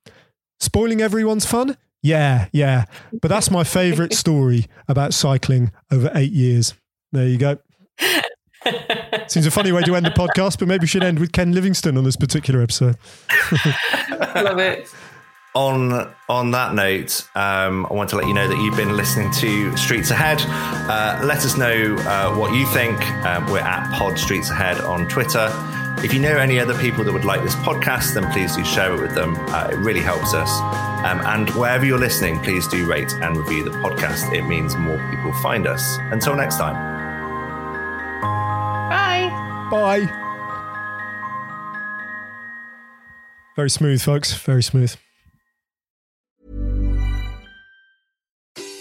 Spoiling 0.60 1.02
everyone's 1.02 1.46
fun? 1.46 1.78
Yeah, 2.04 2.48
yeah. 2.52 2.86
But 3.22 3.30
that's 3.30 3.50
my 3.50 3.64
favorite 3.64 4.14
story 4.14 4.68
about 4.90 5.14
cycling 5.14 5.72
over 5.90 6.12
eight 6.14 6.34
years. 6.34 6.74
There 7.14 7.28
you 7.28 7.38
go. 7.38 7.58
Seems 9.28 9.46
a 9.46 9.52
funny 9.52 9.72
way 9.72 9.82
to 9.84 9.96
end 9.96 10.06
the 10.06 10.12
podcast, 10.12 10.60
but 10.60 10.68
maybe 10.68 10.82
we 10.82 10.88
should 10.88 11.04
end 11.04 11.20
with 11.20 11.32
Ken 11.32 11.54
Livingstone 11.54 11.98
on 11.98 12.04
this 12.04 12.18
particular 12.18 12.62
episode. 12.62 12.98
Love 14.36 14.60
it 14.60 14.94
on 15.54 16.14
on 16.30 16.52
that 16.52 16.74
note, 16.74 17.28
um, 17.36 17.86
I 17.89 17.93
want 17.93 18.10
to 18.12 18.16
let 18.16 18.28
you 18.28 18.34
know 18.34 18.47
that 18.47 18.58
you've 18.64 18.78
been 18.78 18.95
listening 18.95 19.32
to 19.34 19.76
Streets 19.76 20.12
Ahead. 20.12 20.41
Uh, 20.89 21.22
let 21.26 21.39
us 21.39 21.58
know 21.58 21.95
uh, 21.99 22.34
what 22.36 22.54
you 22.54 22.66
think. 22.68 22.99
Um, 23.26 23.45
we're 23.52 23.60
at 23.60 23.91
Pod 23.93 24.18
Streets 24.18 24.49
Ahead 24.49 24.80
on 24.82 25.08
Twitter. 25.10 25.49
If 26.04 26.14
you 26.14 26.20
know 26.20 26.38
any 26.38 26.60
other 26.60 26.76
people 26.80 27.04
that 27.04 27.14
would 27.14 27.26
like 27.26 27.43
this 27.43 27.56
podcast, 27.56 28.16
then 28.16 28.32
please 28.32 28.56
do 28.56 28.66
share 28.66 28.93
it 28.95 29.02
with 29.02 29.14
them. 29.14 29.36
Uh, 29.49 29.70
it 29.72 29.76
really 29.76 29.99
helps 29.99 30.34
us. 30.34 30.49
Um, 31.06 31.22
and 31.26 31.49
wherever 31.52 31.86
you're 31.86 31.99
listening, 31.99 32.39
please 32.39 32.68
do 32.68 32.88
rate 32.89 33.14
and 33.16 33.38
review 33.38 33.64
the 33.64 33.72
podcast. 33.72 34.34
It 34.34 34.43
means 34.43 34.76
more 34.76 34.97
people 35.12 35.34
find 35.41 35.68
us. 35.68 35.97
Until 36.12 36.36
next 36.36 36.58
time. 36.58 36.74
Bye. 38.89 39.30
Bye. 39.70 40.18
Very 43.56 43.70
smooth, 43.70 44.02
folks. 44.02 44.34
Very 44.34 44.64
smooth. 44.64 44.95